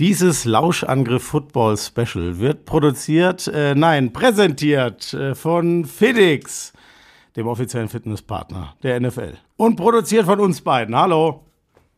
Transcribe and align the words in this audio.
Dieses 0.00 0.44
Lauschangriff 0.44 1.22
Football 1.22 1.76
Special 1.76 2.40
wird 2.40 2.64
produziert, 2.64 3.46
äh, 3.46 3.76
nein, 3.76 4.12
präsentiert 4.12 5.14
äh, 5.14 5.36
von 5.36 5.84
FedEx, 5.84 6.72
dem 7.36 7.46
offiziellen 7.46 7.88
Fitnesspartner 7.88 8.74
der 8.82 8.98
NFL. 8.98 9.34
Und 9.56 9.76
produziert 9.76 10.24
von 10.24 10.40
uns 10.40 10.60
beiden. 10.62 10.96
Hallo. 10.96 11.44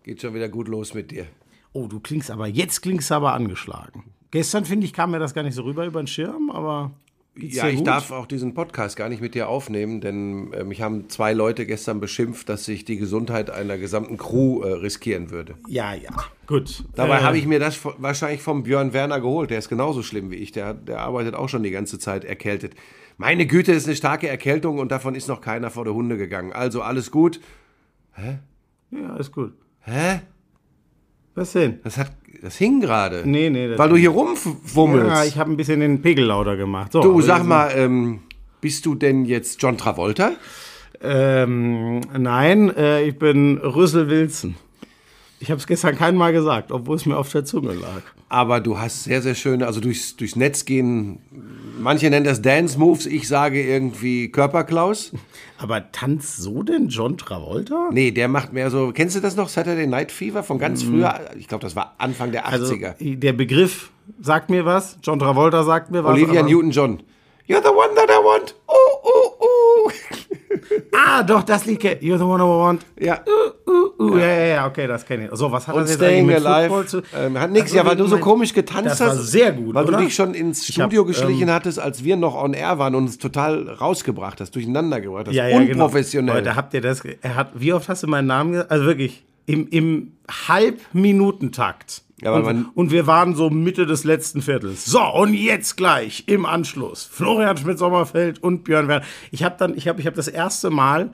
Geht 0.03 0.21
schon 0.21 0.35
wieder 0.35 0.51
gut 0.51 0.69
los 0.69 0.93
mit 0.93 1.11
dir. 1.11 1.27
Oh, 1.73 1.87
du 1.87 1.99
klingst 1.99 2.31
aber, 2.31 2.47
jetzt 2.47 2.83
klingst 2.83 3.11
du 3.11 3.15
aber 3.15 3.33
angeschlagen. 3.33 4.05
Gestern, 4.31 4.67
finde 4.67 4.85
ich, 4.85 4.93
kam 4.93 5.13
mir 5.13 5.19
das 5.19 5.33
gar 5.33 5.43
nicht 5.43 5.55
so 5.55 5.63
rüber 5.63 5.87
über 5.87 6.03
den 6.03 6.07
Schirm, 6.07 6.51
aber. 6.51 6.91
Ja, 7.39 7.69
ich 7.69 7.79
gut? 7.79 7.87
darf 7.87 8.11
auch 8.11 8.27
diesen 8.27 8.55
Podcast 8.55 8.97
gar 8.97 9.09
nicht 9.09 9.21
mit 9.21 9.35
dir 9.35 9.49
aufnehmen, 9.49 10.01
denn 10.01 10.53
äh, 10.53 10.65
mich 10.65 10.81
haben 10.81 11.09
zwei 11.09 11.33
Leute 11.33 11.67
gestern 11.67 12.01
beschimpft, 12.01 12.49
dass 12.49 12.67
ich 12.69 12.85
die 12.85 12.97
Gesundheit 12.97 13.51
einer 13.51 13.77
gesamten 13.79 14.17
Crew 14.17 14.63
äh, 14.63 14.73
riskieren 14.73 15.31
würde. 15.31 15.55
Ja, 15.69 15.93
ja, 15.95 16.11
gut. 16.47 16.85
Dabei 16.95 17.19
äh, 17.19 17.23
habe 17.23 17.39
ich 17.39 17.47
mir 17.47 17.59
das 17.59 17.79
wahrscheinlich 17.99 18.41
vom 18.41 18.63
Björn 18.63 18.93
Werner 18.93 19.21
geholt. 19.21 19.51
Der 19.51 19.59
ist 19.59 19.69
genauso 19.69 20.03
schlimm 20.03 20.31
wie 20.31 20.37
ich. 20.37 20.53
Der, 20.53 20.73
der 20.75 21.01
arbeitet 21.01 21.35
auch 21.35 21.49
schon 21.49 21.63
die 21.63 21.71
ganze 21.71 21.99
Zeit 21.99 22.25
erkältet. 22.25 22.75
Meine 23.19 23.47
Güte, 23.47 23.73
ist 23.73 23.87
eine 23.87 23.97
starke 23.97 24.29
Erkältung 24.29 24.79
und 24.79 24.93
davon 24.93 25.15
ist 25.15 25.29
noch 25.29 25.41
keiner 25.41 25.71
vor 25.71 25.85
der 25.85 25.95
Hunde 25.95 26.17
gegangen. 26.17 26.53
Also 26.53 26.83
alles 26.83 27.11
gut. 27.11 27.41
Hä? 28.13 28.39
Ja, 28.91 29.13
alles 29.13 29.33
gut. 29.33 29.53
Hä? 29.81 30.21
Was 31.37 31.53
denn? 31.53 31.81
Das, 31.85 31.99
hat, 31.99 32.11
das 32.43 32.57
hing 32.57 32.81
gerade. 32.81 33.23
Nee, 33.25 33.51
nee. 33.51 33.77
Weil 33.77 33.91
du 33.91 33.97
hier 33.97 34.11
rumwummelst. 34.11 35.07
Ja, 35.07 35.25
ich 35.25 35.39
habe 35.39 35.53
ein 35.53 35.57
bisschen 35.57 35.81
den 35.81 36.03
Pegel 36.03 36.25
lauter 36.25 36.57
gemacht. 36.57 36.93
So, 36.93 37.03
du, 37.03 37.21
sag 37.21 37.45
mal, 37.45 37.71
ähm, 37.77 38.21
bist 38.61 38.87
du 38.87 38.95
denn 38.95 39.27
jetzt 39.27 39.63
John 39.63 39.77
Travolta? 39.77 40.33
Ähm, 41.03 42.01
nein, 42.19 42.75
äh, 42.75 43.03
ich 43.03 43.19
bin 43.19 43.59
Rüssel 43.59 44.09
Wilson. 44.09 44.57
Ich 45.39 45.51
habe 45.51 45.61
es 45.61 45.67
gestern 45.67 45.95
kein 45.95 46.17
Mal 46.17 46.33
gesagt, 46.33 46.73
obwohl 46.73 46.97
es 46.97 47.05
mir 47.05 47.19
auf 47.19 47.31
der 47.31 47.45
Zunge 47.45 47.75
lag. 47.75 48.01
Aber 48.31 48.61
du 48.61 48.79
hast 48.79 49.05
sehr, 49.05 49.21
sehr 49.21 49.35
schöne, 49.35 49.67
also 49.67 49.81
durchs, 49.81 50.17
durchs 50.17 50.37
Netz 50.37 50.65
gehen, 50.65 51.19
manche 51.79 52.11
nennen 52.11 52.25
das 52.25 52.43
Dance 52.43 52.79
Moves, 52.79 53.07
ich 53.07 53.29
sage 53.29 53.63
irgendwie 53.63 54.31
Körperklaus. 54.31 55.13
Aber 55.59 55.91
tanzt 55.93 56.37
so 56.37 56.63
denn 56.63 56.89
John 56.89 57.17
Travolta? 57.17 57.89
Nee, 57.93 58.11
der 58.11 58.29
macht 58.29 58.53
mehr 58.53 58.71
so, 58.71 58.93
kennst 58.93 59.17
du 59.17 59.21
das 59.21 59.37
noch, 59.37 59.49
Saturday 59.49 59.87
Night 59.87 60.13
Fever 60.13 60.43
von 60.43 60.59
ganz 60.59 60.85
mm. 60.85 60.89
früher? 60.89 61.21
Ich 61.39 61.49
glaube, 61.49 61.63
das 61.63 61.77
war 61.77 61.95
Anfang 61.99 62.33
der 62.33 62.47
80er. 62.47 62.51
Also, 62.53 62.77
der 63.01 63.33
Begriff 63.33 63.91
sagt 64.21 64.51
mir 64.51 64.65
was, 64.65 64.99
John 65.03 65.19
Travolta 65.19 65.65
sagt 65.65 65.91
mir 65.91 66.05
was. 66.05 66.13
Olivia 66.13 66.43
Newton-John. 66.43 67.03
You're 67.49 67.63
the 67.63 67.69
one 67.69 67.95
that 67.95 68.11
I 68.11 68.19
want. 68.25 68.57
Ah, 70.93 71.23
doch, 71.23 71.43
das 71.43 71.67
Lied 71.67 71.81
kennt 71.81 72.03
You're 72.03 72.19
the 72.19 72.25
one 72.25 72.43
I 72.43 72.47
want. 72.47 72.87
Ja. 72.99 73.21
Uh, 73.27 73.71
uh, 73.71 74.03
uh. 74.03 74.19
Ja, 74.19 74.27
ja, 74.27 74.47
ja, 74.47 74.67
okay, 74.67 74.87
das 74.87 75.05
kenne 75.05 75.27
ich. 75.27 75.31
So, 75.39 75.51
was 75.53 75.67
hat 75.69 75.75
Und 75.75 75.83
das 75.83 75.91
jetzt 75.91 75.99
Staying 75.99 76.27
mit 76.27 76.45
Alive 76.45 76.87
zu? 76.87 77.03
Ähm, 77.15 77.39
hat 77.39 77.51
nichts, 77.51 77.71
also, 77.71 77.77
ja, 77.77 77.87
weil 77.87 77.97
du 77.97 78.07
so 78.07 78.19
komisch 78.19 78.53
getanzt 78.53 78.91
hast. 78.91 79.01
Das 79.01 79.17
war 79.17 79.23
sehr 79.23 79.53
gut, 79.53 79.75
Weil 79.75 79.85
oder? 79.85 79.99
du 79.99 80.05
dich 80.05 80.15
schon 80.15 80.35
ins 80.35 80.67
Studio 80.67 81.03
hab, 81.03 81.09
geschlichen 81.09 81.49
ähm, 81.49 81.55
hattest, 81.55 81.79
als 81.79 82.03
wir 82.05 82.17
noch 82.17 82.35
on 82.35 82.55
air 82.55 82.79
waren 82.79 82.95
und 82.95 83.09
es 83.09 83.19
total 83.19 83.69
rausgebracht 83.69 84.41
hast, 84.41 84.55
durcheinander 84.55 85.01
gebracht 85.01 85.29
hast. 85.29 85.35
Ja, 85.35 85.47
ja, 85.47 85.59
genau. 85.59 85.85
Unprofessionell. 85.85 86.37
Genau. 86.37 86.47
Leute, 86.47 86.57
habt 86.57 86.75
ihr 86.75 86.81
das, 86.81 87.03
er 87.05 87.35
hat, 87.35 87.51
wie 87.55 87.73
oft 87.73 87.89
hast 87.89 88.03
du 88.03 88.07
meinen 88.07 88.27
Namen 88.27 88.53
gesagt? 88.53 88.71
Also 88.71 88.87
wirklich, 88.87 89.25
im, 89.47 89.69
im 89.69 90.13
Halbminutentakt. 90.49 92.03
Ja, 92.23 92.33
und, 92.33 92.71
und, 92.75 92.91
wir 92.91 93.07
waren 93.07 93.35
so 93.35 93.51
Mitte 93.51 93.85
des 93.85 94.05
letzten 94.05 94.41
Viertels. 94.41 94.87
So, 94.87 95.03
und 95.03 95.35
jetzt 95.35 95.77
gleich 95.77 96.25
im 96.29 96.47
Anschluss 96.47 97.05
Florian 97.05 97.59
Schmidt-Sommerfeld 97.59 98.43
und 98.43 98.65
Björn 98.65 98.89
Werner. 98.89 99.05
Ich 99.31 99.43
habe 99.43 99.57
dann, 99.59 99.77
ich 99.77 99.87
habe 99.87 100.01
ich 100.01 100.07
hab 100.07 100.15
das 100.15 100.29
erste 100.29 100.71
Mal 100.71 101.11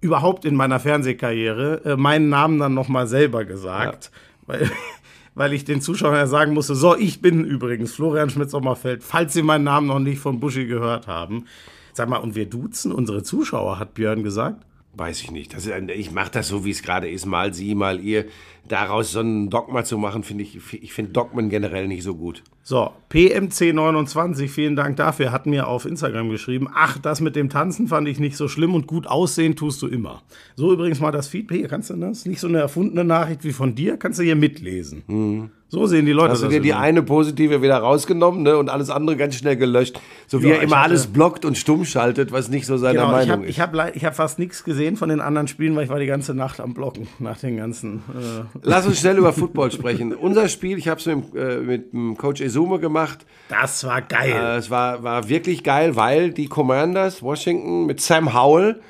überhaupt 0.00 0.44
in 0.44 0.56
meiner 0.56 0.80
Fernsehkarriere 0.80 1.82
äh, 1.84 1.96
meinen 1.96 2.28
Namen 2.28 2.58
dann 2.58 2.74
nochmal 2.74 3.06
selber 3.06 3.44
gesagt, 3.44 4.10
ja. 4.12 4.48
weil, 4.48 4.70
weil 5.34 5.52
ich 5.52 5.64
den 5.64 5.80
Zuschauern 5.80 6.16
ja 6.16 6.26
sagen 6.26 6.52
musste, 6.52 6.74
so, 6.74 6.96
ich 6.96 7.20
bin 7.20 7.44
übrigens 7.44 7.94
Florian 7.94 8.30
Schmidt-Sommerfeld, 8.30 9.04
falls 9.04 9.34
Sie 9.34 9.42
meinen 9.42 9.64
Namen 9.64 9.86
noch 9.86 10.00
nicht 10.00 10.18
von 10.18 10.40
Buschi 10.40 10.66
gehört 10.66 11.06
haben. 11.06 11.44
Sag 11.92 12.08
mal, 12.08 12.18
und 12.18 12.34
wir 12.34 12.46
duzen 12.46 12.90
unsere 12.90 13.22
Zuschauer, 13.22 13.78
hat 13.78 13.94
Björn 13.94 14.24
gesagt. 14.24 14.64
Weiß 14.98 15.22
ich 15.22 15.30
nicht. 15.30 15.54
Das 15.54 15.64
ist, 15.64 15.72
ich 15.90 16.10
mache 16.10 16.32
das 16.32 16.48
so, 16.48 16.64
wie 16.64 16.72
es 16.72 16.82
gerade 16.82 17.08
ist. 17.08 17.24
Mal 17.24 17.54
sie, 17.54 17.76
mal 17.76 18.00
ihr. 18.00 18.26
Daraus 18.66 19.12
so 19.12 19.20
ein 19.20 19.48
Dogma 19.48 19.84
zu 19.84 19.96
machen, 19.96 20.24
finde 20.24 20.42
ich, 20.42 20.56
ich 20.74 20.92
finde 20.92 21.12
Dogmen 21.12 21.48
generell 21.48 21.86
nicht 21.86 22.02
so 22.02 22.16
gut. 22.16 22.42
So, 22.68 22.90
PMC29, 23.10 24.46
vielen 24.48 24.76
Dank 24.76 24.98
dafür, 24.98 25.32
hat 25.32 25.46
mir 25.46 25.68
auf 25.68 25.86
Instagram 25.86 26.28
geschrieben. 26.28 26.68
Ach, 26.74 26.98
das 26.98 27.22
mit 27.22 27.34
dem 27.34 27.48
Tanzen 27.48 27.88
fand 27.88 28.06
ich 28.08 28.20
nicht 28.20 28.36
so 28.36 28.46
schlimm 28.46 28.74
und 28.74 28.86
gut 28.86 29.06
aussehen 29.06 29.56
tust 29.56 29.80
du 29.80 29.86
immer. 29.86 30.20
So 30.54 30.70
übrigens 30.74 31.00
mal 31.00 31.10
das 31.10 31.28
Feedback. 31.28 31.60
Hier 31.60 31.68
kannst 31.68 31.88
du 31.88 31.94
das? 31.96 32.26
Nicht 32.26 32.40
so 32.40 32.46
eine 32.46 32.58
erfundene 32.58 33.04
Nachricht 33.04 33.42
wie 33.44 33.54
von 33.54 33.74
dir, 33.74 33.96
kannst 33.96 34.18
du 34.18 34.22
hier 34.22 34.36
mitlesen. 34.36 35.02
Mhm. 35.06 35.50
So 35.70 35.84
sehen 35.84 36.06
die 36.06 36.12
Leute 36.12 36.32
Hast 36.32 36.42
du 36.42 36.48
dir 36.48 36.60
die 36.60 36.72
eine 36.72 37.02
positive 37.02 37.60
wieder 37.60 37.76
rausgenommen 37.76 38.42
ne, 38.42 38.56
und 38.56 38.70
alles 38.70 38.88
andere 38.88 39.18
ganz 39.18 39.34
schnell 39.34 39.56
gelöscht. 39.56 40.00
So 40.26 40.42
wie 40.42 40.48
ja, 40.48 40.54
er 40.54 40.62
immer 40.62 40.76
hatte, 40.76 40.88
alles 40.88 41.08
blockt 41.08 41.44
und 41.44 41.58
stumm 41.58 41.84
schaltet, 41.84 42.32
was 42.32 42.48
nicht 42.48 42.64
so 42.64 42.78
seine 42.78 43.00
genau, 43.00 43.10
Meinung 43.10 43.44
ich 43.44 43.60
hab, 43.60 43.74
ist. 43.74 43.96
Ich 43.96 44.04
habe 44.04 44.06
hab 44.06 44.16
fast 44.16 44.38
nichts 44.38 44.64
gesehen 44.64 44.96
von 44.96 45.10
den 45.10 45.20
anderen 45.20 45.46
Spielen, 45.46 45.76
weil 45.76 45.84
ich 45.84 45.90
war 45.90 45.98
die 45.98 46.06
ganze 46.06 46.32
Nacht 46.32 46.60
am 46.60 46.72
Blocken 46.72 47.06
nach 47.18 47.38
den 47.38 47.58
ganzen. 47.58 47.98
Äh 48.08 48.58
Lass 48.62 48.86
uns 48.86 48.98
schnell 48.98 49.18
über 49.18 49.34
Football 49.34 49.70
sprechen. 49.70 50.14
Unser 50.14 50.48
Spiel, 50.48 50.78
ich 50.78 50.88
habe 50.88 51.00
es 51.00 51.06
mit, 51.06 51.34
äh, 51.34 51.58
mit 51.58 51.92
dem 51.92 52.16
Coach 52.16 52.40
Esume 52.58 52.80
gemacht. 52.80 53.24
Das 53.48 53.84
war 53.84 54.02
geil. 54.02 54.32
Äh, 54.32 54.56
es 54.56 54.68
war, 54.68 55.02
war 55.04 55.28
wirklich 55.28 55.62
geil, 55.62 55.94
weil 55.94 56.32
die 56.32 56.48
Commanders 56.48 57.22
Washington 57.22 57.86
mit 57.86 58.00
Sam 58.00 58.34
Howell 58.34 58.80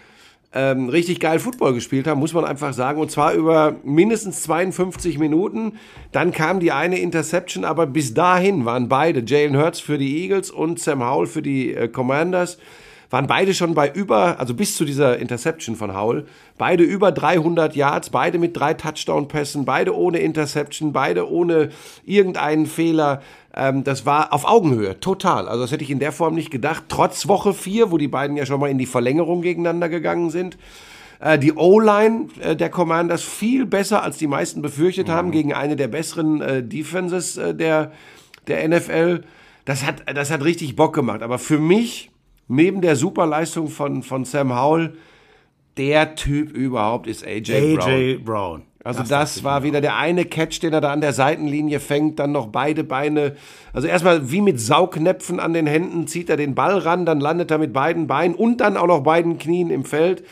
ähm, 0.54 0.88
richtig 0.88 1.20
geil 1.20 1.38
Football 1.38 1.74
gespielt 1.74 2.06
haben, 2.06 2.18
muss 2.18 2.32
man 2.32 2.46
einfach 2.46 2.72
sagen. 2.72 2.98
Und 2.98 3.10
zwar 3.10 3.34
über 3.34 3.76
mindestens 3.84 4.42
52 4.44 5.18
Minuten. 5.18 5.74
Dann 6.12 6.32
kam 6.32 6.60
die 6.60 6.72
eine 6.72 6.98
Interception, 6.98 7.66
aber 7.66 7.86
bis 7.86 8.14
dahin 8.14 8.64
waren 8.64 8.88
beide, 8.88 9.22
Jalen 9.24 9.58
Hurts 9.58 9.80
für 9.80 9.98
die 9.98 10.22
Eagles 10.22 10.50
und 10.50 10.80
Sam 10.80 11.04
Howell 11.04 11.26
für 11.26 11.42
die 11.42 11.74
äh, 11.74 11.88
Commanders, 11.88 12.58
waren 13.10 13.26
beide 13.26 13.54
schon 13.54 13.74
bei 13.74 13.90
über, 13.90 14.38
also 14.38 14.54
bis 14.54 14.76
zu 14.76 14.84
dieser 14.84 15.18
Interception 15.18 15.76
von 15.76 15.96
Howell, 15.96 16.26
beide 16.58 16.84
über 16.84 17.12
300 17.12 17.74
Yards, 17.74 18.10
beide 18.10 18.38
mit 18.38 18.56
drei 18.56 18.74
Touchdown-Pässen, 18.74 19.64
beide 19.64 19.96
ohne 19.96 20.18
Interception, 20.18 20.92
beide 20.92 21.30
ohne 21.30 21.70
irgendeinen 22.04 22.66
Fehler. 22.66 23.22
Ähm, 23.54 23.82
das 23.84 24.04
war 24.04 24.32
auf 24.32 24.44
Augenhöhe, 24.44 25.00
total. 25.00 25.48
Also 25.48 25.62
das 25.62 25.72
hätte 25.72 25.84
ich 25.84 25.90
in 25.90 26.00
der 26.00 26.12
Form 26.12 26.34
nicht 26.34 26.50
gedacht. 26.50 26.84
Trotz 26.88 27.28
Woche 27.28 27.54
4, 27.54 27.90
wo 27.90 27.98
die 27.98 28.08
beiden 28.08 28.36
ja 28.36 28.44
schon 28.44 28.60
mal 28.60 28.70
in 28.70 28.78
die 28.78 28.86
Verlängerung 28.86 29.40
gegeneinander 29.42 29.88
gegangen 29.88 30.30
sind. 30.30 30.58
Äh, 31.20 31.38
die 31.38 31.54
O-Line 31.54 32.28
äh, 32.40 32.56
der 32.56 32.68
Commanders 32.68 33.22
viel 33.22 33.64
besser, 33.64 34.02
als 34.02 34.18
die 34.18 34.26
meisten 34.26 34.62
befürchtet 34.62 35.08
mhm. 35.08 35.12
haben, 35.12 35.30
gegen 35.30 35.54
eine 35.54 35.76
der 35.76 35.88
besseren 35.88 36.40
äh, 36.42 36.62
Defenses 36.62 37.36
äh, 37.36 37.54
der, 37.54 37.92
der 38.46 38.68
NFL. 38.68 39.22
Das 39.64 39.84
hat, 39.84 40.02
das 40.14 40.30
hat 40.30 40.44
richtig 40.44 40.76
Bock 40.76 40.94
gemacht. 40.94 41.22
Aber 41.22 41.38
für 41.38 41.58
mich, 41.58 42.10
neben 42.48 42.80
der 42.80 42.96
Superleistung 42.96 43.68
von, 43.68 44.02
von 44.02 44.24
Sam 44.24 44.58
Howell, 44.58 44.94
der 45.76 46.16
Typ 46.16 46.50
überhaupt 46.50 47.06
ist 47.06 47.24
AJ, 47.24 47.76
Brown. 47.76 47.90
AJ 47.90 48.18
Brown. 48.18 48.62
Also 48.84 49.00
das, 49.00 49.34
das 49.34 49.44
war 49.44 49.62
wieder 49.64 49.80
der 49.80 49.96
eine 49.96 50.24
Catch, 50.24 50.62
den 50.62 50.72
er 50.72 50.80
da 50.80 50.92
an 50.92 51.00
der 51.00 51.12
Seitenlinie 51.12 51.78
fängt, 51.78 52.18
dann 52.18 52.32
noch 52.32 52.46
beide 52.46 52.84
Beine. 52.84 53.36
Also 53.72 53.86
erstmal 53.86 54.30
wie 54.30 54.40
mit 54.40 54.60
Saugnäpfen 54.60 55.40
an 55.40 55.52
den 55.52 55.66
Händen 55.66 56.06
zieht 56.06 56.30
er 56.30 56.36
den 56.36 56.54
Ball 56.54 56.78
ran, 56.78 57.04
dann 57.04 57.20
landet 57.20 57.50
er 57.50 57.58
mit 57.58 57.72
beiden 57.72 58.06
Beinen 58.06 58.34
und 58.34 58.62
dann 58.62 58.76
auch 58.76 58.86
noch 58.86 59.02
beiden 59.02 59.38
Knien 59.38 59.70
im 59.70 59.84
Feld. 59.84 60.24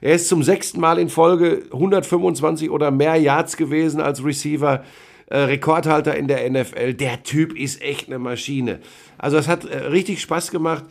Er 0.00 0.14
ist 0.14 0.28
zum 0.28 0.42
sechsten 0.42 0.80
Mal 0.80 0.98
in 0.98 1.08
Folge 1.08 1.62
125 1.72 2.70
oder 2.70 2.90
mehr 2.90 3.16
Yards 3.16 3.56
gewesen 3.56 4.00
als 4.00 4.24
Receiver. 4.24 4.82
Äh, 5.26 5.38
Rekordhalter 5.38 6.16
in 6.16 6.26
der 6.26 6.50
NFL. 6.50 6.94
Der 6.94 7.22
Typ 7.22 7.56
ist 7.56 7.80
echt 7.80 8.08
eine 8.08 8.18
Maschine. 8.18 8.80
Also 9.16 9.36
es 9.36 9.46
hat 9.46 9.64
äh, 9.64 9.76
richtig 9.76 10.20
Spaß 10.20 10.50
gemacht. 10.50 10.84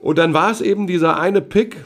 Und 0.00 0.18
dann 0.18 0.34
war 0.34 0.50
es 0.50 0.60
eben 0.60 0.86
dieser 0.86 1.20
eine 1.20 1.40
Pick, 1.40 1.84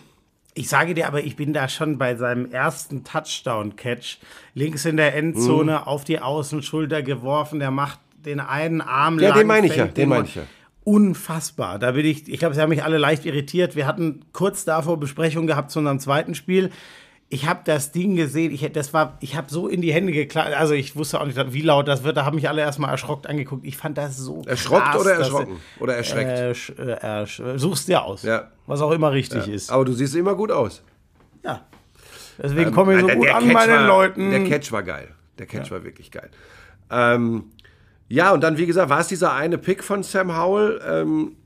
ich 0.57 0.69
sage 0.69 0.95
dir 0.95 1.09
aber, 1.09 1.25
ich 1.25 1.35
bin 1.35 1.53
da 1.53 1.69
schon 1.69 1.99
bei 1.99 2.15
seinem 2.15 2.51
ersten 2.51 3.03
Touchdown-Catch 3.03 4.19
links 4.55 4.85
in 4.85 4.97
der 4.97 5.17
Endzone 5.17 5.73
mhm. 5.73 5.79
auf 5.79 6.05
die 6.05 6.21
Außenschulter 6.21 7.03
geworfen. 7.03 7.59
Der 7.59 7.73
macht 7.73 7.99
den 8.25 8.39
einen 8.39 8.81
Arm 8.81 9.19
Ja, 9.19 9.33
den 9.33 9.49
meine 9.49 9.67
ich 9.67 9.77
ja, 9.77 9.87
den 9.87 10.09
meine 10.09 10.27
ich 10.27 10.37
ja. 10.37 10.43
Unfassbar. 10.85 11.79
Da 11.79 11.93
bin 11.93 12.07
ich, 12.07 12.29
ich 12.29 12.39
glaube, 12.39 12.55
sie 12.55 12.61
haben 12.61 12.69
mich 12.69 12.85
alle 12.85 12.99
leicht 12.99 13.25
irritiert. 13.25 13.75
Wir 13.75 13.87
hatten 13.87 14.21
kurz 14.33 14.65
davor 14.65 15.01
Besprechung 15.01 15.47
gehabt 15.47 15.73
zu 15.73 15.81
unserem 15.81 15.99
zweiten 15.99 16.35
Spiel 16.37 16.71
ich 17.29 17.47
habe 17.49 17.61
das 17.65 17.91
Ding 17.91 18.17
gesehen, 18.17 18.53
ich, 18.53 18.71
das 18.73 18.93
war, 18.93 19.17
ich 19.21 19.37
habe 19.37 19.51
so 19.51 19.67
in 19.67 19.81
die 19.81 19.93
Hände 19.93 20.13
geklappt, 20.13 20.55
also 20.55 20.75
ich 20.75 20.95
wusste 20.95 21.21
auch 21.21 21.27
nicht, 21.27 21.53
wie 21.53 21.63
laut 21.63 21.89
das 21.89 22.05
wird, 22.05 22.17
da 22.17 22.25
haben 22.25 22.37
mich 22.37 22.49
alle 22.49 22.61
erstmal 22.63 22.91
erschrockt 22.91 23.27
angeguckt. 23.27 23.65
Ich 23.65 23.77
fand 23.77 23.99
das 23.99 24.17
so 24.17 24.43
Erschrockt 24.47 24.85
krass, 24.85 25.01
oder 25.01 25.15
erschrocken? 25.15 25.57
oder 25.81 25.97
erschreckt? 25.97 26.79
Äh, 26.79 26.93
ersch 27.01 27.43
suchst 27.57 27.89
dir 27.89 28.05
aus, 28.05 28.23
ja. 28.23 28.51
was 28.67 28.81
auch 28.81 28.93
immer 28.93 29.13
richtig 29.13 29.47
ja. 29.47 29.53
ist. 29.53 29.71
Aber 29.71 29.85
du 29.85 29.93
siehst 29.93 30.15
immer 30.15 30.35
gut 30.35 30.51
aus. 30.53 30.83
Ja. 31.43 31.63
Deswegen 32.43 32.69
ähm, 32.69 32.75
komme 32.75 32.95
ich 32.95 33.01
so 33.01 33.07
der, 33.07 33.17
gut 33.17 33.27
der 33.27 33.37
an 33.37 33.53
bei 33.53 33.67
den 33.67 33.87
Leuten. 33.87 34.31
Der 34.31 34.45
Catch 34.45 34.73
war 34.73 34.83
geil. 34.83 35.09
Der 35.39 35.47
Catch 35.47 35.67
ja. 35.67 35.71
war 35.73 35.85
wirklich 35.85 36.11
geil. 36.11 36.31
Ähm, 36.91 37.51
ja, 38.09 38.33
und 38.33 38.43
dann, 38.43 38.59
wie 38.59 38.67
gesagt, 38.67 38.91
war 38.91 39.01
es 39.01 39.09
dieser 39.09 39.33
eine 39.33 39.59
Pick 39.59 39.83
von 39.83 40.03
Sam 40.03 40.37
Howell. 40.37 40.81
Ähm, 40.87 41.37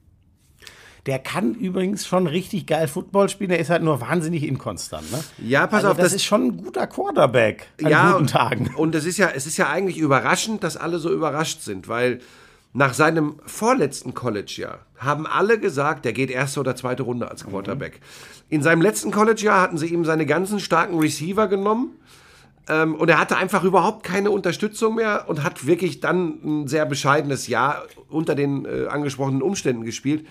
Der 1.08 1.18
kann 1.18 1.54
übrigens 1.54 2.06
schon 2.06 2.26
richtig 2.26 2.66
geil 2.66 2.86
Football 2.86 3.30
spielen, 3.30 3.48
der 3.48 3.58
ist 3.58 3.70
halt 3.70 3.82
nur 3.82 4.02
wahnsinnig 4.02 4.42
inkonstant. 4.42 5.10
Ne? 5.10 5.24
Ja, 5.38 5.66
pass 5.66 5.78
also 5.78 5.92
auf. 5.92 5.96
Das, 5.96 6.08
das 6.08 6.16
ist 6.16 6.24
schon 6.24 6.48
ein 6.48 6.56
guter 6.58 6.86
Quarterback 6.86 7.66
an 7.82 7.90
ja, 7.90 8.12
guten 8.12 8.26
Tagen. 8.26 8.74
Und 8.76 8.94
es 8.94 9.06
ist 9.06 9.16
ja, 9.16 9.30
es 9.34 9.46
ist 9.46 9.56
ja 9.56 9.70
eigentlich 9.70 9.96
überraschend, 9.96 10.62
dass 10.62 10.76
alle 10.76 10.98
so 10.98 11.10
überrascht 11.10 11.62
sind, 11.62 11.88
weil 11.88 12.20
nach 12.74 12.92
seinem 12.92 13.36
vorletzten 13.46 14.12
College-Jahr 14.12 14.80
haben 14.98 15.26
alle 15.26 15.58
gesagt, 15.58 16.04
der 16.04 16.12
geht 16.12 16.30
erste 16.30 16.60
oder 16.60 16.76
zweite 16.76 17.04
Runde 17.04 17.30
als 17.30 17.46
Quarterback. 17.46 17.94
Mhm. 17.94 18.56
In 18.56 18.62
seinem 18.62 18.82
letzten 18.82 19.10
College-Jahr 19.10 19.62
hatten 19.62 19.78
sie 19.78 19.86
ihm 19.86 20.04
seine 20.04 20.26
ganzen 20.26 20.60
starken 20.60 20.98
Receiver 20.98 21.48
genommen 21.48 21.92
ähm, 22.68 22.94
und 22.94 23.08
er 23.08 23.18
hatte 23.18 23.38
einfach 23.38 23.64
überhaupt 23.64 24.02
keine 24.02 24.30
Unterstützung 24.30 24.96
mehr 24.96 25.24
und 25.26 25.42
hat 25.42 25.66
wirklich 25.66 26.00
dann 26.00 26.38
ein 26.44 26.68
sehr 26.68 26.84
bescheidenes 26.84 27.46
Jahr 27.46 27.84
unter 28.10 28.34
den 28.34 28.66
äh, 28.66 28.88
angesprochenen 28.88 29.40
Umständen 29.40 29.84
gespielt. 29.84 30.26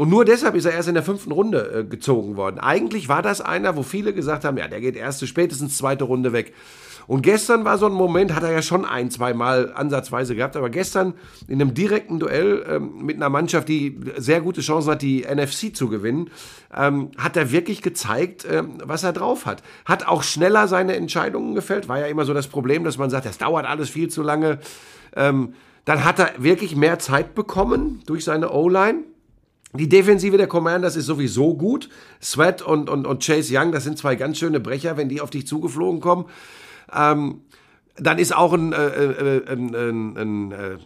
Und 0.00 0.08
nur 0.08 0.24
deshalb 0.24 0.54
ist 0.54 0.64
er 0.64 0.72
erst 0.72 0.88
in 0.88 0.94
der 0.94 1.02
fünften 1.02 1.30
Runde 1.30 1.80
äh, 1.80 1.84
gezogen 1.84 2.38
worden. 2.38 2.58
Eigentlich 2.58 3.10
war 3.10 3.20
das 3.20 3.42
einer, 3.42 3.76
wo 3.76 3.82
viele 3.82 4.14
gesagt 4.14 4.46
haben, 4.46 4.56
ja, 4.56 4.66
der 4.66 4.80
geht 4.80 4.96
erste, 4.96 5.26
spätestens 5.26 5.76
zweite 5.76 6.04
Runde 6.04 6.32
weg. 6.32 6.54
Und 7.06 7.20
gestern 7.20 7.66
war 7.66 7.76
so 7.76 7.84
ein 7.84 7.92
Moment, 7.92 8.34
hat 8.34 8.42
er 8.42 8.50
ja 8.50 8.62
schon 8.62 8.86
ein, 8.86 9.10
zwei 9.10 9.34
Mal 9.34 9.74
ansatzweise 9.74 10.34
gehabt, 10.34 10.56
aber 10.56 10.70
gestern 10.70 11.12
in 11.48 11.60
einem 11.60 11.74
direkten 11.74 12.18
Duell 12.18 12.64
ähm, 12.66 13.04
mit 13.04 13.16
einer 13.16 13.28
Mannschaft, 13.28 13.68
die 13.68 14.00
sehr 14.16 14.40
gute 14.40 14.62
Chancen 14.62 14.92
hat, 14.92 15.02
die 15.02 15.26
NFC 15.30 15.76
zu 15.76 15.90
gewinnen, 15.90 16.30
ähm, 16.74 17.10
hat 17.18 17.36
er 17.36 17.52
wirklich 17.52 17.82
gezeigt, 17.82 18.46
ähm, 18.50 18.78
was 18.82 19.02
er 19.02 19.12
drauf 19.12 19.44
hat. 19.44 19.62
Hat 19.84 20.08
auch 20.08 20.22
schneller 20.22 20.66
seine 20.66 20.96
Entscheidungen 20.96 21.54
gefällt, 21.54 21.90
war 21.90 21.98
ja 21.98 22.06
immer 22.06 22.24
so 22.24 22.32
das 22.32 22.46
Problem, 22.46 22.84
dass 22.84 22.96
man 22.96 23.10
sagt, 23.10 23.26
das 23.26 23.36
dauert 23.36 23.66
alles 23.66 23.90
viel 23.90 24.08
zu 24.08 24.22
lange. 24.22 24.60
Ähm, 25.14 25.52
dann 25.84 26.04
hat 26.04 26.18
er 26.18 26.30
wirklich 26.38 26.74
mehr 26.74 26.98
Zeit 26.98 27.34
bekommen 27.34 28.00
durch 28.06 28.24
seine 28.24 28.50
O-Line. 28.50 29.09
Die 29.72 29.88
Defensive 29.88 30.36
der 30.36 30.48
Commanders 30.48 30.96
ist 30.96 31.06
sowieso 31.06 31.54
gut. 31.54 31.88
Sweat 32.20 32.62
und, 32.62 32.90
und, 32.90 33.06
und 33.06 33.24
Chase 33.24 33.54
Young, 33.56 33.70
das 33.70 33.84
sind 33.84 33.98
zwei 33.98 34.16
ganz 34.16 34.38
schöne 34.38 34.58
Brecher, 34.58 34.96
wenn 34.96 35.08
die 35.08 35.20
auf 35.20 35.30
dich 35.30 35.46
zugeflogen 35.46 36.00
kommen. 36.00 36.26
Ähm, 36.92 37.42
dann 37.96 38.18
ist 38.18 38.34
auch 38.34 38.52
ein, 38.52 38.72
äh, 38.72 38.86
äh, 38.86 39.52
ein, 39.52 40.16
ein 40.16 40.52
äh, 40.52 40.76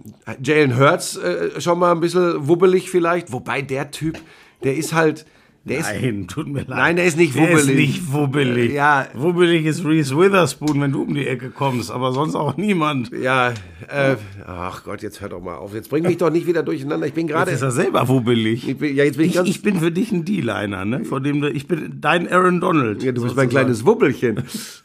Jalen 0.43 0.79
Hurts 0.79 1.17
äh, 1.17 1.61
schon 1.61 1.79
mal 1.79 1.93
ein 1.93 2.01
bisschen 2.01 2.49
wubbelig 2.49 2.91
vielleicht. 2.91 3.33
Wobei 3.33 3.63
der 3.63 3.91
Typ, 3.91 4.19
der 4.65 4.77
ist 4.77 4.93
halt, 4.93 5.25
der 5.67 5.81
Nein, 5.81 6.21
ist, 6.21 6.31
tut 6.31 6.47
mir 6.47 6.59
leid. 6.61 6.69
Nein, 6.69 6.97
der 6.97 7.07
ist 7.07 7.17
nicht 7.17 7.35
wubbelig. 7.35 7.53
Der 7.55 7.75
ist 7.75 7.75
nicht 7.75 8.13
wubbelig. 8.13 8.73
Ja. 8.73 9.07
Wubbelig 9.15 9.65
ist 9.65 9.83
Reese 9.83 10.15
Witherspoon, 10.19 10.79
wenn 10.83 10.93
du 10.93 11.03
um 11.03 11.15
die 11.15 11.27
Ecke 11.27 11.49
kommst, 11.49 11.91
aber 11.91 12.13
sonst 12.13 12.35
auch 12.35 12.59
niemand. 12.59 13.11
Ja, 13.13 13.55
äh, 13.89 14.17
ach 14.47 14.85
Gott, 14.85 15.03
jetzt 15.03 15.23
hör 15.23 15.31
doch 15.31 15.41
mal 15.41 15.57
auf. 15.57 15.73
Jetzt 15.73 15.89
bring 15.89 16.05
mich 16.05 16.19
doch 16.19 16.29
nicht 16.29 16.47
wieder 16.47 16.63
durcheinander. 16.63 17.07
Ich 17.07 17.15
bin 17.15 17.27
gerade. 17.27 17.51
Jetzt 17.51 17.61
ist 17.61 17.63
er 17.63 17.71
selber 17.71 18.09
wubbelig. 18.09 18.69
Ich 18.69 18.77
bin, 18.77 18.95
ja, 18.95 19.05
jetzt 19.05 19.17
bin 19.17 19.25
ich, 19.25 19.33
ich, 19.33 19.37
ganz, 19.37 19.49
ich 19.49 19.63
bin 19.63 19.81
für 19.81 19.91
dich 19.91 20.13
ein 20.13 20.27
D-Liner, 20.27 20.85
ne? 20.85 21.05
Von 21.07 21.25
dem 21.25 21.41
du, 21.41 21.51
ich 21.51 21.67
bin 21.67 21.99
dein 21.99 22.31
Aaron 22.31 22.61
Donald. 22.61 23.03
Ja, 23.03 23.13
du 23.13 23.23
bist 23.23 23.35
mein 23.35 23.49
kleines 23.49 23.87
Wubbelchen. 23.87 24.45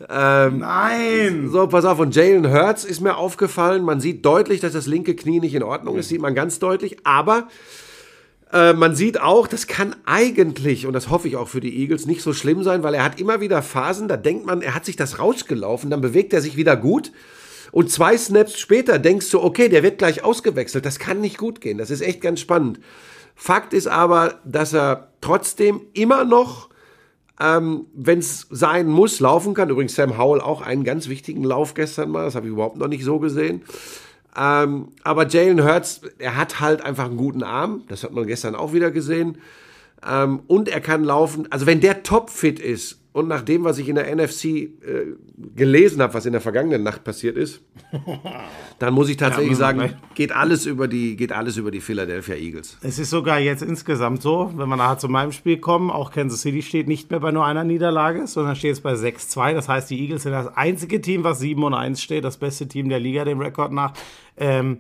ähm, 0.10 0.60
Nein! 0.60 1.50
So, 1.52 1.68
pass 1.68 1.84
auf. 1.84 2.00
Und 2.00 2.16
Jalen 2.16 2.50
Hurts 2.54 2.86
ist 2.86 3.02
mir 3.02 3.18
aufgefallen. 3.18 3.84
Man 3.84 4.00
sieht 4.00 4.26
deutlich, 4.26 4.62
dass 4.62 4.72
das 4.72 4.88
linke 4.88 5.14
Knie 5.16 5.42
nicht 5.42 5.56
in 5.56 5.64
Ordnung 5.64 5.98
ist. 5.98 6.08
Sieht 6.08 6.22
man 6.22 6.36
ganz 6.36 6.60
deutlich. 6.60 6.98
Aber 7.04 7.50
äh, 8.52 8.74
man 8.74 8.96
sieht 8.96 9.22
auch, 9.22 9.48
das 9.48 9.68
kann 9.68 9.96
eigentlich, 10.06 10.88
und 10.88 10.94
das 10.94 11.10
hoffe 11.10 11.28
ich 11.28 11.36
auch 11.36 11.48
für 11.48 11.60
die 11.60 11.78
Eagles, 11.82 12.08
nicht 12.08 12.22
so 12.22 12.34
schlimm 12.34 12.64
sein, 12.64 12.84
weil 12.84 12.96
er 12.96 13.04
hat 13.04 13.20
immer 13.20 13.42
wieder 13.42 13.62
Phasen, 13.62 14.08
da 14.08 14.18
denkt 14.18 14.46
man, 14.46 14.62
er 14.62 14.74
hat 14.74 14.86
sich 14.86 14.96
das 14.96 15.20
rausgelaufen, 15.20 15.90
dann 15.90 16.02
bewegt 16.02 16.34
er 16.34 16.42
sich 16.42 16.58
wieder 16.58 16.76
gut. 16.76 17.12
Und 17.72 17.92
zwei 17.92 18.18
Snaps 18.18 18.60
später 18.60 18.98
denkst 18.98 19.30
du, 19.30 19.44
okay, 19.44 19.70
der 19.70 19.84
wird 19.84 20.00
gleich 20.00 20.24
ausgewechselt. 20.24 20.86
Das 20.86 20.98
kann 20.98 21.22
nicht 21.22 21.38
gut 21.38 21.62
gehen. 21.62 21.78
Das 21.78 21.92
ist 21.92 22.02
echt 22.02 22.22
ganz 22.22 22.40
spannend. 22.40 22.80
Fakt 23.36 23.74
ist 23.74 23.88
aber, 23.88 24.40
dass 24.44 24.74
er 24.74 25.12
trotzdem 25.22 25.82
immer 25.94 26.26
noch, 26.26 26.70
ähm, 27.40 27.86
wenn 27.94 28.20
es 28.20 28.48
sein 28.50 28.88
muss, 28.88 29.20
laufen 29.20 29.54
kann. 29.54 29.70
Übrigens 29.70 29.96
Sam 29.96 30.18
Howell 30.18 30.42
auch 30.42 30.62
einen 30.62 30.84
ganz 30.84 31.10
wichtigen 31.10 31.44
Lauf 31.44 31.76
gestern 31.76 32.10
mal. 32.10 32.26
Das 32.26 32.34
habe 32.36 32.48
ich 32.48 32.54
überhaupt 32.54 32.78
noch 32.78 32.88
nicht 32.88 33.04
so 33.04 33.20
gesehen. 33.20 33.62
Ähm, 34.38 34.90
aber 35.04 35.28
Jalen 35.28 35.64
Hurts, 35.64 36.02
er 36.18 36.38
hat 36.38 36.60
halt 36.60 36.82
einfach 36.82 37.06
einen 37.06 37.18
guten 37.18 37.44
Arm. 37.44 37.84
Das 37.88 38.04
hat 38.04 38.12
man 38.12 38.28
gestern 38.28 38.56
auch 38.56 38.74
wieder 38.74 38.92
gesehen. 38.92 39.38
Ähm, 40.08 40.42
und 40.48 40.70
er 40.70 40.82
kann 40.82 41.04
laufen. 41.04 41.52
Also 41.52 41.66
wenn 41.66 41.82
der 41.82 42.04
topfit 42.04 42.60
ist 42.60 43.00
und 43.20 43.28
nach 43.28 43.42
dem, 43.42 43.64
was 43.64 43.78
ich 43.78 43.90
in 43.90 43.96
der 43.96 44.14
NFC 44.16 44.46
äh, 44.46 44.70
gelesen 45.56 46.02
habe, 46.02 46.14
was 46.14 46.26
in 46.26 46.32
der 46.32 46.42
vergangenen 46.42 46.84
Nacht 46.84 47.04
passiert 47.04 47.38
ist, 47.38 47.62
dann 48.80 48.94
muss 48.94 49.10
ich 49.10 49.18
tatsächlich 49.18 49.52
ja, 49.52 49.58
sagen, 49.58 49.94
geht 50.16 50.32
alles 50.32 50.66
über 50.66 50.88
die, 50.88 51.16
geht 51.16 51.32
alles 51.32 51.58
über 51.58 51.70
die 51.70 51.82
Philadelphia 51.82 52.36
Eagles. 52.36 52.78
Es 52.82 52.98
ist 52.98 53.10
sogar 53.10 53.40
jetzt 53.40 53.62
insgesamt 53.62 54.22
so, 54.22 54.52
wenn 54.56 54.70
wir 54.70 54.78
nachher 54.78 54.98
zu 54.98 55.10
meinem 55.10 55.32
Spiel 55.32 55.58
kommen, 55.58 55.92
auch 55.92 56.12
Kansas 56.12 56.42
City 56.42 56.62
steht 56.62 56.88
nicht 56.88 57.12
mehr 57.12 57.20
bei 57.20 57.32
nur 57.32 57.46
einer 57.46 57.64
Niederlage, 57.64 58.26
sondern 58.28 58.56
steht 58.56 58.70
jetzt 58.70 58.84
bei 58.84 58.94
6-2. 58.94 59.54
Das 59.54 59.68
heißt, 59.68 59.90
die 59.90 60.00
Eagles 60.00 60.24
sind 60.24 60.32
das 60.32 60.48
einzige 60.56 61.02
Team, 61.02 61.24
was 61.24 61.40
7 61.40 61.62
und 61.64 61.74
1 61.74 62.02
steht, 62.02 62.24
das 62.24 62.38
beste 62.38 62.68
Team 62.68 62.90
der 62.90 63.00
Liga, 63.00 63.26
dem 63.26 63.40
Rekord 63.40 63.72
nach. 63.72 63.94
Ähm, 64.38 64.80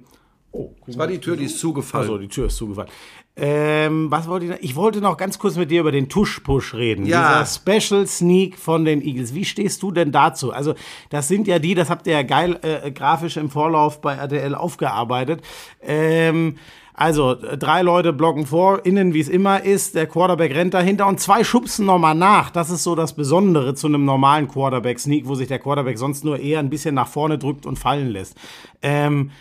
Oh, 0.51 0.73
das 0.87 0.97
war 0.97 1.05
die 1.05 1.19
Tür, 1.19 1.37
die 1.37 1.45
ist 1.45 1.59
zugefallen. 1.59 2.09
Also 2.09 2.17
die 2.17 2.27
Tür 2.27 2.47
ist 2.47 2.55
zugefallen. 2.55 2.89
Ähm, 3.35 4.11
was 4.11 4.27
wollte 4.27 4.45
ich 4.45 4.51
noch? 4.51 4.59
Ich 4.59 4.75
wollte 4.75 4.99
noch 4.99 5.15
ganz 5.15 5.39
kurz 5.39 5.55
mit 5.55 5.71
dir 5.71 5.81
über 5.81 5.91
den 5.91 6.09
Tush-Push 6.09 6.75
reden. 6.75 7.05
Ja. 7.05 7.43
Dieser 7.43 7.45
Special 7.45 8.05
Sneak 8.05 8.57
von 8.57 8.83
den 8.83 9.01
Eagles. 9.01 9.33
Wie 9.33 9.45
stehst 9.45 9.81
du 9.81 9.91
denn 9.91 10.11
dazu? 10.11 10.51
Also, 10.51 10.75
das 11.09 11.27
sind 11.27 11.47
ja 11.47 11.59
die, 11.59 11.73
das 11.73 11.89
habt 11.89 12.05
ihr 12.07 12.13
ja 12.13 12.23
geil 12.23 12.59
äh, 12.61 12.91
grafisch 12.91 13.37
im 13.37 13.49
Vorlauf 13.49 14.01
bei 14.01 14.15
RTL 14.15 14.55
aufgearbeitet. 14.55 15.41
Ähm, 15.81 16.57
also, 16.93 17.33
drei 17.33 17.81
Leute 17.81 18.11
blocken 18.11 18.45
vor, 18.45 18.85
innen, 18.85 19.13
wie 19.13 19.21
es 19.21 19.29
immer 19.29 19.63
ist, 19.63 19.95
der 19.95 20.05
Quarterback 20.05 20.53
rennt 20.53 20.73
dahinter 20.73 21.07
und 21.07 21.21
zwei 21.21 21.45
schubsen 21.45 21.85
nochmal 21.85 22.15
nach. 22.15 22.49
Das 22.49 22.69
ist 22.69 22.83
so 22.83 22.93
das 22.93 23.13
Besondere 23.13 23.73
zu 23.73 23.87
einem 23.87 24.03
normalen 24.03 24.49
Quarterback-Sneak, 24.49 25.25
wo 25.25 25.35
sich 25.35 25.47
der 25.47 25.59
Quarterback 25.59 25.97
sonst 25.97 26.25
nur 26.25 26.39
eher 26.39 26.59
ein 26.59 26.69
bisschen 26.69 26.95
nach 26.95 27.07
vorne 27.07 27.37
drückt 27.37 27.65
und 27.65 27.79
fallen 27.79 28.09
lässt. 28.09 28.35
Ähm, 28.81 29.31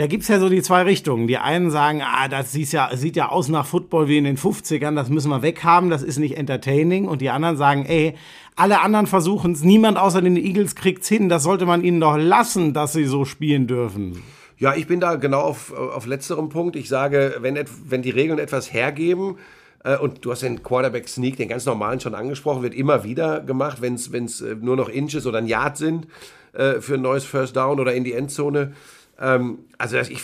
da 0.00 0.06
gibt's 0.06 0.28
ja 0.28 0.40
so 0.40 0.48
die 0.48 0.62
zwei 0.62 0.84
Richtungen. 0.84 1.26
Die 1.26 1.36
einen 1.36 1.70
sagen, 1.70 2.00
ah, 2.00 2.26
das 2.26 2.52
sieht 2.52 2.72
ja, 2.72 2.88
sieht 2.96 3.16
ja 3.16 3.28
aus 3.28 3.48
nach 3.48 3.66
Football 3.66 4.08
wie 4.08 4.16
in 4.16 4.24
den 4.24 4.38
50ern, 4.38 4.94
das 4.94 5.10
müssen 5.10 5.28
wir 5.28 5.42
weghaben, 5.42 5.90
das 5.90 6.02
ist 6.02 6.18
nicht 6.18 6.38
entertaining. 6.38 7.06
Und 7.06 7.20
die 7.20 7.28
anderen 7.28 7.58
sagen, 7.58 7.84
ey, 7.84 8.14
alle 8.56 8.80
anderen 8.80 9.06
versuchen 9.06 9.52
es, 9.52 9.62
niemand 9.62 9.98
außer 9.98 10.22
den 10.22 10.38
Eagles 10.38 10.74
kriegt's 10.74 11.06
hin, 11.06 11.28
das 11.28 11.42
sollte 11.42 11.66
man 11.66 11.84
ihnen 11.84 12.00
doch 12.00 12.16
lassen, 12.16 12.72
dass 12.72 12.94
sie 12.94 13.04
so 13.04 13.26
spielen 13.26 13.66
dürfen. 13.66 14.22
Ja, 14.56 14.74
ich 14.74 14.86
bin 14.86 15.00
da 15.00 15.16
genau 15.16 15.40
auf, 15.40 15.70
auf 15.70 16.06
letzterem 16.06 16.48
Punkt. 16.48 16.76
Ich 16.76 16.88
sage, 16.88 17.36
wenn, 17.40 17.62
wenn 17.86 18.00
die 18.00 18.08
Regeln 18.08 18.38
etwas 18.38 18.72
hergeben, 18.72 19.36
äh, 19.84 19.98
und 19.98 20.24
du 20.24 20.30
hast 20.30 20.42
den 20.42 20.62
Quarterback 20.62 21.08
Sneak, 21.08 21.36
den 21.36 21.50
ganz 21.50 21.66
normalen 21.66 22.00
schon 22.00 22.14
angesprochen, 22.14 22.62
wird 22.62 22.74
immer 22.74 23.04
wieder 23.04 23.40
gemacht, 23.40 23.82
wenn 23.82 23.96
es 23.96 24.40
äh, 24.40 24.56
nur 24.58 24.76
noch 24.76 24.88
Inches 24.88 25.26
oder 25.26 25.38
ein 25.38 25.46
Yard 25.46 25.76
sind 25.76 26.06
äh, 26.54 26.80
für 26.80 26.94
ein 26.94 27.02
neues 27.02 27.24
First 27.24 27.56
Down 27.56 27.78
oder 27.80 27.92
in 27.92 28.04
die 28.04 28.14
Endzone. 28.14 28.72
Ähm, 29.20 29.58
also 29.78 29.98
ich, 29.98 30.22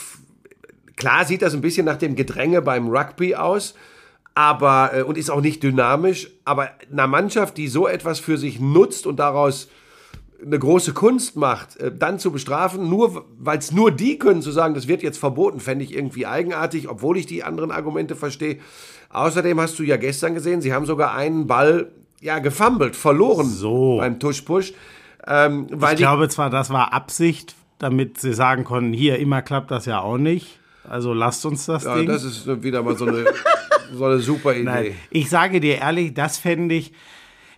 klar 0.97 1.25
sieht 1.25 1.43
das 1.43 1.55
ein 1.55 1.61
bisschen 1.61 1.87
nach 1.87 1.97
dem 1.97 2.17
Gedränge 2.17 2.63
beim 2.63 2.89
Rugby 2.89 3.35
aus, 3.35 3.75
aber 4.35 4.91
äh, 4.95 5.03
und 5.03 5.19
ist 5.19 5.31
auch 5.31 5.41
nicht 5.41 5.63
dynamisch. 5.63 6.31
Aber 6.45 6.71
einer 6.91 7.07
Mannschaft, 7.07 7.57
die 7.57 7.69
so 7.69 7.87
etwas 7.87 8.19
für 8.19 8.39
sich 8.39 8.61
nutzt 8.61 9.07
und 9.07 9.17
daraus 9.17 9.69
eine 10.45 10.59
große 10.59 10.93
Kunst 10.93 11.37
macht, 11.37 11.77
äh, 11.77 11.93
dann 11.95 12.19
zu 12.19 12.31
bestrafen, 12.31 12.89
nur 12.89 13.25
weil 13.39 13.59
es 13.59 13.73
nur 13.73 13.91
die 13.91 14.19
können, 14.19 14.43
zu 14.43 14.51
sagen, 14.51 14.75
das 14.75 14.89
wird 14.89 15.03
jetzt 15.03 15.19
verboten, 15.19 15.61
fände 15.61 15.85
ich 15.85 15.95
irgendwie 15.95 16.27
eigenartig, 16.27 16.89
obwohl 16.89 17.17
ich 17.17 17.27
die 17.27 17.45
anderen 17.45 17.71
Argumente 17.71 18.17
verstehe. 18.17 18.59
Außerdem 19.11 19.61
hast 19.61 19.79
du 19.79 19.83
ja 19.83 19.97
gestern 19.97 20.35
gesehen, 20.35 20.61
sie 20.61 20.75
haben 20.75 20.87
sogar 20.87 21.15
einen 21.15 21.47
Ball 21.47 21.91
ja 22.21 22.39
gefummelt, 22.39 22.97
verloren 22.97 23.49
so. 23.49 23.99
beim 23.99 24.19
Tush-Push. 24.19 24.75
Ähm, 25.27 25.69
ich 25.71 25.97
glaube 25.97 26.29
zwar, 26.29 26.51
das 26.51 26.71
war 26.71 26.93
Absicht 26.93 27.55
damit 27.79 28.21
sie 28.21 28.33
sagen 28.33 28.65
konnten, 28.65 28.93
hier, 28.93 29.19
immer 29.19 29.43
klappt 29.43 29.71
das 29.71 29.87
ja 29.87 30.01
auch 30.01 30.19
nicht. 30.19 30.59
Also 30.89 31.13
lasst 31.13 31.45
uns 31.47 31.67
das 31.67 31.85
ja, 31.85 31.97
Ding. 31.97 32.07
Das 32.07 32.25
ist 32.25 32.47
wieder 32.63 32.83
mal 32.83 32.97
so 32.97 33.07
eine, 33.07 33.25
so 33.93 34.05
eine 34.05 34.19
super 34.21 34.53
Idee. 34.55 34.65
Nein, 34.65 34.95
ich 35.11 35.29
sage 35.29 35.61
dir 35.61 35.77
ehrlich, 35.79 36.15
das 36.15 36.39
fände 36.39 36.75
ich, 36.75 36.93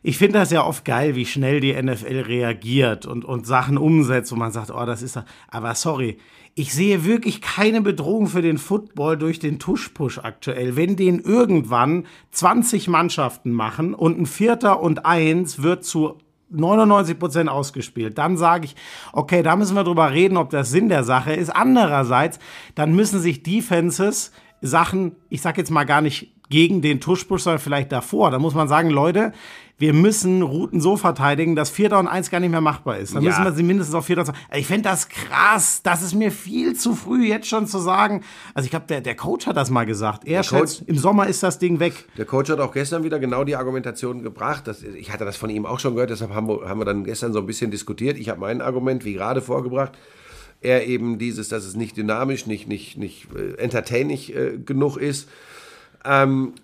ich 0.03 0.17
finde 0.19 0.39
das 0.39 0.51
ja 0.51 0.65
oft 0.65 0.85
geil, 0.85 1.15
wie 1.15 1.27
schnell 1.27 1.61
die 1.61 1.75
NFL 1.81 2.21
reagiert 2.21 3.07
und, 3.07 3.25
und 3.25 3.47
Sachen 3.47 3.77
umsetzt, 3.77 4.33
wo 4.33 4.37
man 4.37 4.53
sagt, 4.53 4.71
oh, 4.71 4.87
das 4.87 5.03
ist 5.03 5.17
das. 5.17 5.25
Aber 5.49 5.75
sorry, 5.75 6.19
ich 6.55 6.73
sehe 6.73 7.05
wirklich 7.05 7.41
keine 7.41 7.83
Bedrohung 7.83 8.27
für 8.27 8.43
den 8.43 8.59
Football 8.59 9.17
durch 9.17 9.39
den 9.39 9.59
Tuschpush 9.59 10.19
aktuell. 10.19 10.77
Wenn 10.77 10.97
den 10.97 11.21
irgendwann 11.21 12.07
20 12.33 12.89
Mannschaften 12.89 13.53
machen 13.53 13.95
und 13.95 14.19
ein 14.19 14.27
Vierter 14.27 14.81
und 14.81 15.05
Eins 15.05 15.63
wird 15.63 15.85
zu 15.85 16.19
99 16.50 17.19
Prozent 17.19 17.50
ausgespielt. 17.50 18.19
Dann 18.19 18.37
sage 18.37 18.67
ich, 18.67 18.76
okay, 19.12 19.43
da 19.43 19.57
müssen 19.57 19.76
wir 19.76 19.85
drüber 19.85 20.12
reden, 20.12 20.37
ob 20.37 20.50
das 20.50 20.71
Sinn 20.71 20.88
der 20.88 21.05
Sache 21.05 21.33
ist. 21.35 21.50
Andererseits, 21.50 22.38
dann 22.75 22.95
müssen 22.95 23.21
sich 23.21 23.43
Defenses 23.43 24.33
Sachen, 24.61 25.17
ich 25.28 25.43
sag 25.43 25.57
jetzt 25.59 25.71
mal 25.71 25.85
gar 25.85 26.00
nicht 26.00 26.38
gegen 26.49 26.83
den 26.83 27.00
Tuschbusch, 27.00 27.43
sondern 27.43 27.61
vielleicht 27.61 27.93
davor. 27.93 28.31
Da 28.31 28.38
muss 28.38 28.55
man 28.55 28.69
sagen, 28.69 28.90
Leute, 28.90 29.33
wir 29.81 29.93
müssen 29.93 30.43
Routen 30.43 30.81
so 30.81 30.97
verteidigen, 30.97 31.55
dass 31.55 31.71
4 31.71 31.93
und 31.93 32.09
1 32.09 32.31
gar 32.31 32.40
nicht 32.40 32.50
mehr 32.50 32.61
machbar 32.61 32.99
ist. 32.99 33.14
Dann 33.14 33.23
ja. 33.23 33.31
müssen 33.31 33.45
wir 33.45 33.52
sie 33.52 33.62
mindestens 33.62 33.95
auf 33.95 34.07
4 34.07 34.17
Down. 34.17 34.33
Ich 34.52 34.67
finde 34.67 34.88
das 34.88 35.09
krass. 35.09 35.83
Das 35.85 36.02
ist 36.02 36.14
mir 36.14 36.33
viel 36.33 36.75
zu 36.75 36.97
früh, 36.97 37.26
jetzt 37.26 37.47
schon 37.47 37.69
zu 37.69 37.78
sagen. 37.78 38.25
Also 38.55 38.64
ich 38.64 38.71
glaube, 38.71 38.87
der, 38.88 39.00
der 39.00 39.14
Coach 39.14 39.47
hat 39.47 39.57
das 39.57 39.71
mal 39.71 39.87
gesagt. 39.87 40.26
Er 40.26 40.43
schätzt, 40.43 40.83
im 40.87 40.99
Sommer 40.99 41.28
ist 41.28 41.45
das 41.45 41.61
Ding 41.61 41.78
weg. 41.78 42.07
Der 42.17 42.25
Coach 42.25 42.50
hat 42.50 42.59
auch 42.59 42.73
gestern 42.73 43.05
wieder 43.05 43.21
genau 43.21 43.45
die 43.45 43.55
Argumentation 43.55 44.23
gebracht. 44.23 44.67
Dass, 44.67 44.83
ich 44.83 45.12
hatte 45.12 45.25
das 45.25 45.37
von 45.37 45.49
ihm 45.49 45.64
auch 45.64 45.78
schon 45.78 45.95
gehört, 45.95 46.11
deshalb 46.11 46.35
haben 46.35 46.49
wir, 46.49 46.69
haben 46.69 46.81
wir 46.81 46.85
dann 46.85 47.05
gestern 47.05 47.33
so 47.33 47.38
ein 47.38 47.47
bisschen 47.47 47.71
diskutiert. 47.71 48.19
Ich 48.19 48.28
habe 48.28 48.40
mein 48.40 48.61
Argument, 48.61 49.05
wie 49.05 49.12
gerade 49.12 49.40
vorgebracht 49.40 49.93
er 50.61 50.87
eben 50.88 51.19
dieses, 51.19 51.49
dass 51.49 51.64
es 51.64 51.76
nicht 51.76 51.97
dynamisch, 51.97 52.47
nicht, 52.47 52.67
nicht, 52.67 52.97
nicht 52.97 53.28
äh, 53.33 53.55
entertaining 53.62 54.19
äh, 54.31 54.59
genug 54.59 54.97
ist. 54.97 55.28
Ähm, 56.05 56.55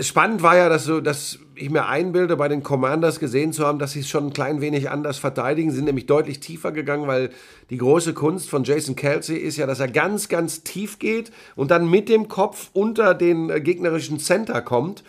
spannend 0.00 0.42
war 0.42 0.56
ja, 0.56 0.68
dass, 0.68 0.84
so, 0.84 1.00
dass 1.00 1.38
ich 1.54 1.70
mir 1.70 1.86
einbilde, 1.86 2.36
bei 2.36 2.48
den 2.48 2.62
Commanders 2.62 3.20
gesehen 3.20 3.52
zu 3.52 3.66
haben, 3.66 3.78
dass 3.78 3.92
sie 3.92 4.00
es 4.00 4.08
schon 4.08 4.26
ein 4.26 4.32
klein 4.32 4.60
wenig 4.60 4.90
anders 4.90 5.18
verteidigen, 5.18 5.70
sie 5.70 5.76
sind 5.76 5.86
nämlich 5.86 6.06
deutlich 6.06 6.40
tiefer 6.40 6.72
gegangen, 6.72 7.06
weil 7.06 7.30
die 7.70 7.78
große 7.78 8.14
Kunst 8.14 8.50
von 8.50 8.64
Jason 8.64 8.96
Kelsey 8.96 9.36
ist 9.36 9.56
ja, 9.56 9.66
dass 9.66 9.80
er 9.80 9.88
ganz, 9.88 10.28
ganz 10.28 10.62
tief 10.62 10.98
geht 10.98 11.32
und 11.56 11.70
dann 11.70 11.90
mit 11.90 12.08
dem 12.08 12.28
Kopf 12.28 12.70
unter 12.72 13.14
den 13.14 13.50
äh, 13.50 13.60
gegnerischen 13.60 14.18
Center 14.18 14.60
kommt. 14.62 15.04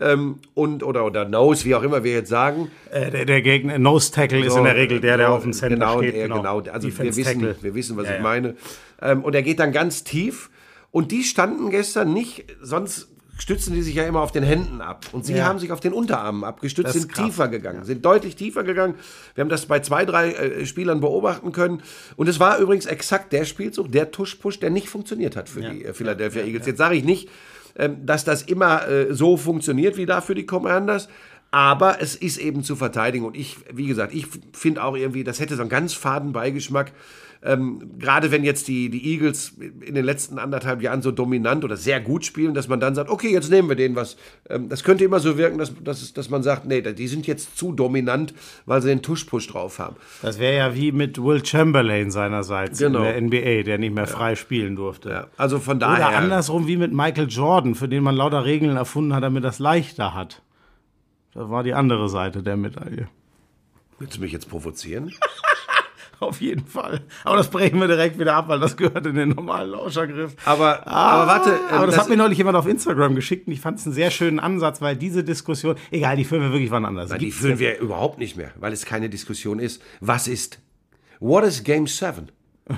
Ähm, 0.00 0.38
und 0.54 0.82
oder 0.82 1.04
oder 1.04 1.26
Nose, 1.26 1.66
wie 1.66 1.74
auch 1.74 1.82
immer 1.82 2.02
wir 2.02 2.12
jetzt 2.12 2.30
sagen. 2.30 2.70
Äh, 2.90 3.10
der, 3.10 3.26
der, 3.26 3.42
Gegner 3.42 3.78
Nose 3.78 4.10
Tackle 4.10 4.40
so, 4.40 4.46
ist 4.46 4.56
in 4.56 4.64
der 4.64 4.74
Regel 4.74 5.00
der, 5.00 5.18
der 5.18 5.30
auf 5.30 5.42
dem 5.42 5.52
Center 5.52 5.76
genau, 5.76 5.98
steht. 5.98 6.14
Er, 6.14 6.28
genau, 6.28 6.36
genau. 6.60 6.72
Also 6.72 6.88
wir 6.88 7.14
wissen, 7.14 7.54
wir 7.60 7.74
wissen, 7.74 7.98
was 7.98 8.06
ja, 8.06 8.16
ich 8.16 8.22
meine. 8.22 8.56
Ähm, 9.02 9.22
und 9.22 9.34
er 9.34 9.42
geht 9.42 9.58
dann 9.58 9.70
ganz 9.70 10.02
tief. 10.02 10.48
Und 10.92 11.10
die 11.10 11.24
standen 11.24 11.68
gestern 11.68 12.14
nicht, 12.14 12.44
sonst 12.62 13.11
stützen 13.42 13.74
die 13.74 13.82
sich 13.82 13.96
ja 13.96 14.04
immer 14.04 14.20
auf 14.20 14.30
den 14.30 14.44
Händen 14.44 14.80
ab. 14.80 15.06
Und 15.10 15.26
sie 15.26 15.34
ja. 15.34 15.46
haben 15.46 15.58
sich 15.58 15.72
auf 15.72 15.80
den 15.80 15.92
Unterarmen 15.92 16.44
abgestützt, 16.44 16.92
sind 16.92 17.12
krass. 17.12 17.26
tiefer 17.26 17.48
gegangen, 17.48 17.80
ja. 17.80 17.84
sind 17.84 18.04
deutlich 18.04 18.36
tiefer 18.36 18.62
gegangen. 18.62 18.94
Wir 19.34 19.42
haben 19.42 19.48
das 19.48 19.66
bei 19.66 19.80
zwei, 19.80 20.04
drei 20.04 20.30
äh, 20.30 20.64
Spielern 20.64 21.00
beobachten 21.00 21.50
können. 21.50 21.82
Und 22.14 22.28
es 22.28 22.38
war 22.38 22.58
übrigens 22.58 22.86
exakt 22.86 23.32
der 23.32 23.44
Spielzug, 23.44 23.90
der 23.90 24.12
Tusch-Push, 24.12 24.60
der 24.60 24.70
nicht 24.70 24.88
funktioniert 24.88 25.34
hat 25.34 25.48
für 25.48 25.60
ja. 25.60 25.70
die 25.70 25.84
äh, 25.84 25.92
Philadelphia 25.92 26.44
Eagles. 26.44 26.66
Jetzt 26.66 26.78
sage 26.78 26.94
ich 26.94 27.02
nicht, 27.02 27.30
ähm, 27.74 28.06
dass 28.06 28.22
das 28.22 28.42
immer 28.42 28.86
äh, 28.86 29.12
so 29.12 29.36
funktioniert 29.36 29.96
wie 29.96 30.06
da 30.06 30.20
für 30.20 30.36
die 30.36 30.46
Commanders. 30.46 31.08
Aber 31.52 32.00
es 32.00 32.16
ist 32.16 32.38
eben 32.38 32.64
zu 32.64 32.74
verteidigen. 32.74 33.24
Und 33.24 33.36
ich, 33.36 33.58
wie 33.72 33.86
gesagt, 33.86 34.12
ich 34.14 34.26
finde 34.52 34.82
auch 34.82 34.96
irgendwie, 34.96 35.22
das 35.22 35.38
hätte 35.38 35.54
so 35.54 35.60
einen 35.60 35.70
ganz 35.70 35.92
faden 35.92 36.32
Beigeschmack 36.32 36.92
ähm, 37.44 37.98
gerade 37.98 38.30
wenn 38.30 38.44
jetzt 38.44 38.68
die, 38.68 38.88
die 38.88 39.12
Eagles 39.12 39.54
in 39.58 39.94
den 39.94 40.04
letzten 40.04 40.38
anderthalb 40.38 40.80
Jahren 40.80 41.02
so 41.02 41.10
dominant 41.10 41.64
oder 41.64 41.76
sehr 41.76 42.00
gut 42.00 42.24
spielen, 42.24 42.54
dass 42.54 42.68
man 42.68 42.78
dann 42.78 42.94
sagt, 42.94 43.10
okay, 43.10 43.32
jetzt 43.32 43.50
nehmen 43.50 43.68
wir 43.68 43.74
denen 43.74 43.96
was. 43.96 44.16
Ähm, 44.48 44.68
das 44.68 44.84
könnte 44.84 45.04
immer 45.04 45.18
so 45.18 45.36
wirken, 45.36 45.58
dass, 45.58 45.72
dass, 45.82 46.12
dass 46.12 46.30
man 46.30 46.44
sagt, 46.44 46.66
nee, 46.66 46.80
die 46.80 47.08
sind 47.08 47.26
jetzt 47.26 47.58
zu 47.58 47.72
dominant, 47.72 48.32
weil 48.64 48.80
sie 48.80 48.88
den 48.88 49.02
Tuschpush 49.02 49.48
drauf 49.48 49.80
haben. 49.80 49.96
Das 50.22 50.38
wäre 50.38 50.56
ja 50.56 50.74
wie 50.76 50.92
mit 50.92 51.22
Will 51.22 51.44
Chamberlain 51.44 52.12
seinerseits 52.12 52.78
genau. 52.78 53.02
in 53.02 53.30
der 53.30 53.42
NBA, 53.42 53.62
der 53.64 53.78
nicht 53.78 53.94
mehr 53.94 54.06
frei 54.06 54.30
ja. 54.30 54.36
spielen 54.36 54.76
durfte. 54.76 55.10
Ja. 55.10 55.26
Also 55.36 55.58
von 55.58 55.80
daher. 55.80 56.08
Oder 56.08 56.18
andersrum 56.18 56.68
wie 56.68 56.76
mit 56.76 56.92
Michael 56.92 57.26
Jordan, 57.28 57.74
für 57.74 57.88
den 57.88 58.04
man 58.04 58.14
lauter 58.14 58.44
Regeln 58.44 58.76
erfunden 58.76 59.14
hat, 59.14 59.24
damit 59.24 59.42
das 59.42 59.58
leichter 59.58 60.14
hat. 60.14 60.42
Das 61.34 61.48
war 61.48 61.62
die 61.62 61.74
andere 61.74 62.08
Seite 62.08 62.42
der 62.42 62.56
Medaille. 62.56 63.08
Willst 63.98 64.16
du 64.16 64.20
mich 64.20 64.32
jetzt 64.32 64.48
provozieren? 64.48 65.12
Auf 66.20 66.40
jeden 66.40 66.66
Fall. 66.66 67.00
Aber 67.24 67.36
das 67.36 67.50
brechen 67.50 67.80
wir 67.80 67.88
direkt 67.88 68.18
wieder 68.18 68.34
ab, 68.34 68.48
weil 68.48 68.60
das 68.60 68.76
gehört 68.76 69.06
in 69.06 69.16
den 69.16 69.30
normalen 69.30 69.70
Lauschergriff. 69.70 70.36
Aber, 70.44 70.86
ah, 70.86 71.22
aber 71.22 71.26
warte. 71.26 71.50
Ähm, 71.50 71.56
aber 71.70 71.86
das, 71.86 71.96
das, 71.96 72.04
hat 72.04 72.10
mir 72.10 72.16
neulich 72.16 72.38
jemand 72.38 72.56
auf 72.56 72.66
Instagram 72.66 73.16
geschickt 73.16 73.48
und 73.48 73.52
ich 73.52 73.60
fand 73.60 73.78
es 73.78 73.86
einen 73.86 73.94
sehr 73.94 74.10
schönen 74.12 74.38
Ansatz, 74.38 74.80
weil 74.80 74.94
diese 74.94 75.24
Diskussion, 75.24 75.74
egal, 75.90 76.16
die 76.16 76.24
führen 76.24 76.42
wir 76.42 76.52
wirklich 76.52 76.70
wann 76.70 76.84
anders. 76.84 77.10
Nein, 77.10 77.18
die 77.18 77.32
führen 77.32 77.58
wir 77.58 77.78
überhaupt 77.80 78.18
nicht 78.18 78.36
mehr, 78.36 78.52
weil 78.56 78.72
es 78.72 78.84
keine 78.84 79.08
Diskussion 79.08 79.58
ist. 79.58 79.82
Was 80.00 80.28
ist? 80.28 80.60
What 81.18 81.44
is 81.44 81.64
Game 81.64 81.88
7? 81.88 82.30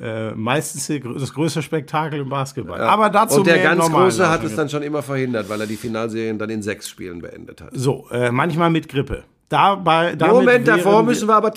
äh, 0.00 0.32
meistens 0.32 0.86
das 1.18 1.32
größte 1.32 1.62
Spektakel 1.62 2.20
im 2.20 2.28
Basketball. 2.28 2.78
Ja. 2.78 2.88
Aber 2.88 3.10
dazu 3.10 3.38
Und 3.38 3.46
der 3.46 3.62
ganz 3.62 3.88
Große 3.90 4.28
hat 4.28 4.44
es 4.44 4.54
dann 4.54 4.68
schon 4.68 4.82
immer 4.82 5.02
verhindert, 5.02 5.48
weil 5.48 5.60
er 5.60 5.66
die 5.66 5.76
Finalserien 5.76 6.38
dann 6.38 6.50
in 6.50 6.62
sechs 6.62 6.88
Spielen 6.88 7.20
beendet 7.20 7.60
hat. 7.60 7.70
So, 7.72 8.06
äh, 8.10 8.30
manchmal 8.30 8.70
mit 8.70 8.88
Grippe. 8.88 9.24
Dabei, 9.48 10.16
Moment, 10.16 10.66
davor 10.66 11.04
müssen 11.04 11.28
wir 11.28 11.36
aber 11.36 11.52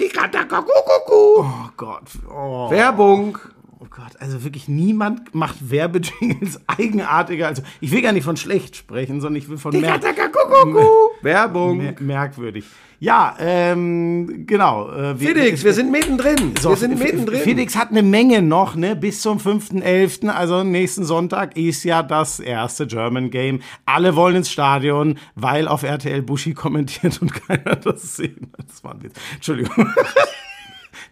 Oh 1.10 1.46
Gott. 1.75 2.03
Oh. 2.29 2.69
Werbung. 2.69 3.39
Oh 3.91 3.96
Gott, 3.96 4.19
also 4.19 4.43
wirklich 4.43 4.67
niemand 4.67 5.34
macht 5.34 5.72
Werbejingles 5.72 6.62
eigenartiger. 6.67 7.48
Also 7.48 7.63
ich 7.81 7.91
will 7.91 8.01
gar 8.01 8.12
nicht 8.12 8.24
von 8.24 8.38
schlecht 8.38 8.75
sprechen, 8.75 9.19
sondern 9.19 9.41
ich 9.41 9.50
will 9.50 9.58
von 9.58 9.79
merk 9.79 10.03
Werbung. 11.22 11.77
Mer 11.77 11.96
merkwürdig. 12.00 12.65
Ja, 13.00 13.36
ähm, 13.39 14.46
genau. 14.46 14.91
Äh, 14.91 15.15
Felix, 15.15 15.63
wir 15.63 15.74
sind 15.74 15.89
mittendrin. 15.89 16.53
So, 16.60 16.69
wir 16.69 16.75
sind 16.75 17.00
mittendrin. 17.00 17.39
Felix 17.39 17.77
hat 17.77 17.91
eine 17.91 18.03
Menge 18.03 18.41
noch, 18.41 18.75
ne? 18.75 18.96
Bis 18.96 19.22
zum 19.22 19.38
5.11., 19.38 20.27
also 20.27 20.63
nächsten 20.63 21.05
Sonntag, 21.05 21.55
ist 21.55 21.86
ja 21.86 22.03
das 22.03 22.41
erste 22.41 22.88
German 22.88 23.29
Game. 23.29 23.62
Alle 23.86 24.17
wollen 24.17 24.36
ins 24.36 24.51
Stadion, 24.51 25.17
weil 25.36 25.69
auf 25.69 25.84
RTL 25.84 26.22
Bushi 26.22 26.53
kommentiert 26.53 27.22
und 27.22 27.34
keiner 27.48 27.77
das 27.77 28.17
sehen. 28.17 28.51
Das 28.58 28.84
war 28.84 28.93
ein 28.93 29.03
Witz. 29.03 29.13
Entschuldigung. 29.36 29.88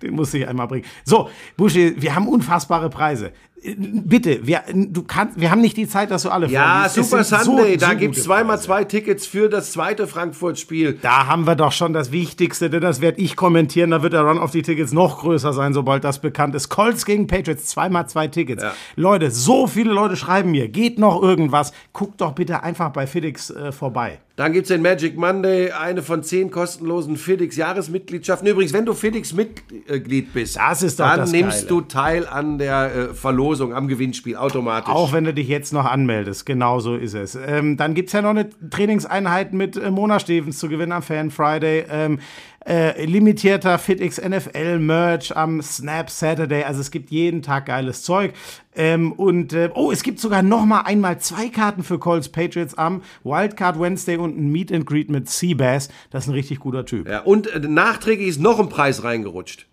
Den 0.02 0.16
muss 0.16 0.34
ich 0.34 0.48
einmal 0.48 0.68
bringen. 0.68 0.86
So, 1.04 1.30
Buschi, 1.56 2.02
wir 2.02 2.16
haben 2.16 2.28
unfassbare 2.28 2.90
Preise. 2.90 3.32
Bitte, 3.64 4.46
wir, 4.46 4.64
du 4.72 5.02
kannst, 5.04 5.40
wir 5.40 5.50
haben 5.50 5.62
nicht 5.62 5.76
die 5.78 5.88
Zeit, 5.88 6.12
dass 6.12 6.22
du 6.22 6.30
alle 6.30 6.48
Ja, 6.48 6.88
Super 6.88 7.24
Sunday, 7.24 7.74
so, 7.74 7.80
da 7.80 7.92
so 7.92 7.98
gibt 7.98 8.16
es 8.16 8.24
zweimal 8.24 8.60
zwei 8.60 8.84
Tickets 8.84 9.26
für 9.26 9.50
das 9.50 9.72
zweite 9.72 10.06
Frankfurt-Spiel. 10.06 11.00
Da 11.02 11.26
haben 11.26 11.48
wir 11.48 11.56
doch 11.56 11.72
schon 11.72 11.92
das 11.92 12.12
Wichtigste, 12.12 12.70
denn 12.70 12.82
das 12.82 13.02
werde 13.02 13.20
ich 13.20 13.36
kommentieren. 13.36 13.90
Da 13.92 14.04
wird 14.04 14.14
der 14.14 14.22
Run 14.22 14.38
auf 14.38 14.52
die 14.52 14.62
Tickets 14.62 14.92
noch 14.94 15.20
größer 15.20 15.54
sein, 15.54 15.74
sobald 15.74 16.04
das 16.04 16.20
bekannt 16.20 16.54
ist. 16.54 16.70
Colts 16.70 17.06
gegen 17.06 17.26
Patriots, 17.26 17.66
zweimal 17.66 18.08
zwei 18.08 18.28
Tickets. 18.28 18.62
Ja. 18.62 18.74
Leute, 18.96 19.32
so 19.32 19.66
viele 19.66 19.92
Leute 19.92 20.16
schreiben 20.16 20.52
mir, 20.52 20.70
geht 20.70 21.00
noch 21.00 21.22
irgendwas? 21.22 21.74
Guckt 21.94 22.22
doch 22.22 22.34
bitte 22.34 22.62
einfach 22.64 22.92
bei 22.92 23.08
FedEx 23.08 23.50
äh, 23.50 23.72
vorbei. 23.72 24.20
Dann 24.36 24.54
gibt 24.54 24.66
es 24.66 24.68
den 24.68 24.84
Magic 24.84 25.18
Monday, 25.18 25.72
eine 25.72 26.04
von 26.04 26.22
zehn 26.22 26.52
kostenlosen 26.52 27.18
FedEx-Jahresmitgliedschaften. 27.18 28.48
Übrigens, 28.48 28.72
wenn 28.72 28.86
du 28.86 28.94
FedEx-Mitglied 28.94 30.32
bist, 30.32 30.58
das 30.58 30.84
ist 30.84 31.00
dann 31.00 31.18
das 31.18 31.32
nimmst 31.32 31.68
Geile. 31.68 31.68
du 31.68 31.82
teil 31.82 32.28
an 32.28 32.60
der 32.60 32.96
äh, 32.96 33.14
Verlosung, 33.16 33.47
am 33.56 33.88
Gewinnspiel 33.88 34.36
automatisch. 34.36 34.94
Auch 34.94 35.14
wenn 35.14 35.24
du 35.24 35.34
dich 35.34 35.48
jetzt 35.48 35.74
noch 35.74 35.86
anmeldest, 35.86 36.46
genau 36.46 36.80
so 36.80 36.96
ist 36.96 37.14
es. 37.14 37.36
Ähm, 37.36 37.78
dann 37.78 37.94
gibt 37.94 38.08
es 38.10 38.14
ja 38.14 38.22
noch 38.22 38.32
eine 38.32 38.50
Trainingseinheit 38.70 39.54
mit 39.54 39.78
äh, 39.78 39.92
Mona 39.92 40.20
Stevens 40.20 40.60
zu 40.60 40.70
gewinnen 40.70 40.92
am 40.92 41.02
Fan 41.02 41.32
Friday. 41.32 41.86
Ähm, 41.90 42.20
äh, 42.68 43.06
limitierter 43.06 43.80
FitX 43.80 44.22
NFL 44.22 44.80
Merch 44.80 45.36
am 45.36 45.62
Snap 45.62 46.10
Saturday. 46.10 46.64
Also 46.64 46.82
es 46.82 46.92
gibt 46.92 47.12
jeden 47.12 47.42
Tag 47.42 47.68
geiles 47.68 48.04
Zeug. 48.04 48.34
Ähm, 48.76 49.14
und 49.14 49.54
äh, 49.54 49.70
oh, 49.74 49.92
es 49.92 50.04
gibt 50.04 50.20
sogar 50.20 50.44
noch 50.44 50.66
mal 50.66 50.82
einmal 50.82 51.20
zwei 51.20 51.48
Karten 51.48 51.84
für 51.84 51.98
Colts 51.98 52.30
Patriots 52.30 52.78
am 52.78 53.02
Wildcard 53.24 53.80
Wednesday 53.80 54.18
und 54.18 54.38
ein 54.38 54.52
Meet 54.52 54.74
and 54.74 54.86
Greet 54.86 55.10
mit 55.10 55.30
Seabass. 55.30 55.90
Das 56.12 56.26
ist 56.26 56.30
ein 56.30 56.34
richtig 56.34 56.60
guter 56.60 56.86
Typ. 56.86 57.08
Ja, 57.08 57.22
und 57.22 57.48
äh, 57.48 57.60
nachträglich 57.60 58.28
ist 58.28 58.42
noch 58.42 58.60
ein 58.60 58.70
Preis 58.70 59.04
reingerutscht. 59.04 59.66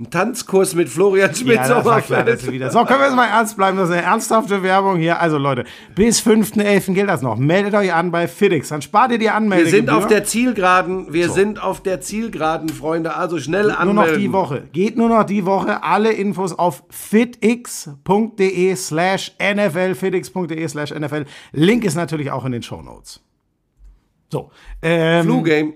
Ein 0.00 0.08
Tanzkurs 0.08 0.74
mit 0.74 0.88
Florian 0.88 1.34
Schmidt. 1.34 1.56
Ja, 1.56 1.84
wieder. 2.50 2.70
So, 2.70 2.86
können 2.86 3.00
wir 3.00 3.06
jetzt 3.08 3.16
mal 3.16 3.26
ernst 3.26 3.54
bleiben. 3.58 3.76
Das 3.76 3.90
ist 3.90 3.94
eine 3.94 4.02
ernsthafte 4.02 4.62
Werbung 4.62 4.96
hier. 4.96 5.20
Also 5.20 5.36
Leute, 5.36 5.64
bis 5.94 6.22
5.11. 6.22 6.94
gilt 6.94 7.10
das 7.10 7.20
noch. 7.20 7.36
Meldet 7.36 7.74
euch 7.74 7.92
an 7.92 8.10
bei 8.10 8.26
FedEx. 8.26 8.70
Dann 8.70 8.80
spart 8.80 9.12
ihr 9.12 9.18
die 9.18 9.28
Anmeldung. 9.28 9.66
Wir 9.66 9.70
sind 9.70 9.90
auf 9.90 10.06
der 10.06 10.24
Zielgeraden. 10.24 11.12
Wir 11.12 11.28
so. 11.28 11.34
sind 11.34 11.62
auf 11.62 11.82
der 11.82 12.00
Zielgeraden, 12.00 12.70
Freunde. 12.70 13.14
Also 13.14 13.38
schnell 13.38 13.66
Geht 13.66 13.76
anmelden. 13.76 13.94
Nur 13.94 14.06
noch 14.06 14.16
die 14.16 14.32
Woche. 14.32 14.68
Geht 14.72 14.96
nur 14.96 15.10
noch 15.10 15.24
die 15.24 15.44
Woche. 15.44 15.82
Alle 15.82 16.12
Infos 16.12 16.58
auf 16.58 16.82
fitx.de 16.88 18.76
slash 18.76 19.32
NFL. 19.38 19.94
fitx.de 19.96 20.66
slash 20.66 20.94
NFL. 20.94 21.26
Link 21.52 21.84
ist 21.84 21.96
natürlich 21.96 22.30
auch 22.30 22.46
in 22.46 22.52
den 22.52 22.62
Show 22.62 22.80
Notes. 22.80 23.20
So. 24.32 24.50
Ähm, 24.80 25.24
Flu 25.24 25.42
Game. 25.42 25.74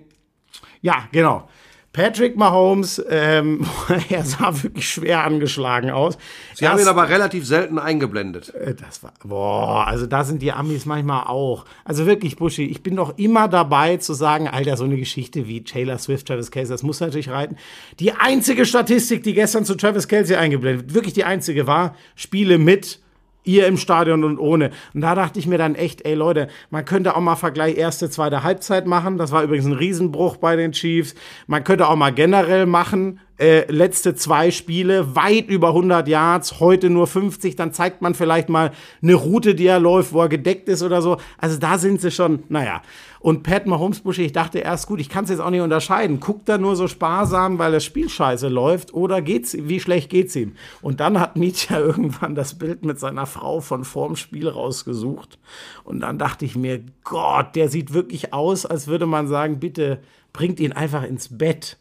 Ja, 0.80 1.08
genau. 1.12 1.46
Patrick 1.94 2.36
Mahomes, 2.36 3.00
ähm, 3.08 3.64
er 4.10 4.24
sah 4.24 4.62
wirklich 4.62 4.90
schwer 4.90 5.22
angeschlagen 5.22 5.92
aus. 5.92 6.18
Sie 6.52 6.64
Erst, 6.64 6.74
haben 6.74 6.82
ihn 6.82 6.88
aber 6.88 7.08
relativ 7.08 7.46
selten 7.46 7.78
eingeblendet. 7.78 8.52
Äh, 8.52 8.74
das 8.74 9.04
war, 9.04 9.12
boah, 9.24 9.86
also 9.86 10.06
da 10.06 10.24
sind 10.24 10.42
die 10.42 10.50
Amis 10.50 10.86
manchmal 10.86 11.28
auch. 11.28 11.64
Also 11.84 12.04
wirklich, 12.04 12.34
Buschi, 12.36 12.64
ich 12.64 12.82
bin 12.82 12.96
doch 12.96 13.16
immer 13.16 13.46
dabei 13.46 13.96
zu 13.98 14.12
sagen, 14.12 14.48
Alter, 14.48 14.76
so 14.76 14.82
eine 14.82 14.96
Geschichte 14.96 15.46
wie 15.46 15.62
Taylor 15.62 15.98
Swift, 15.98 16.26
Travis 16.26 16.50
Kelsey, 16.50 16.74
das 16.74 16.82
muss 16.82 16.98
natürlich 16.98 17.30
reiten. 17.30 17.56
Die 18.00 18.10
einzige 18.10 18.66
Statistik, 18.66 19.22
die 19.22 19.32
gestern 19.32 19.64
zu 19.64 19.76
Travis 19.76 20.08
Kelsey 20.08 20.34
eingeblendet, 20.34 20.94
wirklich 20.94 21.14
die 21.14 21.24
einzige 21.24 21.68
war, 21.68 21.94
Spiele 22.16 22.58
mit 22.58 23.03
ihr 23.44 23.66
im 23.66 23.76
Stadion 23.76 24.24
und 24.24 24.38
ohne. 24.38 24.70
Und 24.92 25.02
da 25.02 25.14
dachte 25.14 25.38
ich 25.38 25.46
mir 25.46 25.58
dann 25.58 25.74
echt, 25.74 26.04
ey 26.04 26.14
Leute, 26.14 26.48
man 26.70 26.84
könnte 26.84 27.16
auch 27.16 27.20
mal 27.20 27.36
Vergleich 27.36 27.76
erste, 27.76 28.10
zweite 28.10 28.42
Halbzeit 28.42 28.86
machen. 28.86 29.18
Das 29.18 29.30
war 29.30 29.42
übrigens 29.42 29.66
ein 29.66 29.72
Riesenbruch 29.72 30.38
bei 30.38 30.56
den 30.56 30.72
Chiefs. 30.72 31.14
Man 31.46 31.62
könnte 31.62 31.88
auch 31.88 31.96
mal 31.96 32.12
generell 32.12 32.66
machen, 32.66 33.20
äh, 33.38 33.70
letzte 33.70 34.14
zwei 34.14 34.50
Spiele 34.50 35.16
weit 35.16 35.48
über 35.48 35.68
100 35.68 36.06
Yards, 36.06 36.60
heute 36.60 36.88
nur 36.88 37.06
50, 37.06 37.56
dann 37.56 37.72
zeigt 37.72 38.00
man 38.00 38.14
vielleicht 38.14 38.48
mal 38.48 38.70
eine 39.02 39.14
Route, 39.14 39.54
die 39.54 39.66
er 39.66 39.80
läuft, 39.80 40.12
wo 40.12 40.20
er 40.20 40.28
gedeckt 40.28 40.68
ist 40.68 40.82
oder 40.82 41.02
so. 41.02 41.18
Also 41.38 41.58
da 41.58 41.78
sind 41.78 42.00
sie 42.00 42.10
schon, 42.10 42.44
naja. 42.48 42.82
Und 43.24 43.42
Pat 43.42 43.64
Mahomes 43.64 44.00
Busche, 44.00 44.20
ich 44.20 44.32
dachte 44.32 44.58
erst, 44.58 44.86
gut, 44.86 45.00
ich 45.00 45.08
kann 45.08 45.24
es 45.24 45.30
jetzt 45.30 45.40
auch 45.40 45.48
nicht 45.48 45.62
unterscheiden. 45.62 46.20
Guckt 46.20 46.46
er 46.46 46.58
nur 46.58 46.76
so 46.76 46.88
sparsam, 46.88 47.58
weil 47.58 47.72
das 47.72 47.82
Spiel 47.82 48.10
scheiße 48.10 48.48
läuft 48.48 48.92
oder 48.92 49.22
geht's, 49.22 49.56
wie 49.58 49.80
schlecht 49.80 50.10
geht's 50.10 50.36
ihm? 50.36 50.56
Und 50.82 51.00
dann 51.00 51.18
hat 51.18 51.34
Mietja 51.34 51.78
irgendwann 51.80 52.34
das 52.34 52.58
Bild 52.58 52.84
mit 52.84 53.00
seiner 53.00 53.24
Frau 53.24 53.62
von 53.62 53.84
vorm 53.86 54.16
Spiel 54.16 54.46
rausgesucht. 54.46 55.38
Und 55.84 56.00
dann 56.00 56.18
dachte 56.18 56.44
ich 56.44 56.54
mir, 56.54 56.82
Gott, 57.02 57.56
der 57.56 57.70
sieht 57.70 57.94
wirklich 57.94 58.34
aus, 58.34 58.66
als 58.66 58.88
würde 58.88 59.06
man 59.06 59.26
sagen, 59.26 59.58
bitte 59.58 60.00
bringt 60.34 60.60
ihn 60.60 60.72
einfach 60.72 61.02
ins 61.02 61.38
Bett. 61.38 61.78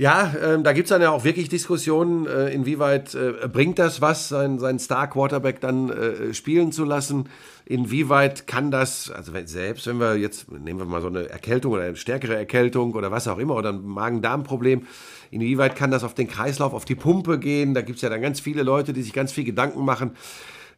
Ja, 0.00 0.32
ähm, 0.42 0.64
da 0.64 0.72
gibt 0.72 0.86
es 0.86 0.88
dann 0.88 1.02
ja 1.02 1.10
auch 1.10 1.24
wirklich 1.24 1.50
Diskussionen, 1.50 2.26
äh, 2.26 2.48
inwieweit 2.54 3.14
äh, 3.14 3.34
bringt 3.52 3.78
das 3.78 4.00
was, 4.00 4.30
seinen, 4.30 4.58
seinen 4.58 4.78
Star-Quarterback 4.78 5.60
dann 5.60 5.90
äh, 5.90 6.32
spielen 6.32 6.72
zu 6.72 6.86
lassen. 6.86 7.28
Inwieweit 7.66 8.46
kann 8.46 8.70
das, 8.70 9.10
also 9.10 9.34
wenn, 9.34 9.46
selbst 9.46 9.86
wenn 9.86 10.00
wir 10.00 10.16
jetzt, 10.16 10.50
nehmen 10.50 10.78
wir 10.78 10.86
mal 10.86 11.02
so 11.02 11.08
eine 11.08 11.28
Erkältung 11.28 11.72
oder 11.72 11.82
eine 11.82 11.96
stärkere 11.96 12.34
Erkältung 12.34 12.94
oder 12.94 13.10
was 13.10 13.28
auch 13.28 13.36
immer, 13.36 13.54
oder 13.54 13.74
ein 13.74 13.84
Magen-Darm-Problem, 13.84 14.86
inwieweit 15.30 15.76
kann 15.76 15.90
das 15.90 16.02
auf 16.02 16.14
den 16.14 16.28
Kreislauf, 16.28 16.72
auf 16.72 16.86
die 16.86 16.94
Pumpe 16.94 17.38
gehen? 17.38 17.74
Da 17.74 17.82
gibt 17.82 17.96
es 17.96 18.02
ja 18.02 18.08
dann 18.08 18.22
ganz 18.22 18.40
viele 18.40 18.62
Leute, 18.62 18.94
die 18.94 19.02
sich 19.02 19.12
ganz 19.12 19.32
viel 19.32 19.44
Gedanken 19.44 19.84
machen. 19.84 20.12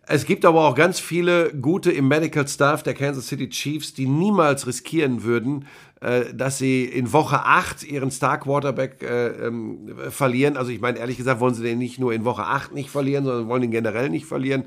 Es 0.06 0.24
gibt 0.24 0.44
aber 0.44 0.66
auch 0.66 0.74
ganz 0.74 0.98
viele 0.98 1.52
gute 1.54 1.92
im 1.92 2.08
Medical 2.08 2.46
Staff 2.48 2.82
der 2.82 2.94
Kansas 2.94 3.28
City 3.28 3.48
Chiefs, 3.48 3.94
die 3.94 4.06
niemals 4.06 4.66
riskieren 4.66 5.22
würden, 5.22 5.66
äh, 6.00 6.34
dass 6.34 6.58
sie 6.58 6.84
in 6.84 7.12
Woche 7.12 7.44
8 7.44 7.84
ihren 7.84 8.10
Star 8.10 8.40
Quarterback 8.40 9.02
äh, 9.02 9.28
ähm, 9.46 9.94
verlieren. 10.10 10.56
Also 10.56 10.72
ich 10.72 10.80
meine, 10.80 10.98
ehrlich 10.98 11.16
gesagt, 11.16 11.38
wollen 11.38 11.54
sie 11.54 11.62
den 11.62 11.78
nicht 11.78 12.00
nur 12.00 12.12
in 12.12 12.24
Woche 12.24 12.44
8 12.44 12.74
nicht 12.74 12.90
verlieren, 12.90 13.24
sondern 13.24 13.48
wollen 13.48 13.62
ihn 13.62 13.70
generell 13.70 14.10
nicht 14.10 14.26
verlieren. 14.26 14.64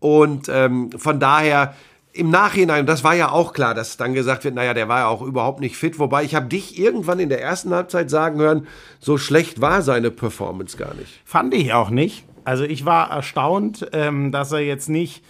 Und 0.00 0.48
ähm, 0.50 0.90
von 0.92 1.18
daher 1.18 1.74
im 2.12 2.30
Nachhinein, 2.30 2.84
das 2.84 3.04
war 3.04 3.14
ja 3.14 3.30
auch 3.30 3.52
klar, 3.54 3.74
dass 3.74 3.96
dann 3.96 4.12
gesagt 4.12 4.44
wird, 4.44 4.54
naja, 4.54 4.74
der 4.74 4.88
war 4.88 5.00
ja 5.00 5.06
auch 5.06 5.22
überhaupt 5.22 5.60
nicht 5.60 5.76
fit. 5.76 5.98
Wobei 5.98 6.24
ich 6.24 6.34
habe 6.34 6.46
dich 6.46 6.78
irgendwann 6.78 7.20
in 7.20 7.30
der 7.30 7.40
ersten 7.40 7.72
Halbzeit 7.72 8.10
sagen 8.10 8.38
hören, 8.38 8.66
so 9.00 9.16
schlecht 9.16 9.62
war 9.62 9.80
seine 9.80 10.10
Performance 10.10 10.76
gar 10.76 10.94
nicht. 10.94 11.20
Fand 11.24 11.54
ich 11.54 11.72
auch 11.72 11.90
nicht. 11.90 12.27
Also 12.48 12.64
ich 12.64 12.86
war 12.86 13.10
erstaunt, 13.10 13.90
ähm, 13.92 14.32
dass 14.32 14.52
er 14.52 14.60
jetzt 14.60 14.88
nicht 14.88 15.22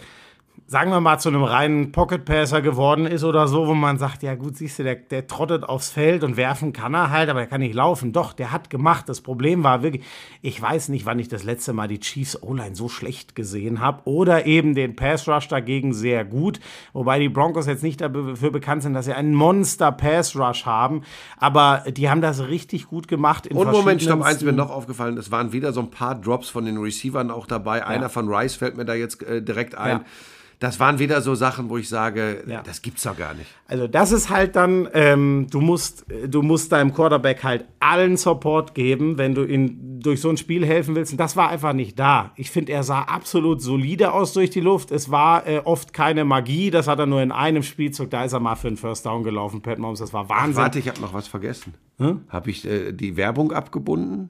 sagen 0.69 0.91
wir 0.91 1.01
mal, 1.01 1.17
zu 1.17 1.29
einem 1.29 1.43
reinen 1.43 1.91
Pocket-Passer 1.91 2.61
geworden 2.61 3.07
ist 3.07 3.23
oder 3.23 3.47
so, 3.47 3.65
wo 3.65 3.73
man 3.73 3.97
sagt, 3.97 4.21
ja 4.21 4.35
gut, 4.35 4.55
siehst 4.55 4.77
du, 4.77 4.83
der, 4.83 4.97
der 4.97 5.25
trottet 5.25 5.63
aufs 5.63 5.89
Feld 5.89 6.23
und 6.23 6.37
werfen 6.37 6.73
kann 6.73 6.93
er 6.93 7.09
halt, 7.09 7.27
aber 7.29 7.39
er 7.39 7.47
kann 7.47 7.61
nicht 7.61 7.73
laufen. 7.73 8.13
Doch, 8.13 8.33
der 8.33 8.51
hat 8.51 8.69
gemacht. 8.69 9.09
Das 9.09 9.21
Problem 9.21 9.63
war 9.63 9.81
wirklich, 9.81 10.05
ich 10.43 10.61
weiß 10.61 10.89
nicht, 10.89 11.07
wann 11.07 11.17
ich 11.17 11.27
das 11.27 11.43
letzte 11.43 11.73
Mal 11.73 11.87
die 11.87 11.99
Chiefs 11.99 12.43
O-Line 12.43 12.75
so 12.75 12.87
schlecht 12.87 13.35
gesehen 13.35 13.79
habe 13.79 14.01
oder 14.05 14.45
eben 14.45 14.75
den 14.75 14.95
Pass-Rush 14.95 15.47
dagegen 15.47 15.91
sehr 15.91 16.23
gut, 16.23 16.59
wobei 16.93 17.17
die 17.17 17.29
Broncos 17.29 17.65
jetzt 17.65 17.81
nicht 17.81 17.99
dafür 17.99 18.51
bekannt 18.51 18.83
sind, 18.83 18.93
dass 18.93 19.05
sie 19.05 19.13
einen 19.13 19.33
Monster-Pass-Rush 19.33 20.67
haben, 20.67 21.01
aber 21.37 21.83
die 21.89 22.11
haben 22.11 22.21
das 22.21 22.47
richtig 22.47 22.85
gut 22.85 23.07
gemacht. 23.07 23.47
In 23.47 23.57
und 23.57 23.71
Moment, 23.71 24.03
stopp, 24.03 24.21
eins 24.21 24.43
mir 24.43 24.53
noch 24.53 24.69
aufgefallen, 24.69 25.17
es 25.17 25.31
waren 25.31 25.51
wieder 25.51 25.73
so 25.73 25.79
ein 25.79 25.89
paar 25.89 26.13
Drops 26.13 26.47
von 26.47 26.65
den 26.65 26.77
Receivern 26.77 27.31
auch 27.31 27.47
dabei. 27.47 27.79
Ja. 27.79 27.87
Einer 27.87 28.09
von 28.09 28.31
Rice 28.31 28.53
fällt 28.55 28.77
mir 28.77 28.85
da 28.85 28.93
jetzt 28.93 29.23
äh, 29.23 29.41
direkt 29.41 29.75
ein. 29.75 29.97
Ja 29.97 30.05
das 30.59 30.77
waren 30.81 30.99
wieder 30.99 31.21
so 31.21 31.35
Sachen, 31.35 31.69
wo 31.69 31.77
ich 31.77 31.87
sage, 31.87 32.43
ja. 32.45 32.61
das 32.61 32.81
gibt's 32.81 33.03
doch 33.03 33.15
gar 33.15 33.33
nicht. 33.33 33.47
Also 33.67 33.87
das 33.87 34.11
ist 34.11 34.29
halt 34.29 34.57
dann, 34.57 34.89
ähm, 34.93 35.47
du 35.49 35.61
musst, 35.61 36.05
du 36.27 36.41
musst 36.41 36.73
deinem 36.73 36.93
Quarterback 36.93 37.45
halt 37.45 37.65
allen 37.79 38.17
Support 38.17 38.75
geben, 38.75 39.17
wenn 39.17 39.33
du 39.33 39.45
ihn 39.45 40.01
durch 40.01 40.19
so 40.19 40.29
ein 40.29 40.35
Spiel 40.35 40.65
helfen 40.65 40.95
willst. 40.95 41.13
Und 41.13 41.17
das 41.17 41.37
war 41.37 41.49
einfach 41.49 41.71
nicht 41.71 41.97
da. 41.97 42.33
Ich 42.35 42.51
finde, 42.51 42.73
er 42.73 42.83
sah 42.83 43.03
absolut 43.03 43.61
solide 43.61 44.11
aus 44.11 44.33
durch 44.33 44.49
die 44.49 44.59
Luft. 44.59 44.91
Es 44.91 45.09
war 45.09 45.47
äh, 45.47 45.61
oft 45.63 45.93
keine 45.93 46.25
Magie. 46.25 46.71
Das 46.71 46.89
hat 46.89 46.99
er 46.99 47.05
nur 47.05 47.21
in 47.21 47.31
einem 47.31 47.63
Spielzug. 47.63 48.09
Da 48.09 48.25
ist 48.25 48.33
er 48.33 48.41
mal 48.41 48.55
für 48.55 48.67
einen 48.67 48.77
First 48.77 49.05
Down 49.05 49.23
gelaufen, 49.23 49.61
Pat 49.61 49.79
Mahomes. 49.79 49.99
Das 49.99 50.11
war 50.11 50.27
Wahnsinn. 50.27 50.55
Ach, 50.57 50.63
warte, 50.63 50.79
ich 50.79 50.89
habe 50.89 50.99
noch 50.99 51.13
was 51.13 51.29
vergessen. 51.29 51.73
Hm? 51.99 52.25
Habe 52.27 52.49
ich 52.49 52.65
äh, 52.65 52.91
die 52.91 53.15
Werbung 53.15 53.53
abgebunden? 53.53 54.29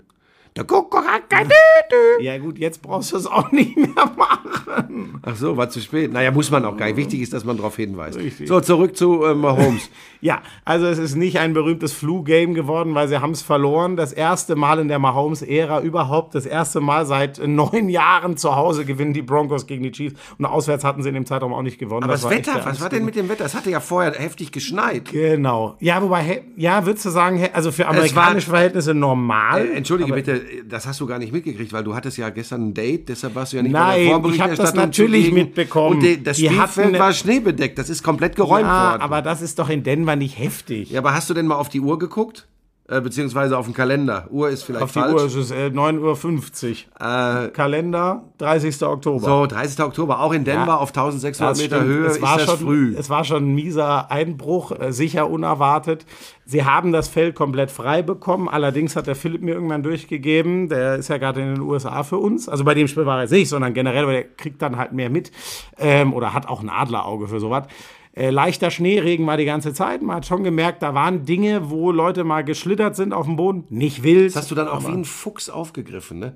Ja 2.22 2.38
gut, 2.38 2.58
jetzt 2.58 2.82
brauchst 2.82 3.12
du 3.12 3.18
es 3.18 3.28
auch 3.28 3.52
nicht 3.52 3.78
mehr 3.78 3.90
machen. 4.18 5.20
Ach 5.24 5.36
so, 5.36 5.58
war 5.58 5.70
zu 5.70 5.80
spät. 5.80 6.12
Naja, 6.12 6.32
muss 6.32 6.52
man 6.52 6.66
auch 6.66 6.76
gar 6.78 6.88
nicht. 6.88 6.98
Wichtig 6.98 7.22
ist, 7.22 7.34
dass 7.34 7.44
man 7.44 7.58
darauf 7.58 7.76
hinweist. 7.76 8.18
Richtig. 8.18 8.48
So, 8.48 8.60
zurück 8.60 8.96
zu 8.96 9.24
äh, 9.24 9.34
Mahomes. 9.34 9.90
ja, 10.22 10.42
also 10.66 10.88
es 10.88 10.98
ist 10.98 11.16
nicht 11.16 11.40
ein 11.40 11.54
berühmtes 11.54 11.94
Flu-Game 11.94 12.54
geworden, 12.54 12.96
weil 12.96 13.08
sie 13.08 13.22
haben 13.22 13.32
es 13.32 13.42
verloren. 13.42 13.96
Das 13.96 14.14
erste 14.14 14.56
Mal 14.56 14.80
in 14.80 14.88
der 14.88 15.00
Mahomes-Ära 15.00 15.82
überhaupt. 15.82 16.36
Das 16.36 16.46
erste 16.46 16.82
Mal 16.82 17.06
seit 17.06 17.46
neun 17.46 17.90
Jahren 17.90 18.38
zu 18.38 18.56
Hause 18.56 18.86
gewinnen 18.86 19.14
die 19.14 19.22
Broncos 19.22 19.68
gegen 19.68 19.84
die 19.84 19.92
Chiefs. 19.92 20.20
Und 20.38 20.46
auswärts 20.46 20.84
hatten 20.84 21.04
sie 21.04 21.10
in 21.10 21.16
dem 21.16 21.26
Zeitraum 21.26 21.54
auch 21.54 21.62
nicht 21.62 21.80
gewonnen. 21.80 22.04
Aber 22.04 22.14
das, 22.14 22.22
das 22.22 22.32
Wetter, 22.32 22.62
was 22.64 22.82
war 22.82 22.90
denn 22.90 23.06
mit 23.06 23.16
dem 23.16 23.30
Wetter? 23.30 23.46
Es 23.46 23.56
hatte 23.56 23.70
ja 23.70 23.80
vorher 23.80 24.14
heftig 24.14 24.52
geschneit. 24.52 25.12
Genau. 25.12 25.76
Ja, 25.80 26.02
wobei, 26.02 26.44
ja, 26.56 26.86
würdest 26.86 27.06
du 27.06 27.10
sagen, 27.10 27.48
also 27.54 27.72
für 27.72 27.88
amerikanische 27.88 28.48
war, 28.48 28.56
Verhältnisse 28.56 28.94
normal. 28.94 29.66
Äh, 29.66 29.74
entschuldige 29.78 30.14
bitte, 30.14 30.42
das 30.68 30.86
hast 30.88 31.00
du 31.00 31.06
gar 31.06 31.20
nicht 31.20 31.32
mitgekriegt, 31.32 31.72
weil 31.72 31.84
du 31.84 31.96
hattest 31.96 32.18
ja 32.18 32.30
gestern 32.30 32.70
ein 32.70 32.74
Date, 32.74 33.10
deshalb 33.10 33.36
warst 33.36 33.54
du 33.54 33.58
ja 33.58 33.64
nicht 33.64 33.72
Nein, 33.72 33.86
bei 33.86 34.04
der 34.04 34.12
Vorberichterstattung. 34.12 34.54
ich 34.54 34.68
habe 34.68 34.78
das 34.78 34.86
natürlich 34.86 35.32
mitbekommen. 35.32 35.96
Und 35.96 36.04
die, 36.04 36.22
das 36.22 36.38
die 36.38 36.48
Spielfeld 36.48 37.00
war 37.00 37.14
schneebedeckt, 37.14 37.78
das 37.78 37.90
ist 37.90 38.04
komplent 38.04 38.36
geräumt 38.36 38.64
ja, 38.64 38.92
worden. 38.92 39.02
aber 39.02 39.22
das 39.22 39.42
ist 39.42 39.60
doch 39.60 39.70
in 39.70 39.84
Denver 39.84 40.16
nicht 40.16 40.38
heftig. 40.38 40.92
Ja, 40.92 41.00
aber 41.00 41.14
hast 41.14 41.30
du 41.30 41.34
denn 41.34 41.48
mal 41.48 41.56
auf 41.56 41.70
die 41.70 41.80
Uhr 41.80 41.98
geguckt? 41.98 42.49
Äh, 42.90 43.02
beziehungsweise 43.02 43.56
auf 43.56 43.66
den 43.66 43.76
Kalender. 43.76 44.26
Uhr 44.32 44.50
ist 44.50 44.64
vielleicht 44.64 44.84
auf 44.84 44.92
falsch. 44.92 45.06
Auf 45.06 45.12
die 45.12 45.22
Uhr 45.22 45.26
ist 45.28 45.36
es 45.36 45.52
äh, 45.52 45.68
9.50 45.68 46.86
Uhr. 47.00 47.46
Äh, 47.46 47.50
Kalender 47.50 48.24
30. 48.40 48.82
Oktober. 48.82 49.26
So, 49.26 49.46
30. 49.46 49.80
Oktober. 49.82 50.20
Auch 50.22 50.34
in 50.34 50.44
Denver 50.44 50.66
ja, 50.68 50.78
auf 50.78 50.90
1600 50.90 51.58
Meter 51.58 51.76
stimmt. 51.76 51.88
Höhe 51.88 52.08
es 52.08 52.20
war 52.20 52.40
ist 52.40 52.48
das 52.48 52.58
schon, 52.58 52.68
früh. 52.68 52.96
Es 52.98 53.10
war 53.12 53.24
schon 53.26 53.44
ein 53.44 53.54
mieser 53.54 54.10
Einbruch, 54.10 54.72
äh, 54.72 54.92
sicher 54.92 55.30
unerwartet. 55.30 56.08
Sie 56.46 56.66
haben 56.66 56.92
das 56.92 57.08
Feld 57.08 57.36
komplett 57.36 57.70
frei 57.70 58.02
bekommen. 58.02 58.50
Allerdings 58.50 58.96
hat 58.96 59.06
der 59.06 59.16
Philipp 59.16 59.44
mir 59.44 59.54
irgendwann 59.54 59.84
durchgegeben, 59.84 60.68
der 60.68 60.96
ist 60.96 61.10
ja 61.10 61.18
gerade 61.18 61.42
in 61.42 61.54
den 61.56 61.62
USA 61.62 62.02
für 62.02 62.18
uns. 62.18 62.50
Also 62.50 62.64
bei 62.64 62.74
dem 62.74 62.88
Spiel 62.88 63.06
war 63.06 63.18
er 63.18 63.22
jetzt 63.24 63.32
nicht, 63.32 63.50
sondern 63.50 63.76
generell, 63.76 64.08
weil 64.08 64.14
der 64.14 64.24
kriegt 64.24 64.64
dann 64.64 64.78
halt 64.78 64.94
mehr 64.94 65.12
mit. 65.12 65.32
Ähm, 65.78 66.12
oder 66.12 66.34
hat 66.34 66.48
auch 66.48 66.64
ein 66.64 66.70
Adlerauge 66.70 67.28
für 67.28 67.40
sowas. 67.40 67.68
Äh, 68.14 68.32
leichter 68.32 68.72
Schneeregen 68.72 69.26
war 69.28 69.38
die 69.38 69.46
ganze 69.46 69.74
Zeit. 69.74 70.02
Man 70.02 70.18
hat 70.18 70.26
schon 70.26 70.44
gemerkt, 70.44 70.82
da 70.82 70.94
waren 70.94 71.26
Dinge, 71.26 71.70
wo 71.70 71.92
Leute 71.92 72.24
mal 72.24 72.44
geschlittert 72.44 72.96
sind 72.96 73.14
auf 73.14 73.26
dem 73.26 73.36
Boden. 73.36 73.66
Nicht 73.70 74.04
wild. 74.04 74.30
Das 74.30 74.44
hast 74.44 74.52
du 74.52 74.56
dann 74.56 74.68
auch 74.68 74.88
wie 74.88 74.92
ein 74.92 75.06
Fuchs 75.06 75.50
aufgegriffen, 75.50 76.20
ne? 76.20 76.36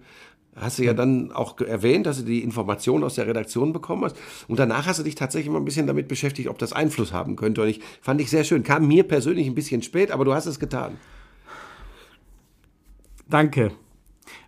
Hast 0.56 0.78
du 0.78 0.84
ja 0.84 0.94
dann 0.94 1.32
auch 1.32 1.60
erwähnt, 1.60 2.06
dass 2.06 2.20
du 2.20 2.26
die 2.26 2.44
Informationen 2.44 3.04
aus 3.04 3.16
der 3.16 3.26
Redaktion 3.26 3.74
bekommen 3.74 4.06
hast. 4.06 4.16
Und 4.48 4.60
danach 4.60 4.86
hast 4.86 5.00
du 5.00 5.04
dich 5.04 5.16
tatsächlich 5.16 5.52
mal 5.52 5.58
ein 5.58 5.66
bisschen 5.66 5.88
damit 5.88 6.08
beschäftigt, 6.08 6.48
ob 6.48 6.60
das 6.60 6.74
Einfluss 6.74 7.12
haben 7.12 7.36
könnte. 7.36 7.64
Und 7.64 7.70
ich 7.70 7.82
fand 8.02 8.22
ich 8.22 8.30
sehr 8.30 8.44
schön. 8.44 8.62
Kam 8.62 8.88
mir 8.88 9.04
persönlich 9.04 9.48
ein 9.48 9.56
bisschen 9.56 9.82
spät, 9.82 10.12
aber 10.12 10.26
du 10.26 10.34
hast 10.34 10.46
es 10.46 10.60
getan. 10.60 10.98
Danke. 13.28 13.72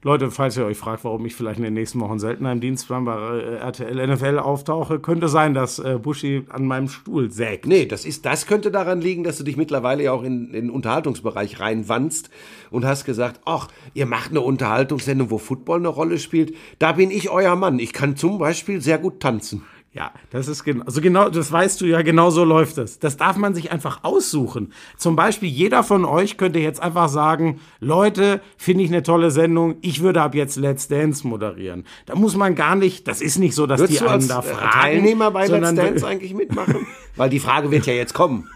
Leute, 0.02 0.32
falls 0.32 0.58
ihr 0.58 0.66
euch 0.66 0.78
fragt, 0.78 1.04
warum 1.04 1.26
ich 1.26 1.36
vielleicht 1.36 1.58
in 1.58 1.64
den 1.64 1.74
nächsten 1.74 2.00
Wochen 2.00 2.20
seltener 2.20 2.52
im 2.52 2.62
Dienstplan 2.62 3.06
bei 3.06 3.16
äh, 3.16 3.56
RTL 3.56 4.08
NFL 4.08 4.40
auftauche, 4.40 5.00
könnte 5.00 5.28
sein, 5.28 5.54
dass 5.54 5.80
äh, 5.80 6.00
Buschi 6.02 6.46
an 6.50 6.66
meinem 6.66 6.88
Stuhl 6.88 7.32
sägt. 7.32 7.66
Nee, 7.66 7.86
das, 7.86 8.06
ist, 8.06 8.26
das 8.26 8.46
könnte 8.46 8.72
daran 8.72 9.02
liegen, 9.02 9.24
dass 9.24 9.38
du 9.38 9.44
dich 9.44 9.58
mittlerweile 9.58 10.04
ja 10.04 10.12
auch 10.12 10.24
in, 10.24 10.48
in 10.48 10.68
den 10.68 10.70
Unterhaltungsbereich 10.70 11.60
reinwandst 11.60 12.30
und 12.70 12.86
hast 12.86 13.06
gesagt, 13.06 13.42
ach, 13.46 13.68
ihr 13.94 14.06
macht 14.06 14.32
eine 14.32 14.42
Unterhaltungssendung, 14.42 15.32
wo 15.32 15.38
Football 15.38 15.80
eine 15.80 15.88
Rolle 15.90 16.20
spielt. 16.20 16.56
Da 16.80 16.94
bin 16.94 17.12
ich 17.12 17.30
euer 17.30 17.56
Mann. 17.56 17.80
Ich 17.80 17.94
kann 17.94 18.16
zum 18.16 18.38
Beispiel 18.38 18.82
sehr 18.82 18.98
gut 18.98 19.20
tanzen. 19.20 19.64
Ja, 19.96 20.12
das 20.30 20.50
ist 20.50 20.66
genau, 20.66 20.84
also 20.84 21.00
genau, 21.00 21.30
das 21.30 21.50
weißt 21.50 21.80
du 21.80 21.86
ja, 21.86 22.02
genau 22.02 22.30
so 22.30 22.44
läuft 22.44 22.78
es. 22.78 23.00
Das 23.00 23.16
darf 23.16 23.38
man 23.38 23.56
sich 23.56 23.72
einfach 23.72 24.04
aussuchen. 24.04 24.74
Zum 24.98 25.16
Beispiel, 25.16 25.48
jeder 25.48 25.84
von 25.84 26.04
euch 26.04 26.36
könnte 26.36 26.60
jetzt 26.60 26.84
einfach 26.84 27.08
sagen, 27.08 27.62
Leute, 27.80 28.42
finde 28.58 28.84
ich 28.84 28.90
eine 28.90 29.04
tolle 29.04 29.32
Sendung, 29.32 29.78
ich 29.80 30.02
würde 30.02 30.22
ab 30.22 30.36
jetzt 30.36 30.58
Let's 30.58 30.90
Dance 30.90 31.26
moderieren. 31.26 31.86
Da 32.08 32.16
muss 32.16 32.36
man 32.36 32.56
gar 32.56 32.76
nicht, 32.76 33.08
das 33.08 33.22
ist 33.22 33.40
nicht 33.40 33.56
so, 33.56 33.68
dass 33.68 33.80
Würdest 33.80 34.02
die 34.02 34.06
einen 34.06 34.28
da 34.28 34.40
äh, 34.40 34.42
fragen. 34.42 34.72
Teilnehmer 34.72 35.32
bei 35.32 35.48
Let's 35.48 35.74
Dance 35.76 36.06
eigentlich 36.06 36.34
mitmachen? 36.34 36.86
Weil 37.16 37.30
die 37.30 37.40
Frage 37.40 37.72
wird 37.72 37.86
ja 37.86 37.94
jetzt 37.94 38.14
kommen. 38.14 38.50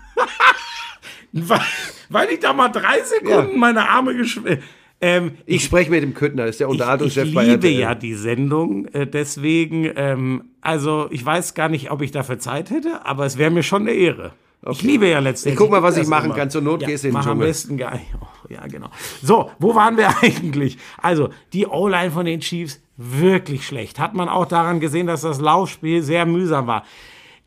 weil, 1.31 1.61
weil 2.09 2.29
ich 2.31 2.39
da 2.39 2.51
mal 2.51 2.67
drei 2.67 3.01
Sekunden 3.01 3.51
ja. 3.51 3.57
meine 3.57 3.87
Arme 3.87 4.13
geschwellt 4.13 4.61
ähm, 5.01 5.31
ich, 5.45 5.57
ich 5.57 5.63
spreche 5.63 5.89
mit 5.89 6.03
dem 6.03 6.13
Küttner, 6.13 6.45
ist 6.45 6.59
der 6.59 6.69
Unterhaltungschef 6.69 7.33
bei 7.33 7.45
RTL. 7.45 7.55
Ich 7.55 7.63
liebe 7.63 7.81
ja 7.81 7.95
die 7.95 8.13
Sendung, 8.13 8.85
äh, 8.87 9.07
deswegen, 9.07 9.89
ähm, 9.95 10.43
also 10.61 11.07
ich 11.11 11.25
weiß 11.25 11.53
gar 11.53 11.69
nicht, 11.69 11.91
ob 11.91 12.01
ich 12.01 12.11
dafür 12.11 12.39
Zeit 12.39 12.69
hätte, 12.69 13.05
aber 13.05 13.25
es 13.25 13.37
wäre 13.37 13.51
mir 13.51 13.63
schon 13.63 13.83
eine 13.83 13.91
Ehre. 13.91 14.33
Okay. 14.61 14.71
Ich 14.73 14.81
liebe 14.81 15.07
ja 15.07 15.19
letztendlich. 15.19 15.53
Ich 15.53 15.57
guck 15.57 15.71
mal, 15.71 15.81
was 15.81 15.95
ich 15.95 16.07
machen 16.07 16.25
immer. 16.25 16.35
kann. 16.35 16.49
Zur 16.49 16.61
Not 16.61 16.81
ja, 16.81 16.89
gehst 16.89 17.05
du 17.05 17.07
in 17.07 17.13
den 17.13 17.21
Dschungel. 17.21 17.31
am 17.31 17.39
besten 17.39 17.77
gar 17.77 17.93
nicht. 17.93 18.07
Oh, 18.19 18.25
ja, 18.49 18.67
genau. 18.67 18.89
So, 19.21 19.51
wo 19.57 19.73
waren 19.73 19.95
wir 19.95 20.09
eigentlich? 20.21 20.77
Also, 21.01 21.29
die 21.53 21.65
O-Line 21.65 22.11
von 22.11 22.25
den 22.25 22.41
Chiefs, 22.41 22.81
wirklich 22.97 23.65
schlecht. 23.65 23.99
Hat 23.99 24.13
man 24.13 24.27
auch 24.27 24.45
daran 24.45 24.81
gesehen, 24.81 25.07
dass 25.07 25.21
das 25.21 25.39
Laufspiel 25.39 26.03
sehr 26.03 26.25
mühsam 26.25 26.67
war. 26.67 26.83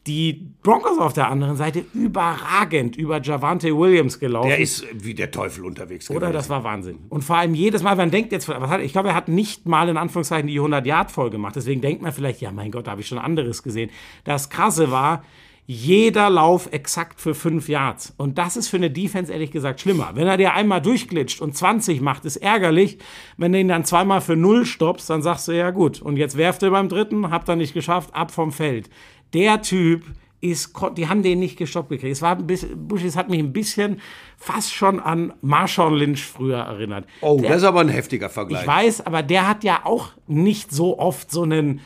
Die 0.06 0.48
Broncos 0.62 0.98
auf 0.98 1.12
der 1.12 1.28
anderen 1.28 1.56
Seite 1.56 1.84
überragend 1.94 2.96
über 2.96 3.20
Javante 3.20 3.76
Williams 3.76 4.18
gelaufen. 4.18 4.48
Der 4.48 4.58
ist 4.58 4.84
wie 4.92 5.14
der 5.14 5.30
Teufel 5.30 5.64
unterwegs 5.64 6.08
gewesen. 6.08 6.22
Oder 6.22 6.32
das 6.32 6.50
war 6.50 6.64
Wahnsinn. 6.64 6.98
Und 7.08 7.22
vor 7.22 7.36
allem 7.36 7.54
jedes 7.54 7.82
Mal, 7.82 7.94
man 7.94 8.10
denkt 8.10 8.32
jetzt, 8.32 8.48
was 8.48 8.68
hat, 8.68 8.80
ich 8.80 8.92
glaube, 8.92 9.10
er 9.10 9.14
hat 9.14 9.28
nicht 9.28 9.66
mal 9.66 9.88
in 9.88 9.96
Anführungszeichen 9.96 10.48
die 10.48 10.58
100 10.58 10.84
Yard 10.86 11.10
voll 11.12 11.30
gemacht. 11.30 11.54
Deswegen 11.54 11.80
denkt 11.80 12.02
man 12.02 12.12
vielleicht, 12.12 12.40
ja, 12.40 12.50
mein 12.50 12.72
Gott, 12.72 12.88
da 12.88 12.92
habe 12.92 13.00
ich 13.00 13.06
schon 13.06 13.18
anderes 13.18 13.62
gesehen. 13.62 13.90
Das 14.24 14.50
Krasse 14.50 14.90
war, 14.90 15.22
jeder 15.64 16.28
Lauf 16.28 16.68
exakt 16.72 17.20
für 17.20 17.34
5 17.34 17.68
Yards. 17.68 18.14
Und 18.16 18.36
das 18.36 18.56
ist 18.56 18.68
für 18.68 18.76
eine 18.76 18.90
Defense 18.90 19.32
ehrlich 19.32 19.52
gesagt 19.52 19.80
schlimmer. 19.80 20.10
Wenn 20.14 20.26
er 20.26 20.36
dir 20.36 20.54
einmal 20.54 20.82
durchglitscht 20.82 21.40
und 21.40 21.56
20 21.56 22.00
macht, 22.00 22.24
ist 22.24 22.36
ärgerlich. 22.36 22.98
Wenn 23.36 23.52
du 23.52 23.60
ihn 23.60 23.68
dann 23.68 23.84
zweimal 23.84 24.20
für 24.20 24.36
0 24.36 24.66
stoppst, 24.66 25.08
dann 25.08 25.22
sagst 25.22 25.48
du, 25.48 25.52
ja 25.52 25.70
gut. 25.70 26.02
Und 26.02 26.16
jetzt 26.16 26.36
werft 26.36 26.62
er 26.62 26.70
beim 26.70 26.88
dritten, 26.88 27.30
habt 27.30 27.48
ihr 27.48 27.56
nicht 27.56 27.74
geschafft, 27.74 28.14
ab 28.14 28.32
vom 28.32 28.50
Feld 28.50 28.90
der 29.32 29.62
Typ 29.62 30.04
ist, 30.40 30.72
die 30.96 31.08
haben 31.08 31.22
den 31.22 31.38
nicht 31.38 31.56
gestoppt 31.56 31.90
gekriegt. 31.90 32.12
Es 32.12 32.22
war 32.22 32.36
ein 32.36 32.46
bisschen, 32.46 32.88
Bushis 32.88 33.16
hat 33.16 33.28
mich 33.28 33.38
ein 33.38 33.52
bisschen 33.52 34.00
fast 34.36 34.74
schon 34.74 34.98
an 34.98 35.32
Marshawn 35.40 35.94
Lynch 35.94 36.24
früher 36.24 36.58
erinnert. 36.58 37.06
Oh, 37.20 37.38
der, 37.40 37.50
das 37.50 37.58
ist 37.58 37.64
aber 37.64 37.80
ein 37.80 37.88
heftiger 37.88 38.28
Vergleich. 38.28 38.62
Ich 38.62 38.66
weiß, 38.66 39.06
aber 39.06 39.22
der 39.22 39.48
hat 39.48 39.62
ja 39.62 39.82
auch 39.84 40.10
nicht 40.26 40.72
so 40.72 40.98
oft 40.98 41.30
so 41.30 41.42
einen 41.42 41.80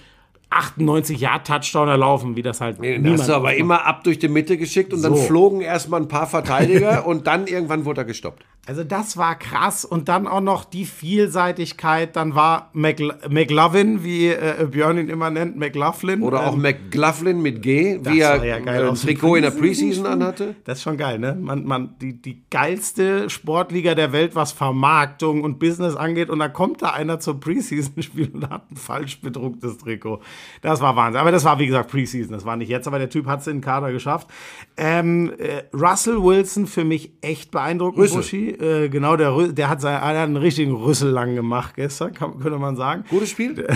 98 0.50 1.20
Yard 1.20 1.46
Touchdown 1.46 1.88
erlaufen, 1.88 2.36
wie 2.36 2.42
das 2.42 2.60
halt. 2.60 2.80
Nee, 2.80 2.98
den 2.98 3.12
hast 3.12 3.28
du 3.28 3.34
aber 3.34 3.54
immer 3.54 3.84
ab 3.84 4.04
durch 4.04 4.18
die 4.18 4.28
Mitte 4.28 4.56
geschickt 4.56 4.92
und 4.92 5.00
so. 5.00 5.08
dann 5.08 5.18
flogen 5.18 5.60
erstmal 5.60 6.00
ein 6.00 6.08
paar 6.08 6.26
Verteidiger 6.26 7.06
und 7.06 7.26
dann 7.26 7.46
irgendwann 7.46 7.84
wurde 7.84 8.02
er 8.02 8.04
gestoppt. 8.04 8.44
Also 8.68 8.82
das 8.82 9.16
war 9.16 9.38
krass 9.38 9.84
und 9.84 10.08
dann 10.08 10.26
auch 10.26 10.40
noch 10.40 10.64
die 10.64 10.86
Vielseitigkeit. 10.86 12.16
Dann 12.16 12.34
war 12.34 12.70
McL 12.72 13.14
McLovin, 13.28 14.02
wie 14.02 14.26
äh, 14.26 14.66
Björn 14.68 14.98
ihn 14.98 15.08
immer 15.08 15.30
nennt, 15.30 15.56
McLaughlin. 15.56 16.22
Oder 16.22 16.40
ähm, 16.40 16.46
auch 16.46 16.56
McLaughlin 16.56 17.40
mit 17.40 17.62
G, 17.62 18.00
wie 18.02 18.20
er 18.20 18.44
ja 18.44 18.58
geil 18.58 18.88
ein 18.88 18.96
Trikot 18.96 19.36
in 19.36 19.42
der 19.42 19.52
Preseason 19.52 20.04
anhatte. 20.06 20.56
Das 20.64 20.78
ist 20.78 20.82
schon 20.82 20.96
geil, 20.96 21.20
ne? 21.20 21.36
Man, 21.40 21.64
man, 21.64 21.94
die, 22.00 22.20
die 22.20 22.42
geilste 22.50 23.30
Sportliga 23.30 23.94
der 23.94 24.12
Welt, 24.12 24.34
was 24.34 24.50
Vermarktung 24.50 25.44
und 25.44 25.60
Business 25.60 25.94
angeht. 25.94 26.28
Und 26.28 26.40
dann 26.40 26.52
kommt 26.52 26.82
da 26.82 26.90
einer 26.90 27.20
zum 27.20 27.38
Preseason-Spiel 27.38 28.30
und 28.34 28.50
hat 28.50 28.68
ein 28.72 28.76
falsch 28.76 29.20
bedrucktes 29.20 29.78
Trikot. 29.78 30.20
Das 30.62 30.80
war 30.80 30.96
Wahnsinn. 30.96 31.20
Aber 31.20 31.32
das 31.32 31.44
war, 31.44 31.58
wie 31.58 31.66
gesagt, 31.66 31.90
Preseason. 31.90 32.32
Das 32.32 32.44
war 32.44 32.56
nicht 32.56 32.68
jetzt, 32.68 32.86
aber 32.86 32.98
der 32.98 33.10
Typ 33.10 33.26
hat 33.26 33.40
es 33.40 33.46
in 33.46 33.58
den 33.58 33.62
Kader 33.62 33.92
geschafft. 33.92 34.28
Ähm, 34.76 35.32
äh, 35.38 35.62
Russell 35.74 36.22
Wilson 36.22 36.66
für 36.66 36.84
mich 36.84 37.12
echt 37.20 37.50
beeindruckend, 37.50 38.02
Rüssel. 38.04 38.16
Buschi. 38.18 38.50
Äh, 38.50 38.88
genau, 38.88 39.16
der, 39.16 39.48
der 39.48 39.68
hat, 39.68 39.80
seinen, 39.80 40.00
hat 40.00 40.16
einen 40.16 40.36
richtigen 40.36 40.74
Rüssel 40.74 41.10
lang 41.10 41.34
gemacht 41.34 41.74
gestern, 41.76 42.12
kann, 42.14 42.38
könnte 42.38 42.58
man 42.58 42.76
sagen. 42.76 43.04
Gutes 43.08 43.30
Spiel. 43.30 43.66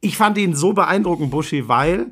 Ich 0.00 0.18
fand 0.18 0.36
ihn 0.36 0.54
so 0.54 0.74
beeindruckend, 0.74 1.30
Buschi, 1.30 1.66
weil 1.66 2.10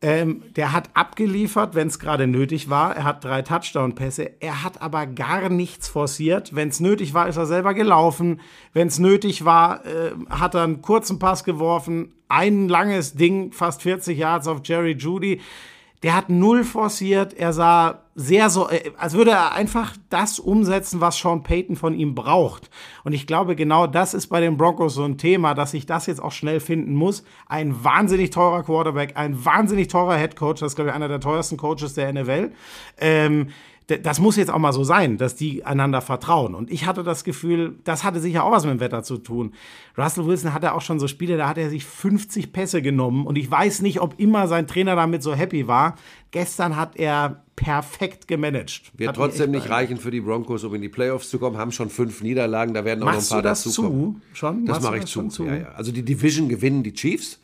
ähm, 0.00 0.44
der 0.54 0.72
hat 0.72 0.90
abgeliefert, 0.94 1.74
wenn 1.74 1.88
es 1.88 1.98
gerade 1.98 2.28
nötig 2.28 2.70
war. 2.70 2.94
Er 2.94 3.02
hat 3.02 3.24
drei 3.24 3.42
Touchdown-Pässe. 3.42 4.30
Er 4.40 4.62
hat 4.62 4.80
aber 4.80 5.06
gar 5.06 5.48
nichts 5.48 5.88
forciert. 5.88 6.54
Wenn 6.54 6.68
es 6.68 6.78
nötig 6.78 7.14
war, 7.14 7.28
ist 7.28 7.36
er 7.36 7.46
selber 7.46 7.74
gelaufen. 7.74 8.40
Wenn 8.72 8.86
es 8.86 9.00
nötig 9.00 9.44
war, 9.44 9.84
äh, 9.84 10.12
hat 10.30 10.54
er 10.54 10.62
einen 10.62 10.82
kurzen 10.82 11.18
Pass 11.18 11.42
geworfen. 11.42 12.14
Ein 12.28 12.68
langes 12.68 13.14
Ding, 13.14 13.50
fast 13.50 13.82
40 13.82 14.16
Yards 14.16 14.46
auf 14.46 14.60
Jerry 14.62 14.92
Judy. 14.92 15.40
Der 16.02 16.14
hat 16.14 16.30
null 16.30 16.64
forciert. 16.64 17.34
Er 17.34 17.52
sah 17.52 18.02
sehr 18.14 18.50
so, 18.50 18.68
äh, 18.68 18.90
als 18.96 19.14
würde 19.14 19.32
er 19.32 19.52
einfach 19.52 19.96
das 20.10 20.38
umsetzen, 20.38 21.00
was 21.00 21.18
Sean 21.18 21.42
Payton 21.42 21.76
von 21.76 21.94
ihm 21.94 22.14
braucht. 22.14 22.70
Und 23.04 23.12
ich 23.12 23.26
glaube, 23.26 23.56
genau 23.56 23.86
das 23.86 24.14
ist 24.14 24.26
bei 24.26 24.40
den 24.40 24.56
Broncos 24.56 24.94
so 24.94 25.04
ein 25.04 25.18
Thema, 25.18 25.54
dass 25.54 25.74
ich 25.74 25.86
das 25.86 26.06
jetzt 26.06 26.20
auch 26.20 26.32
schnell 26.32 26.60
finden 26.60 26.94
muss. 26.94 27.24
Ein 27.46 27.84
wahnsinnig 27.84 28.30
teurer 28.30 28.62
Quarterback, 28.62 29.16
ein 29.16 29.44
wahnsinnig 29.44 29.88
teurer 29.88 30.16
Head 30.16 30.36
Coach, 30.36 30.60
das 30.60 30.72
ist, 30.72 30.76
glaube 30.76 30.90
ich, 30.90 30.96
einer 30.96 31.08
der 31.08 31.20
teuersten 31.20 31.56
Coaches 31.56 31.94
der 31.94 32.12
NFL. 32.12 32.52
Ähm, 32.98 33.48
das 33.88 34.20
muss 34.20 34.36
jetzt 34.36 34.50
auch 34.50 34.58
mal 34.58 34.72
so 34.72 34.84
sein, 34.84 35.16
dass 35.16 35.34
die 35.34 35.64
einander 35.64 36.02
vertrauen. 36.02 36.54
Und 36.54 36.70
ich 36.70 36.84
hatte 36.86 37.02
das 37.02 37.24
Gefühl, 37.24 37.76
das 37.84 38.04
hatte 38.04 38.20
sicher 38.20 38.44
auch 38.44 38.52
was 38.52 38.64
mit 38.64 38.74
dem 38.74 38.80
Wetter 38.80 39.02
zu 39.02 39.16
tun. 39.16 39.54
Russell 39.96 40.26
Wilson 40.26 40.52
hatte 40.52 40.74
auch 40.74 40.82
schon 40.82 41.00
so 41.00 41.08
Spiele, 41.08 41.38
da 41.38 41.48
hat 41.48 41.56
er 41.56 41.70
sich 41.70 41.86
50 41.86 42.52
Pässe 42.52 42.82
genommen. 42.82 43.26
Und 43.26 43.38
ich 43.38 43.50
weiß 43.50 43.80
nicht, 43.80 44.00
ob 44.00 44.20
immer 44.20 44.46
sein 44.46 44.66
Trainer 44.66 44.94
damit 44.94 45.22
so 45.22 45.34
happy 45.34 45.66
war. 45.68 45.94
Gestern 46.32 46.76
hat 46.76 46.96
er 46.96 47.44
perfekt 47.56 48.28
gemanagt. 48.28 48.92
Wird 48.94 49.16
trotzdem 49.16 49.52
nicht 49.52 49.70
reichen 49.70 49.96
für 49.96 50.10
die 50.10 50.20
Broncos, 50.20 50.64
um 50.64 50.74
in 50.74 50.82
die 50.82 50.90
Playoffs 50.90 51.30
zu 51.30 51.38
kommen. 51.38 51.56
Haben 51.56 51.72
schon 51.72 51.88
fünf 51.88 52.20
Niederlagen, 52.22 52.74
da 52.74 52.84
werden 52.84 53.02
auch 53.02 53.06
Machst 53.06 53.30
noch 53.30 53.38
ein 53.38 53.42
paar 53.42 53.50
dazu 53.50 53.82
kommen. 53.82 54.22
Schon? 54.34 54.66
Das 54.66 54.82
mache 54.82 54.98
ich 54.98 55.06
zu. 55.06 55.28
zu? 55.28 55.46
Ja, 55.46 55.56
ja. 55.56 55.68
Also 55.74 55.92
die 55.92 56.02
Division 56.02 56.50
gewinnen 56.50 56.82
die 56.82 56.92
Chiefs. 56.92 57.40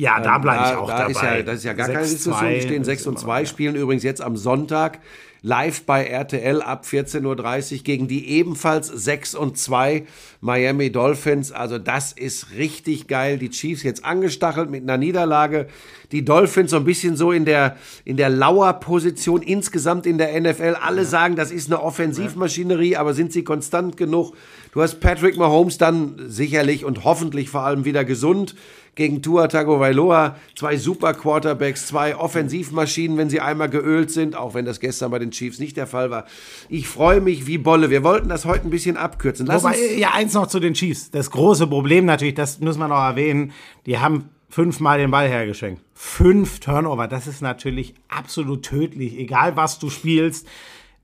Ja, 0.00 0.18
da 0.18 0.38
bleibe 0.38 0.64
ich 0.64 0.76
auch 0.76 0.88
da 0.88 0.98
dabei. 0.98 1.10
Ist 1.10 1.22
ja, 1.22 1.42
das 1.42 1.56
ist 1.56 1.64
ja 1.64 1.72
gar 1.74 1.86
6, 1.86 1.98
keine 1.98 2.08
Diskussion. 2.08 2.50
Die 2.54 2.60
stehen 2.62 2.84
6 2.84 3.06
und 3.06 3.18
2, 3.18 3.44
spielen 3.44 3.74
übrigens 3.76 4.02
jetzt 4.02 4.22
am 4.22 4.36
Sonntag 4.36 4.98
live 5.42 5.82
bei 5.84 6.04
RTL 6.04 6.60
ab 6.62 6.84
14.30 6.86 7.76
Uhr 7.76 7.82
gegen 7.82 8.08
die 8.08 8.28
ebenfalls 8.28 8.88
6 8.88 9.34
und 9.34 9.58
2 9.58 10.04
Miami 10.40 10.90
Dolphins. 10.90 11.52
Also 11.52 11.78
das 11.78 12.12
ist 12.12 12.52
richtig 12.56 13.08
geil. 13.08 13.38
Die 13.38 13.50
Chiefs 13.50 13.82
jetzt 13.82 14.04
angestachelt 14.04 14.70
mit 14.70 14.82
einer 14.82 14.96
Niederlage. 14.96 15.66
Die 16.12 16.24
Dolphins 16.24 16.72
so 16.72 16.76
ein 16.76 16.84
bisschen 16.84 17.16
so 17.16 17.32
in 17.32 17.44
der, 17.44 17.76
in 18.04 18.16
der 18.16 18.28
Lauerposition 18.28 19.42
insgesamt 19.42 20.06
in 20.06 20.18
der 20.18 20.38
NFL. 20.38 20.76
Alle 20.80 21.04
sagen, 21.04 21.36
das 21.36 21.50
ist 21.50 21.68
eine 21.68 21.82
Offensivmaschinerie, 21.82 22.96
aber 22.96 23.14
sind 23.14 23.32
sie 23.32 23.44
konstant 23.44 23.96
genug? 23.96 24.34
Du 24.72 24.82
hast 24.82 25.00
Patrick 25.00 25.36
Mahomes 25.36 25.78
dann 25.78 26.16
sicherlich 26.28 26.84
und 26.84 27.04
hoffentlich 27.04 27.48
vor 27.48 27.62
allem 27.62 27.84
wieder 27.84 28.04
gesund 28.04 28.54
gegen 29.00 29.22
Tua 29.22 29.48
Tagovailoa. 29.48 30.36
Zwei 30.54 30.76
super 30.76 31.14
Quarterbacks, 31.14 31.86
zwei 31.86 32.16
Offensivmaschinen, 32.16 33.16
wenn 33.16 33.30
sie 33.30 33.40
einmal 33.40 33.70
geölt 33.70 34.10
sind, 34.10 34.36
auch 34.36 34.52
wenn 34.52 34.66
das 34.66 34.78
gestern 34.78 35.10
bei 35.10 35.18
den 35.18 35.30
Chiefs 35.30 35.58
nicht 35.58 35.78
der 35.78 35.86
Fall 35.86 36.10
war. 36.10 36.26
Ich 36.68 36.86
freue 36.86 37.22
mich 37.22 37.46
wie 37.46 37.56
Bolle. 37.56 37.88
Wir 37.88 38.04
wollten 38.04 38.28
das 38.28 38.44
heute 38.44 38.66
ein 38.66 38.70
bisschen 38.70 38.98
abkürzen. 38.98 39.46
Lass 39.46 39.64
Wobei, 39.64 39.78
ja, 39.96 40.10
eins 40.12 40.34
noch 40.34 40.48
zu 40.48 40.60
den 40.60 40.74
Chiefs. 40.74 41.10
Das 41.10 41.30
große 41.30 41.66
Problem 41.66 42.04
natürlich, 42.04 42.34
das 42.34 42.60
muss 42.60 42.76
man 42.76 42.90
noch 42.90 43.02
erwähnen, 43.02 43.52
die 43.86 43.98
haben 43.98 44.28
fünfmal 44.50 44.98
den 44.98 45.10
Ball 45.10 45.28
hergeschenkt. 45.28 45.80
Fünf 45.94 46.60
Turnover, 46.60 47.08
das 47.08 47.26
ist 47.26 47.40
natürlich 47.40 47.94
absolut 48.08 48.64
tödlich, 48.64 49.18
egal 49.18 49.56
was 49.56 49.78
du 49.78 49.88
spielst. 49.88 50.46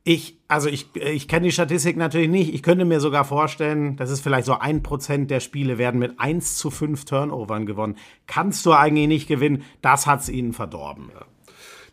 Ich, 0.09 0.39
also 0.47 0.69
ich, 0.69 0.95
ich 0.95 1.27
kenne 1.27 1.47
die 1.47 1.53
Statistik 1.53 1.97
natürlich 1.97 2.29
nicht. 2.29 2.55
Ich 2.55 2.63
könnte 2.63 2.85
mir 2.85 3.01
sogar 3.01 3.25
vorstellen, 3.25 3.97
dass 3.97 4.09
es 4.09 4.21
vielleicht 4.21 4.47
so 4.47 4.57
ein 4.57 4.85
Prozent 4.85 5.33
der 5.33 5.41
Spiele 5.41 5.79
werden 5.79 5.99
mit 5.99 6.21
1 6.21 6.59
zu 6.59 6.71
5 6.71 7.05
Turnovern 7.05 7.67
gewonnen. 7.67 7.97
Kannst 8.29 8.65
du 8.67 8.73
eigentlich 8.73 9.09
nicht 9.09 9.27
gewinnen. 9.27 9.65
Das 9.83 10.07
hat 10.07 10.21
es 10.21 10.29
ihnen 10.29 10.53
verdorben. 10.53 11.11
Ja. 11.13 11.27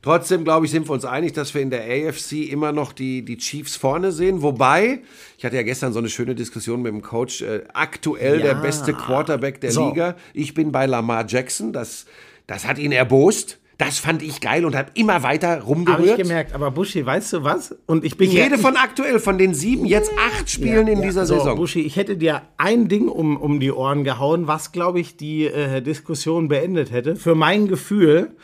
Trotzdem, 0.04 0.44
glaube 0.44 0.68
ich, 0.68 0.72
sind 0.72 0.88
wir 0.88 0.94
uns 0.94 1.06
einig, 1.06 1.34
dass 1.34 1.56
wir 1.56 1.64
in 1.64 1.72
der 1.72 1.86
AFC 1.86 2.52
immer 2.52 2.72
noch 2.72 2.94
die, 2.94 3.26
die 3.26 3.38
Chiefs 3.38 3.78
vorne 3.78 4.12
sehen. 4.12 4.44
Wobei, 4.44 5.00
ich 5.40 5.44
hatte 5.44 5.56
ja 5.56 5.64
gestern 5.64 5.92
so 5.92 5.98
eine 5.98 6.10
schöne 6.10 6.36
Diskussion 6.36 6.84
mit 6.84 6.94
dem 6.94 7.02
Coach, 7.02 7.42
äh, 7.42 7.64
aktuell 7.74 8.42
ja. 8.42 8.54
der 8.54 8.56
beste 8.62 8.94
Quarterback 8.94 9.60
der 9.60 9.72
so. 9.72 9.90
Liga. 9.90 10.16
Ich 10.36 10.54
bin 10.54 10.72
bei 10.72 10.86
Lamar 10.86 11.26
Jackson. 11.28 11.74
Das, 11.74 12.06
das 12.46 12.68
hat 12.68 12.78
ihn 12.78 12.92
erbost. 12.92 13.58
Das 13.78 13.98
fand 13.98 14.22
ich 14.22 14.40
geil 14.40 14.66
und 14.66 14.76
habe 14.76 14.92
immer 14.94 15.24
weiter 15.24 15.62
rumgerührt. 15.62 16.00
Habe 16.00 16.22
ich 16.22 16.28
gemerkt, 16.28 16.54
aber 16.54 16.72
Buschi, 16.72 17.06
weißt 17.06 17.34
du 17.34 17.44
was? 17.44 17.76
Und 17.88 18.04
ich 18.04 18.18
bin 18.18 18.30
ich 18.30 18.38
rede 18.38 18.58
von 18.58 18.78
aktuell, 18.78 19.20
von 19.20 19.38
den 19.38 19.54
sieben, 19.54 19.86
jetzt 19.86 20.12
acht 20.32 20.50
Spielen 20.50 20.88
ja, 20.88 20.94
in 20.94 21.00
ja. 21.00 21.06
dieser 21.06 21.26
so, 21.26 21.36
Saison. 21.36 21.58
Buschi, 21.58 21.82
ich 21.82 21.96
hätte 21.96 22.16
dir 22.16 22.44
ein 22.58 22.88
Ding 22.88 23.08
um, 23.08 23.36
um 23.38 23.60
die 23.60 23.72
Ohren 23.72 24.04
gehauen, 24.04 24.48
was, 24.48 24.72
glaube 24.72 25.00
ich, 25.00 25.18
die 25.18 25.46
äh, 25.46 25.82
Diskussion 25.82 26.48
beendet 26.48 26.92
hätte. 26.92 27.16
Für 27.16 27.36
mein 27.36 27.68
Gefühl. 27.68 28.36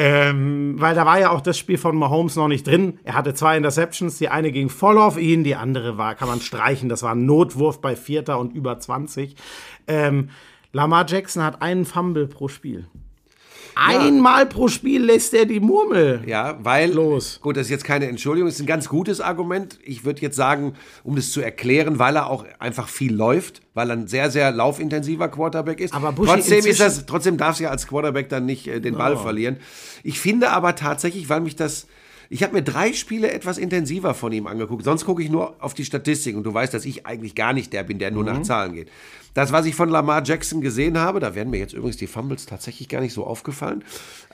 Ähm, 0.00 0.76
weil 0.78 0.94
da 0.94 1.04
war 1.04 1.18
ja 1.18 1.30
auch 1.30 1.40
das 1.40 1.58
Spiel 1.58 1.76
von 1.76 1.96
Mahomes 1.96 2.36
noch 2.36 2.46
nicht 2.46 2.64
drin. 2.64 3.00
Er 3.02 3.14
hatte 3.14 3.34
zwei 3.34 3.56
Interceptions, 3.56 4.16
die 4.18 4.28
eine 4.28 4.52
ging 4.52 4.68
voll 4.68 4.96
auf 4.96 5.18
ihn, 5.18 5.42
die 5.42 5.56
andere 5.56 5.98
war, 5.98 6.14
kann 6.14 6.28
man 6.28 6.40
streichen, 6.40 6.88
das 6.88 7.02
war 7.02 7.16
ein 7.16 7.26
Notwurf 7.26 7.80
bei 7.80 7.96
Vierter 7.96 8.38
und 8.38 8.54
über 8.54 8.78
20. 8.78 9.34
Ähm, 9.88 10.28
Lamar 10.72 11.04
Jackson 11.08 11.42
hat 11.42 11.62
einen 11.62 11.84
Fumble 11.84 12.28
pro 12.28 12.46
Spiel. 12.46 12.86
Einmal 13.78 14.46
pro 14.46 14.68
Spiel 14.68 15.04
lässt 15.04 15.34
er 15.34 15.46
die 15.46 15.60
Murmel. 15.60 16.22
Ja, 16.26 16.58
weil. 16.62 16.92
Los. 16.92 17.38
Gut, 17.40 17.56
das 17.56 17.66
ist 17.66 17.70
jetzt 17.70 17.84
keine 17.84 18.08
Entschuldigung, 18.08 18.48
das 18.48 18.56
ist 18.56 18.62
ein 18.62 18.66
ganz 18.66 18.88
gutes 18.88 19.20
Argument. 19.20 19.78
Ich 19.84 20.04
würde 20.04 20.20
jetzt 20.20 20.36
sagen, 20.36 20.74
um 21.04 21.14
das 21.14 21.30
zu 21.30 21.40
erklären, 21.40 21.98
weil 21.98 22.16
er 22.16 22.28
auch 22.28 22.44
einfach 22.58 22.88
viel 22.88 23.14
läuft, 23.14 23.60
weil 23.74 23.90
er 23.90 23.96
ein 23.96 24.08
sehr, 24.08 24.30
sehr 24.30 24.50
laufintensiver 24.50 25.28
Quarterback 25.28 25.80
ist. 25.80 25.94
Aber 25.94 26.12
Buschi 26.12 26.32
trotzdem 26.32 26.66
ist 26.66 26.80
das, 26.80 27.06
trotzdem 27.06 27.36
darf 27.36 27.60
ja 27.60 27.70
als 27.70 27.86
Quarterback 27.86 28.28
dann 28.28 28.46
nicht 28.46 28.66
äh, 28.66 28.80
den 28.80 28.96
Ball 28.96 29.14
oh. 29.14 29.18
verlieren. 29.18 29.58
Ich 30.02 30.18
finde 30.18 30.50
aber 30.50 30.74
tatsächlich, 30.74 31.28
weil 31.28 31.40
mich 31.40 31.54
das 31.54 31.86
ich 32.30 32.42
habe 32.42 32.52
mir 32.52 32.62
drei 32.62 32.92
Spiele 32.92 33.30
etwas 33.30 33.58
intensiver 33.58 34.14
von 34.14 34.32
ihm 34.32 34.46
angeguckt. 34.46 34.84
Sonst 34.84 35.04
gucke 35.04 35.22
ich 35.22 35.30
nur 35.30 35.54
auf 35.60 35.74
die 35.74 35.84
Statistik 35.84 36.36
und 36.36 36.44
du 36.44 36.52
weißt, 36.52 36.74
dass 36.74 36.84
ich 36.84 37.06
eigentlich 37.06 37.34
gar 37.34 37.52
nicht 37.52 37.72
der 37.72 37.82
bin, 37.84 37.98
der 37.98 38.10
nur 38.10 38.22
mhm. 38.22 38.28
nach 38.28 38.42
Zahlen 38.42 38.74
geht. 38.74 38.90
Das, 39.34 39.52
was 39.52 39.66
ich 39.66 39.74
von 39.74 39.88
Lamar 39.88 40.22
Jackson 40.24 40.60
gesehen 40.60 40.98
habe, 40.98 41.20
da 41.20 41.34
werden 41.34 41.50
mir 41.50 41.58
jetzt 41.58 41.72
übrigens 41.72 41.96
die 41.96 42.06
Fumbles 42.06 42.46
tatsächlich 42.46 42.88
gar 42.88 43.00
nicht 43.00 43.14
so 43.14 43.24
aufgefallen. 43.24 43.84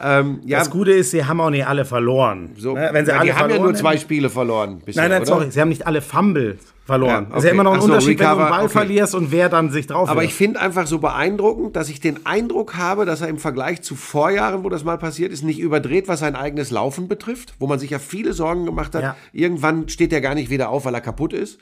Ähm, 0.00 0.40
ja, 0.44 0.58
das 0.58 0.70
Gute 0.70 0.92
ist, 0.92 1.10
sie 1.10 1.24
haben 1.24 1.40
auch 1.40 1.50
nicht 1.50 1.66
alle 1.66 1.84
verloren. 1.84 2.50
So, 2.56 2.74
ne? 2.74 2.88
Wenn 2.92 3.04
sie 3.04 3.12
ja, 3.12 3.18
alle 3.18 3.26
die 3.26 3.34
haben 3.34 3.50
ja 3.50 3.58
nur 3.58 3.74
zwei 3.74 3.96
Spiele 3.98 4.30
verloren. 4.30 4.80
Bisher, 4.84 5.02
nein, 5.02 5.10
nein, 5.10 5.22
oder? 5.22 5.26
sorry, 5.26 5.50
sie 5.50 5.60
haben 5.60 5.68
nicht 5.68 5.86
alle 5.86 6.00
Fumbles 6.00 6.73
verloren. 6.84 7.24
Ja, 7.24 7.28
okay. 7.28 7.38
Ist 7.38 7.44
ja 7.44 7.50
immer 7.50 7.64
noch 7.64 7.74
ein 7.74 7.80
so, 7.80 7.86
Unterschied, 7.86 8.20
recover, 8.20 8.30
wenn 8.30 8.36
du 8.36 8.42
einen 8.42 8.50
Ball 8.50 8.64
okay. 8.64 8.72
verlierst 8.72 9.14
und 9.14 9.32
wer 9.32 9.48
dann 9.48 9.70
sich 9.70 9.86
drauf 9.86 10.08
Aber 10.08 10.22
ich 10.22 10.34
finde 10.34 10.60
einfach 10.60 10.86
so 10.86 10.98
beeindruckend, 10.98 11.76
dass 11.76 11.88
ich 11.88 12.00
den 12.00 12.26
Eindruck 12.26 12.76
habe, 12.76 13.06
dass 13.06 13.22
er 13.22 13.28
im 13.28 13.38
Vergleich 13.38 13.82
zu 13.82 13.96
Vorjahren, 13.96 14.64
wo 14.64 14.68
das 14.68 14.84
mal 14.84 14.98
passiert 14.98 15.32
ist, 15.32 15.42
nicht 15.42 15.58
überdreht, 15.58 16.08
was 16.08 16.20
sein 16.20 16.36
eigenes 16.36 16.70
Laufen 16.70 17.08
betrifft, 17.08 17.54
wo 17.58 17.66
man 17.66 17.78
sich 17.78 17.90
ja 17.90 17.98
viele 17.98 18.34
Sorgen 18.34 18.66
gemacht 18.66 18.94
hat. 18.94 19.02
Ja. 19.02 19.16
Irgendwann 19.32 19.88
steht 19.88 20.12
er 20.12 20.20
gar 20.20 20.34
nicht 20.34 20.50
wieder 20.50 20.68
auf, 20.68 20.84
weil 20.84 20.94
er 20.94 21.00
kaputt 21.00 21.32
ist. 21.32 21.58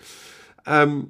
Ähm, 0.67 1.09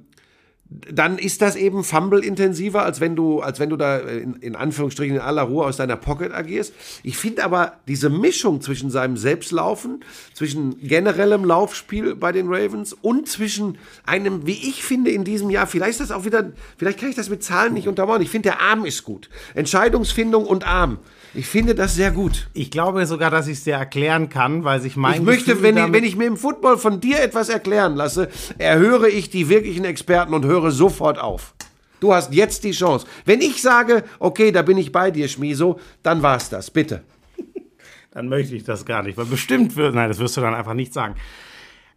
dann 0.93 1.19
ist 1.19 1.43
das 1.43 1.57
eben 1.57 1.85
Fumble-intensiver, 1.85 2.83
als 2.83 3.01
wenn 3.01 3.17
du, 3.17 3.41
als 3.41 3.59
wenn 3.61 3.71
du 3.71 3.77
da 3.77 3.99
in, 3.99 4.35
in, 4.37 4.57
Anführungsstrichen 4.57 5.17
in 5.17 5.23
aller 5.23 5.43
Ruhe 5.43 5.65
aus 5.65 5.77
deiner 5.77 5.97
Pocket 5.97 6.33
agierst. 6.33 6.75
Ich 7.03 7.17
finde 7.17 7.45
aber 7.45 7.75
diese 7.89 8.11
Mischung 8.11 8.61
zwischen 8.61 8.91
seinem 8.91 9.17
Selbstlaufen, 9.17 10.05
zwischen 10.35 10.81
generellem 10.87 11.45
Laufspiel 11.45 12.15
bei 12.15 12.33
den 12.33 12.47
Ravens 12.49 12.93
und 12.93 13.29
zwischen 13.29 13.79
einem, 14.07 14.47
wie 14.47 14.53
ich 14.69 14.85
finde, 14.85 15.11
in 15.11 15.25
diesem 15.25 15.51
Jahr, 15.51 15.67
vielleicht 15.67 16.01
ist 16.01 16.11
das 16.11 16.11
auch 16.11 16.25
wieder, 16.25 16.53
vielleicht 16.77 17.01
kann 17.01 17.09
ich 17.09 17.17
das 17.17 17.31
mit 17.31 17.43
Zahlen 17.43 17.75
nicht 17.75 17.89
untermauern. 17.89 18.23
Ich 18.23 18.31
finde, 18.31 18.51
der 18.51 18.61
Arm 18.61 18.85
ist 18.85 19.05
gut. 19.05 19.29
Entscheidungsfindung 19.55 20.47
und 20.47 20.67
Arm. 20.67 20.99
Ich 21.35 21.47
finde 21.47 21.75
das 21.75 21.95
sehr 21.95 22.11
gut. 22.11 22.49
Ich 22.53 22.71
glaube 22.71 23.07
sogar, 23.07 23.31
dass 23.31 23.47
ich 23.47 23.59
es 23.59 23.65
dir 23.65 23.75
erklären 23.75 24.29
kann, 24.29 24.65
weil 24.65 24.81
sich 24.81 24.97
mein. 24.97 25.15
Ich 25.15 25.23
möchte, 25.23 25.63
wenn 25.63 25.77
ich, 25.77 25.93
wenn 25.93 26.05
ich 26.05 26.17
mir 26.17 26.27
im 26.27 26.37
Football 26.37 26.77
von 26.77 27.01
dir 27.01 27.23
etwas 27.23 27.49
erklären 27.49 27.97
lasse, 27.97 28.29
erhöre 28.59 29.09
ich 29.09 29.31
die 29.31 29.49
wirklichen 29.49 29.85
Experten 29.85 30.35
und 30.35 30.45
höre 30.45 30.71
sofort 30.71 31.19
auf. 31.19 31.55
Du 32.01 32.13
hast 32.13 32.35
jetzt 32.35 32.65
die 32.65 32.73
Chance. 32.73 33.07
Wenn 33.25 33.41
ich 33.41 33.63
sage, 33.63 34.05
okay, 34.19 34.53
da 34.53 34.63
bin 34.63 34.77
ich 34.77 34.93
bei 34.93 35.11
dir, 35.11 35.29
Schmiso, 35.29 35.79
dann 36.03 36.21
war's 36.21 36.51
das. 36.51 36.71
Bitte. 36.71 37.03
dann 38.11 38.29
möchte 38.29 38.55
ich 38.55 38.65
das 38.65 38.85
gar 38.85 39.03
nicht, 39.03 39.17
weil 39.17 39.25
bestimmt 39.25 39.77
wird. 39.77 39.95
Nein, 39.95 40.09
das 40.09 40.19
wirst 40.19 40.37
du 40.37 40.41
dann 40.41 40.55
einfach 40.55 40.75
nicht 40.75 40.93
sagen. 40.93 41.15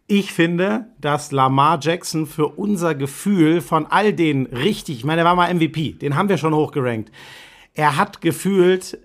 Ich 0.06 0.32
finde, 0.32 0.86
dass 1.00 1.32
Lamar 1.32 1.80
Jackson 1.82 2.26
für 2.26 2.46
unser 2.46 2.94
Gefühl 2.94 3.60
von 3.60 3.86
all 3.86 4.12
den 4.12 4.46
richtig, 4.46 4.98
ich 4.98 5.04
meine, 5.04 5.22
er 5.22 5.24
war 5.24 5.34
mal 5.34 5.52
MVP, 5.52 5.94
den 5.94 6.14
haben 6.14 6.28
wir 6.28 6.38
schon 6.38 6.54
hochgerankt. 6.54 7.10
Er 7.74 7.96
hat 7.96 8.20
gefühlt 8.20 8.98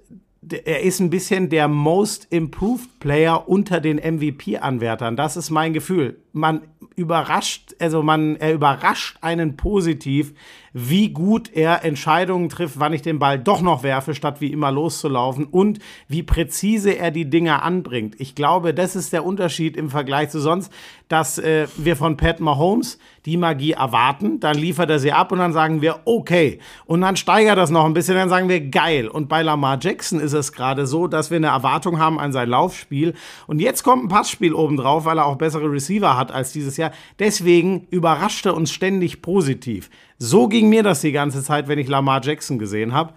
er 0.49 0.81
ist 0.81 0.99
ein 0.99 1.11
bisschen 1.11 1.49
der 1.49 1.67
Most 1.67 2.27
Improved 2.31 2.99
Player 2.99 3.47
unter 3.47 3.79
den 3.79 3.97
MVP-Anwärtern. 3.97 5.15
Das 5.15 5.37
ist 5.37 5.51
mein 5.51 5.73
Gefühl. 5.73 6.17
Man 6.33 6.61
überrascht, 6.95 7.75
also 7.79 8.01
man, 8.01 8.35
er 8.37 8.53
überrascht 8.53 9.17
einen 9.21 9.55
positiv, 9.55 10.33
wie 10.73 11.09
gut 11.09 11.51
er 11.53 11.83
Entscheidungen 11.83 12.49
trifft, 12.49 12.79
wann 12.79 12.93
ich 12.93 13.01
den 13.01 13.19
Ball 13.19 13.37
doch 13.37 13.61
noch 13.61 13.83
werfe, 13.83 14.15
statt 14.15 14.41
wie 14.41 14.51
immer 14.51 14.71
loszulaufen 14.71 15.45
und 15.45 15.79
wie 16.07 16.23
präzise 16.23 16.91
er 16.91 17.11
die 17.11 17.29
Dinger 17.29 17.63
anbringt. 17.63 18.15
Ich 18.19 18.35
glaube, 18.35 18.73
das 18.73 18.95
ist 18.95 19.13
der 19.13 19.25
Unterschied 19.25 19.75
im 19.75 19.89
Vergleich 19.89 20.29
zu 20.29 20.39
sonst, 20.39 20.71
dass 21.07 21.37
äh, 21.37 21.67
wir 21.75 21.97
von 21.97 22.15
Pat 22.15 22.39
Mahomes 22.39 22.97
die 23.25 23.37
Magie 23.37 23.73
erwarten, 23.73 24.39
dann 24.39 24.57
liefert 24.57 24.89
er 24.89 24.99
sie 24.99 25.11
ab 25.11 25.31
und 25.31 25.39
dann 25.39 25.53
sagen 25.53 25.81
wir 25.81 25.99
okay 26.05 26.59
und 26.85 27.01
dann 27.01 27.17
steigert 27.17 27.57
das 27.57 27.69
noch 27.69 27.85
ein 27.85 27.93
bisschen, 27.93 28.15
dann 28.15 28.29
sagen 28.29 28.49
wir 28.49 28.61
geil. 28.61 29.07
Und 29.07 29.27
bei 29.27 29.41
Lamar 29.41 29.77
Jackson 29.79 30.19
ist 30.19 30.33
es 30.33 30.53
gerade 30.53 30.87
so, 30.87 31.07
dass 31.07 31.29
wir 31.29 31.37
eine 31.37 31.47
Erwartung 31.47 31.99
haben 31.99 32.19
an 32.19 32.31
sein 32.31 32.49
Laufspiel 32.49 33.13
und 33.47 33.59
jetzt 33.59 33.83
kommt 33.83 34.05
ein 34.05 34.09
Passspiel 34.09 34.53
obendrauf, 34.53 35.05
weil 35.05 35.17
er 35.17 35.25
auch 35.25 35.35
bessere 35.35 35.69
Receiver 35.69 36.17
hat 36.17 36.31
als 36.31 36.53
dieses 36.53 36.77
Jahr. 36.77 36.91
Deswegen 37.19 37.87
überrascht 37.89 38.45
er 38.45 38.55
uns 38.55 38.71
ständig 38.71 39.21
positiv. 39.21 39.89
So 40.23 40.47
ging 40.47 40.69
mir 40.69 40.83
das 40.83 41.01
die 41.01 41.13
ganze 41.13 41.41
Zeit, 41.41 41.67
wenn 41.67 41.79
ich 41.79 41.87
Lamar 41.87 42.21
Jackson 42.23 42.59
gesehen 42.59 42.93
habe. 42.93 43.13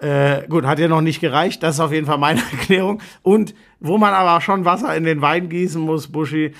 Äh, 0.00 0.46
gut, 0.48 0.64
hat 0.64 0.78
ja 0.78 0.86
noch 0.86 1.00
nicht 1.00 1.20
gereicht. 1.20 1.62
Das 1.62 1.76
ist 1.76 1.80
auf 1.80 1.92
jeden 1.92 2.06
Fall 2.06 2.18
meine 2.18 2.40
Erklärung. 2.52 3.00
Und 3.22 3.54
wo 3.80 3.98
man 3.98 4.14
aber 4.14 4.40
schon 4.40 4.64
Wasser 4.64 4.96
in 4.96 5.04
den 5.04 5.22
Wein 5.22 5.48
gießen 5.48 5.80
muss, 5.80 6.08
Buschi, 6.08 6.52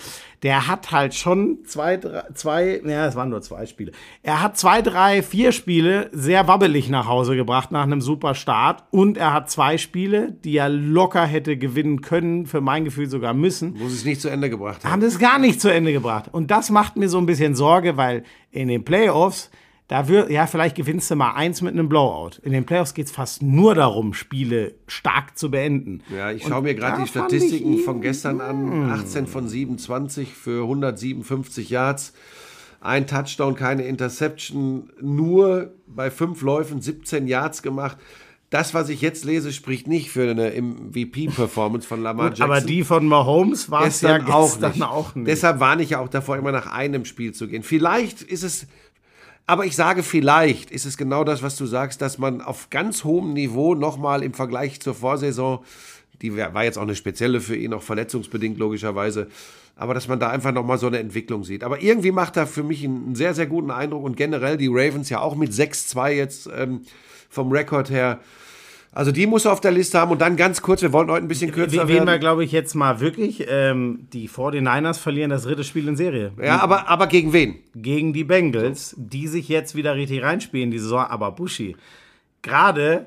der 0.43 0.69
hat 0.69 0.93
halt 0.93 1.15
schon 1.15 1.59
zwei, 1.65 1.97
drei, 1.97 2.23
zwei, 2.35 2.81
ja, 2.85 3.07
es 3.07 3.17
waren 3.17 3.31
nur 3.31 3.43
zwei 3.43 3.67
Spiele. 3.67 3.93
Er 4.23 4.41
hat 4.43 4.57
zwei, 4.57 4.83
drei, 4.83 5.23
vier 5.23 5.53
Spiele 5.53 6.11
sehr 6.13 6.47
wabbelig 6.47 6.89
nach 6.89 7.09
Hause 7.09 7.35
gebracht 7.35 7.73
nach 7.73 7.83
einem 7.85 8.01
super 8.01 8.35
Start. 8.35 8.85
Und 8.91 9.17
er 9.17 9.33
hat 9.33 9.51
zwei 9.51 9.79
Spiele, 9.79 10.33
die 10.45 10.57
er 10.57 10.69
locker 10.69 11.25
hätte 11.25 11.57
gewinnen 11.57 12.03
können, 12.03 12.47
für 12.47 12.61
mein 12.61 12.85
Gefühl 12.85 13.09
sogar 13.09 13.35
müssen. 13.35 13.75
Wo 13.79 13.89
sie 13.89 13.97
es 13.97 14.05
nicht 14.05 14.21
zu 14.21 14.29
Ende 14.29 14.51
gebracht 14.51 14.85
haben. 14.85 14.93
Haben 14.93 15.03
es 15.03 15.19
gar 15.19 15.39
nicht 15.39 15.61
zu 15.61 15.73
Ende 15.73 15.93
gebracht. 15.93 16.27
Und 16.31 16.51
das 16.51 16.71
macht 16.71 16.97
mir 16.97 17.09
so 17.09 17.19
ein 17.19 17.27
bisschen 17.27 17.55
Sorge, 17.55 17.97
weil 17.97 18.23
in 18.51 18.69
den 18.69 18.85
Playoffs 18.85 19.51
da 19.89 20.07
wird, 20.07 20.31
ja, 20.31 20.47
vielleicht 20.47 20.77
gewinnst 20.77 21.11
du 21.11 21.17
mal 21.17 21.33
eins 21.33 21.63
mit 21.63 21.73
einem 21.73 21.89
Blowout. 21.89 22.33
In 22.43 22.53
den 22.53 22.67
Playoffs 22.67 22.93
geht 22.93 23.07
es 23.07 23.13
fast 23.13 23.43
nur 23.43 23.75
darum, 23.75 24.13
Spiele 24.13 24.75
stark 24.87 25.39
zu 25.39 25.51
beenden. 25.51 26.03
Ja, 26.15 26.31
ich 26.31 26.45
schaue 26.45 26.61
mir 26.61 26.75
gerade 26.75 27.03
die 27.03 27.09
Statistiken 27.09 27.79
von 27.79 28.03
gestern 28.03 28.43
an. 28.43 28.91
18 28.91 29.27
von 29.27 29.49
27 29.49 30.35
für 30.35 30.63
157 30.63 31.71
Yards. 31.71 32.13
Ein 32.83 33.07
Touchdown, 33.07 33.55
keine 33.55 33.85
Interception. 33.85 34.91
Nur 35.01 35.73
bei 35.87 36.11
fünf 36.11 36.43
Läufen 36.43 36.83
17 36.83 37.27
Yards 37.27 37.63
gemacht. 37.63 37.97
Das, 38.51 38.73
was 38.73 38.89
ich 38.89 39.01
jetzt 39.03 39.25
lese, 39.25 39.53
spricht 39.53 39.89
nicht 39.89 40.11
für 40.11 40.31
eine 40.31 40.53
MVP-Performance 40.53 41.87
von 41.87 42.03
Lamar 42.03 42.29
Jackson. 42.29 42.45
Aber 42.45 42.61
die 42.61 42.83
von 42.83 43.07
Mahomes 43.07 43.71
war 43.71 43.87
es 43.87 44.01
ja 44.01 44.27
auch 44.29 44.59
nicht. 44.59 44.83
auch 44.83 45.15
nicht. 45.15 45.29
Deshalb 45.29 45.61
warne 45.61 45.83
ich 45.83 45.91
ja 45.91 46.01
auch 46.01 46.09
davor, 46.09 46.37
immer 46.37 46.53
nach 46.53 46.67
einem 46.67 47.05
Spiel 47.05 47.33
zu 47.33 47.47
gehen. 47.47 47.63
Vielleicht 47.63 48.23
ist 48.23 48.43
es 48.43 48.67
aber 49.49 49.65
ich 49.65 49.75
sage, 49.75 50.03
vielleicht 50.03 50.71
ist 50.71 50.85
es 50.85 50.99
genau 50.99 51.25
das, 51.25 51.43
was 51.43 51.57
du 51.57 51.65
sagst, 51.65 52.03
dass 52.03 52.19
man 52.19 52.43
auf 52.43 52.69
ganz 52.69 53.03
hohem 53.03 53.33
Niveau 53.33 53.75
nochmal 53.75 54.23
im 54.23 54.35
Vergleich 54.35 54.79
zur 54.79 54.95
Vorsaison, 54.95 55.61
die 56.21 56.37
war 56.37 56.65
jetzt 56.65 56.77
auch 56.77 56.83
eine 56.83 56.95
spezielle 56.95 57.41
für 57.41 57.57
ihn, 57.57 57.73
auch 57.73 57.81
verletzungsbedingt 57.83 58.59
logischerweise, 58.59 59.29
aber 59.75 59.95
dass 59.95 60.07
man 60.07 60.21
da 60.21 60.29
einfach 60.29 60.53
nochmal 60.53 60.77
so 60.77 60.87
eine 60.87 60.99
Entwicklung 60.99 61.45
sieht. 61.45 61.65
Aber 61.65 61.81
irgendwie 61.81 62.13
macht 62.13 62.37
er 62.37 62.47
für 62.47 62.63
mich 62.63 62.85
einen 62.85 63.15
sehr, 63.15 63.33
sehr 63.33 63.47
guten 63.47 63.71
Eindruck 63.71 64.05
und 64.05 64.19
generell 64.19 64.59
die 64.59 64.69
Ravens 64.69 65.09
ja 65.09 65.21
auch 65.21 65.35
mit 65.35 65.51
6-2 65.51 66.11
jetzt 66.11 66.51
ähm, 66.55 66.83
vom 67.31 67.51
Rekord 67.51 67.89
her 67.89 68.21
also 68.93 69.13
die 69.13 69.27
muss 69.27 69.45
er 69.45 69.53
auf 69.53 69.61
der 69.61 69.71
Liste 69.71 69.99
haben 69.99 70.11
und 70.11 70.21
dann 70.21 70.37
ganz 70.37 70.63
kurz, 70.63 70.83
wir 70.83 70.93
wollten 70.93 71.11
heute 71.11 71.25
ein 71.25 71.29
bisschen 71.29 71.53
kürzer 71.53 71.87
Wen 71.87 71.89
werden. 71.89 72.09
wir, 72.09 72.19
glaube 72.19 72.45
ich, 72.45 72.53
jetzt 72.53 72.75
mal 72.75 73.01
wirklich, 73.01 73.47
ähm, 73.49 74.09
die 74.13 74.29
49ers 74.29 74.99
verlieren 74.99 75.31
das 75.31 75.43
dritte 75.43 75.65
Spiel 75.65 75.89
in 75.89 75.97
Serie. 75.97 76.33
Ja, 76.43 76.61
aber, 76.61 76.89
aber 76.89 77.07
gegen 77.07 77.33
wen? 77.33 77.57
Gegen 77.75 78.13
die 78.13 78.25
Bengals, 78.25 78.95
die 78.97 79.29
sich 79.29 79.49
jetzt 79.49 79.75
wieder 79.75 79.95
richtig 79.95 80.23
reinspielen, 80.23 80.71
die 80.71 80.79
Saison. 80.79 81.01
Aber 81.01 81.33
Bushi, 81.33 81.77
gerade 82.43 83.07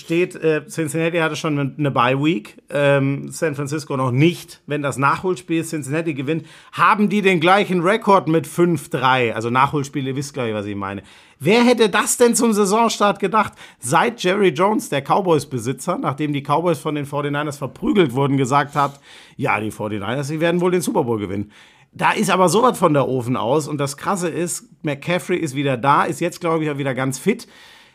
steht, 0.00 0.34
äh, 0.34 0.66
Cincinnati 0.66 1.18
hatte 1.18 1.36
schon 1.36 1.74
eine, 1.78 1.90
Bye-Week, 1.90 2.56
ähm, 2.70 3.30
San 3.30 3.54
Francisco 3.54 3.96
noch 3.96 4.10
nicht. 4.10 4.60
Wenn 4.66 4.82
das 4.82 4.96
Nachholspiel 4.98 5.64
Cincinnati 5.64 6.14
gewinnt, 6.14 6.46
haben 6.72 7.08
die 7.08 7.22
den 7.22 7.38
gleichen 7.38 7.80
Rekord 7.80 8.26
mit 8.26 8.46
5-3. 8.46 9.32
Also 9.32 9.50
Nachholspiel, 9.50 10.06
ihr 10.06 10.16
wisst, 10.16 10.34
glaube 10.34 10.48
ich, 10.48 10.54
was 10.54 10.66
ich 10.66 10.74
meine. 10.74 11.02
Wer 11.38 11.64
hätte 11.64 11.88
das 11.88 12.16
denn 12.16 12.34
zum 12.34 12.52
Saisonstart 12.52 13.18
gedacht? 13.20 13.52
Seit 13.78 14.22
Jerry 14.22 14.48
Jones, 14.48 14.88
der 14.88 15.02
Cowboys-Besitzer, 15.02 15.96
nachdem 15.98 16.32
die 16.32 16.42
Cowboys 16.42 16.78
von 16.78 16.94
den 16.94 17.06
49ers 17.06 17.58
verprügelt 17.58 18.14
wurden, 18.14 18.36
gesagt 18.36 18.74
hat, 18.74 19.00
ja, 19.36 19.58
die 19.60 19.72
49ers, 19.72 20.28
die 20.28 20.40
werden 20.40 20.60
wohl 20.60 20.72
den 20.72 20.82
Super 20.82 21.04
Bowl 21.04 21.18
gewinnen. 21.18 21.50
Da 21.92 22.12
ist 22.12 22.30
aber 22.30 22.48
sowas 22.48 22.78
von 22.78 22.92
der 22.92 23.08
Ofen 23.08 23.36
aus. 23.36 23.68
Und 23.68 23.78
das 23.78 23.96
Krasse 23.96 24.28
ist, 24.28 24.68
McCaffrey 24.82 25.38
ist 25.38 25.54
wieder 25.54 25.76
da, 25.76 26.04
ist 26.04 26.20
jetzt, 26.20 26.40
glaube 26.40 26.64
ich, 26.64 26.70
auch 26.70 26.78
wieder 26.78 26.94
ganz 26.94 27.18
fit. 27.18 27.46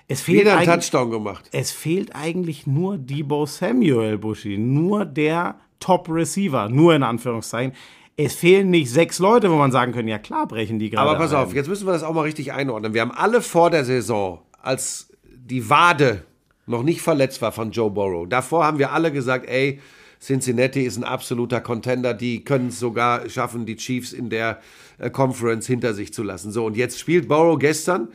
Es 0.07 0.21
fehlt 0.21 0.41
Wieder 0.41 0.57
einen 0.57 0.67
Touchdown 0.67 1.09
gemacht. 1.09 1.49
Es 1.51 1.71
fehlt 1.71 2.15
eigentlich 2.15 2.67
nur 2.67 2.97
Debo 2.97 3.45
Samuel, 3.45 4.17
Buschi. 4.17 4.57
Nur 4.57 5.05
der 5.05 5.55
Top-Receiver. 5.79 6.69
Nur 6.69 6.95
in 6.95 7.03
Anführungszeichen 7.03 7.73
es 8.17 8.33
fehlen 8.33 8.69
nicht 8.69 8.89
sechs 8.89 9.19
Leute, 9.19 9.51
wo 9.51 9.55
man 9.55 9.71
sagen 9.71 9.91
kann, 9.91 10.07
ja 10.07 10.17
klar 10.17 10.47
brechen 10.47 10.79
die 10.79 10.89
gerade. 10.89 11.09
Aber 11.09 11.19
pass 11.19 11.33
ein. 11.33 11.37
auf, 11.37 11.53
jetzt 11.53 11.67
müssen 11.67 11.85
wir 11.85 11.91
das 11.91 12.03
auch 12.03 12.13
mal 12.13 12.21
richtig 12.21 12.53
einordnen. 12.53 12.93
Wir 12.93 13.01
haben 13.01 13.11
alle 13.11 13.41
vor 13.41 13.69
der 13.69 13.83
Saison, 13.83 14.39
als 14.61 15.09
die 15.23 15.69
Wade 15.69 16.23
noch 16.65 16.83
nicht 16.83 17.01
verletzt 17.01 17.41
war 17.41 17.51
von 17.51 17.71
Joe 17.71 17.91
Burrow, 17.91 18.27
davor 18.27 18.65
haben 18.65 18.79
wir 18.79 18.91
alle 18.91 19.11
gesagt, 19.11 19.47
ey, 19.47 19.79
Cincinnati 20.19 20.81
ist 20.83 20.97
ein 20.97 21.03
absoluter 21.03 21.61
Contender, 21.61 22.13
die 22.13 22.43
können 22.43 22.69
es 22.69 22.79
sogar 22.79 23.29
schaffen, 23.29 23.65
die 23.65 23.75
Chiefs 23.75 24.13
in 24.13 24.29
der 24.29 24.59
äh, 24.97 25.09
Conference 25.09 25.67
hinter 25.67 25.93
sich 25.93 26.13
zu 26.13 26.23
lassen. 26.23 26.51
So, 26.51 26.65
und 26.65 26.77
jetzt 26.77 26.99
spielt 26.99 27.27
Burrow 27.27 27.59
gestern 27.59 28.07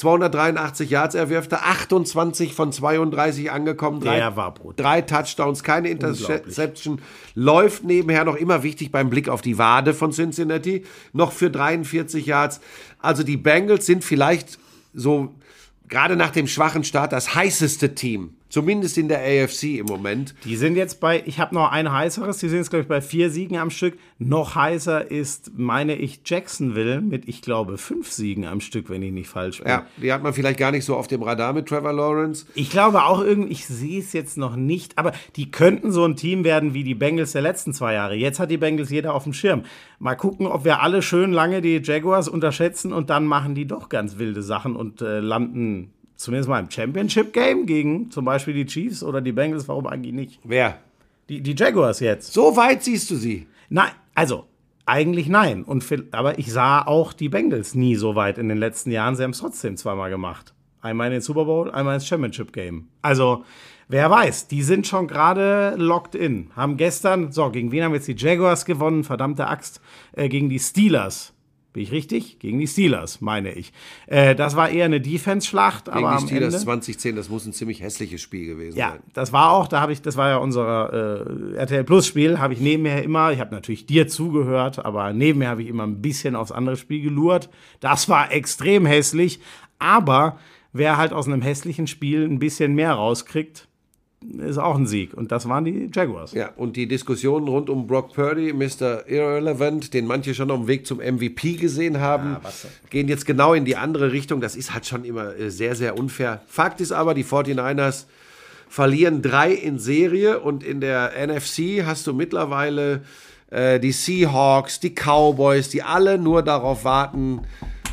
283 0.00 0.88
Yards 0.88 1.14
erwirfte, 1.14 1.60
28 1.60 2.54
von 2.54 2.72
32 2.72 3.50
angekommen. 3.50 4.00
Drei, 4.00 4.16
Der 4.16 4.34
war 4.34 4.54
brutal. 4.54 4.82
Drei 4.82 5.02
Touchdowns, 5.02 5.62
keine 5.62 5.90
Interception. 5.90 7.02
Läuft 7.34 7.84
nebenher 7.84 8.24
noch 8.24 8.36
immer 8.36 8.62
wichtig 8.62 8.90
beim 8.90 9.10
Blick 9.10 9.28
auf 9.28 9.42
die 9.42 9.58
Wade 9.58 9.92
von 9.92 10.12
Cincinnati. 10.12 10.84
Noch 11.12 11.32
für 11.32 11.50
43 11.50 12.24
Yards. 12.24 12.60
Also 12.98 13.22
die 13.22 13.36
Bengals 13.36 13.84
sind 13.84 14.02
vielleicht 14.02 14.58
so 14.94 15.34
gerade 15.88 16.16
nach 16.16 16.30
dem 16.30 16.46
schwachen 16.46 16.82
Start 16.84 17.12
das 17.12 17.34
heißeste 17.34 17.94
Team 17.94 18.34
Zumindest 18.50 18.98
in 18.98 19.08
der 19.08 19.20
AFC 19.20 19.78
im 19.78 19.86
Moment. 19.86 20.34
Die 20.44 20.56
sind 20.56 20.76
jetzt 20.76 21.00
bei, 21.00 21.22
ich 21.24 21.38
habe 21.38 21.54
noch 21.54 21.70
ein 21.70 21.90
heißeres, 21.90 22.38
die 22.38 22.48
sind 22.48 22.58
jetzt, 22.58 22.70
glaube 22.70 22.82
ich, 22.82 22.88
bei 22.88 23.00
vier 23.00 23.30
Siegen 23.30 23.56
am 23.56 23.70
Stück. 23.70 23.96
Noch 24.18 24.56
heißer 24.56 25.08
ist, 25.10 25.52
meine 25.56 25.94
ich, 25.94 26.20
Jacksonville 26.26 27.00
mit, 27.00 27.28
ich 27.28 27.42
glaube, 27.42 27.78
fünf 27.78 28.10
Siegen 28.10 28.44
am 28.44 28.60
Stück, 28.60 28.90
wenn 28.90 29.02
ich 29.02 29.12
nicht 29.12 29.28
falsch 29.28 29.58
bin. 29.58 29.68
Ja, 29.68 29.86
die 29.96 30.12
hat 30.12 30.24
man 30.24 30.34
vielleicht 30.34 30.58
gar 30.58 30.72
nicht 30.72 30.84
so 30.84 30.96
auf 30.96 31.06
dem 31.06 31.22
Radar 31.22 31.52
mit 31.52 31.66
Trevor 31.66 31.92
Lawrence. 31.92 32.46
Ich 32.56 32.70
glaube 32.70 33.04
auch 33.04 33.22
irgendwie, 33.22 33.52
ich 33.52 33.66
sehe 33.66 34.00
es 34.00 34.12
jetzt 34.12 34.36
noch 34.36 34.56
nicht, 34.56 34.98
aber 34.98 35.12
die 35.36 35.52
könnten 35.52 35.92
so 35.92 36.04
ein 36.04 36.16
Team 36.16 36.42
werden 36.42 36.74
wie 36.74 36.82
die 36.82 36.96
Bengals 36.96 37.32
der 37.32 37.42
letzten 37.42 37.72
zwei 37.72 37.94
Jahre. 37.94 38.16
Jetzt 38.16 38.40
hat 38.40 38.50
die 38.50 38.58
Bengals 38.58 38.90
jeder 38.90 39.14
auf 39.14 39.22
dem 39.22 39.32
Schirm. 39.32 39.62
Mal 40.00 40.16
gucken, 40.16 40.48
ob 40.48 40.64
wir 40.64 40.82
alle 40.82 41.02
schön 41.02 41.32
lange 41.32 41.60
die 41.60 41.80
Jaguars 41.82 42.26
unterschätzen 42.26 42.92
und 42.92 43.10
dann 43.10 43.26
machen 43.26 43.54
die 43.54 43.66
doch 43.66 43.88
ganz 43.88 44.18
wilde 44.18 44.42
Sachen 44.42 44.74
und 44.74 45.02
äh, 45.02 45.20
landen 45.20 45.92
zumindest 46.20 46.48
mal 46.48 46.60
im 46.60 46.70
Championship-Game 46.70 47.66
gegen 47.66 48.10
zum 48.10 48.24
Beispiel 48.24 48.52
die 48.54 48.66
Chiefs 48.66 49.02
oder 49.02 49.20
die 49.20 49.32
Bengals, 49.32 49.68
warum 49.68 49.86
eigentlich 49.86 50.12
nicht? 50.12 50.40
Wer? 50.44 50.78
Die, 51.28 51.40
die 51.40 51.54
Jaguars 51.56 52.00
jetzt. 52.00 52.32
So 52.32 52.56
weit 52.56 52.82
siehst 52.82 53.10
du 53.10 53.16
sie? 53.16 53.46
Nein, 53.70 53.92
also 54.14 54.46
eigentlich 54.84 55.28
nein. 55.28 55.64
Und, 55.64 55.84
aber 56.12 56.38
ich 56.38 56.52
sah 56.52 56.82
auch 56.82 57.12
die 57.12 57.28
Bengals 57.28 57.74
nie 57.74 57.94
so 57.96 58.16
weit 58.16 58.36
in 58.36 58.48
den 58.48 58.58
letzten 58.58 58.90
Jahren. 58.90 59.16
Sie 59.16 59.22
haben 59.22 59.30
es 59.30 59.38
trotzdem 59.38 59.76
zweimal 59.76 60.10
gemacht. 60.10 60.52
Einmal 60.82 61.06
in 61.06 61.14
den 61.14 61.22
Super 61.22 61.44
Bowl, 61.44 61.70
einmal 61.70 61.94
ins 61.94 62.06
Championship 62.06 62.52
Game. 62.52 62.88
Also, 63.00 63.44
wer 63.88 64.10
weiß, 64.10 64.48
die 64.48 64.62
sind 64.62 64.86
schon 64.86 65.06
gerade 65.06 65.74
locked 65.76 66.14
in. 66.14 66.50
Haben 66.56 66.76
gestern, 66.76 67.32
so, 67.32 67.50
gegen 67.50 67.70
wen 67.72 67.84
haben 67.84 67.94
jetzt 67.94 68.08
die 68.08 68.16
Jaguars 68.16 68.64
gewonnen? 68.64 69.04
Verdammte 69.04 69.46
Axt. 69.46 69.80
Äh, 70.12 70.28
gegen 70.28 70.48
die 70.48 70.58
Steelers. 70.58 71.32
Bin 71.72 71.84
ich 71.84 71.92
richtig? 71.92 72.40
Gegen 72.40 72.58
die 72.58 72.66
Steelers, 72.66 73.20
meine 73.20 73.52
ich. 73.52 73.72
Äh, 74.08 74.34
das 74.34 74.56
war 74.56 74.70
eher 74.70 74.86
eine 74.86 75.00
Defense-Schlacht. 75.00 75.84
Gegen 75.84 75.98
aber 75.98 76.16
die 76.16 76.26
Steelers 76.26 76.54
Ende, 76.54 76.64
2010, 76.64 77.14
das 77.14 77.28
muss 77.28 77.46
ein 77.46 77.52
ziemlich 77.52 77.80
hässliches 77.80 78.20
Spiel 78.20 78.46
gewesen 78.46 78.76
ja, 78.76 78.90
sein. 78.90 78.98
Ja, 78.98 79.10
das 79.12 79.32
war 79.32 79.52
auch, 79.52 79.68
da 79.68 79.80
habe 79.80 79.92
ich, 79.92 80.02
das 80.02 80.16
war 80.16 80.28
ja 80.30 80.38
unser 80.38 81.54
äh, 81.54 81.56
RTL 81.58 81.84
Plus-Spiel, 81.84 82.40
habe 82.40 82.54
ich 82.54 82.60
nebenher 82.60 83.04
immer, 83.04 83.30
ich 83.30 83.38
habe 83.38 83.54
natürlich 83.54 83.86
dir 83.86 84.08
zugehört, 84.08 84.84
aber 84.84 85.12
nebenher 85.12 85.50
habe 85.50 85.62
ich 85.62 85.68
immer 85.68 85.84
ein 85.84 86.02
bisschen 86.02 86.34
aufs 86.34 86.50
andere 86.50 86.76
Spiel 86.76 87.02
gelurrt. 87.02 87.50
Das 87.78 88.08
war 88.08 88.32
extrem 88.32 88.84
hässlich, 88.84 89.38
aber 89.78 90.38
wer 90.72 90.96
halt 90.96 91.12
aus 91.12 91.28
einem 91.28 91.40
hässlichen 91.40 91.86
Spiel 91.86 92.24
ein 92.24 92.40
bisschen 92.40 92.74
mehr 92.74 92.94
rauskriegt, 92.94 93.68
ist 94.38 94.58
auch 94.58 94.76
ein 94.76 94.86
Sieg. 94.86 95.14
Und 95.14 95.32
das 95.32 95.48
waren 95.48 95.64
die 95.64 95.90
Jaguars. 95.92 96.32
Ja, 96.32 96.50
und 96.56 96.76
die 96.76 96.86
Diskussionen 96.86 97.48
rund 97.48 97.70
um 97.70 97.86
Brock 97.86 98.12
Purdy, 98.12 98.52
Mr. 98.52 99.08
Irrelevant, 99.08 99.94
den 99.94 100.06
manche 100.06 100.34
schon 100.34 100.50
auf 100.50 100.58
dem 100.58 100.68
Weg 100.68 100.86
zum 100.86 100.98
MVP 100.98 101.54
gesehen 101.54 102.00
haben, 102.00 102.36
ja, 102.42 102.50
gehen 102.90 103.08
jetzt 103.08 103.24
genau 103.24 103.54
in 103.54 103.64
die 103.64 103.76
andere 103.76 104.12
Richtung. 104.12 104.40
Das 104.40 104.56
ist 104.56 104.74
halt 104.74 104.86
schon 104.86 105.04
immer 105.04 105.34
äh, 105.36 105.50
sehr, 105.50 105.74
sehr 105.74 105.98
unfair. 105.98 106.42
Fakt 106.46 106.80
ist 106.80 106.92
aber, 106.92 107.14
die 107.14 107.24
49ers 107.24 108.04
verlieren 108.68 109.22
drei 109.22 109.52
in 109.52 109.78
Serie 109.78 110.38
und 110.40 110.62
in 110.62 110.80
der 110.80 111.12
NFC 111.26 111.84
hast 111.84 112.06
du 112.06 112.12
mittlerweile 112.12 113.02
äh, 113.50 113.80
die 113.80 113.92
Seahawks, 113.92 114.80
die 114.80 114.94
Cowboys, 114.94 115.70
die 115.70 115.82
alle 115.82 116.18
nur 116.18 116.42
darauf 116.42 116.84
warten, 116.84 117.40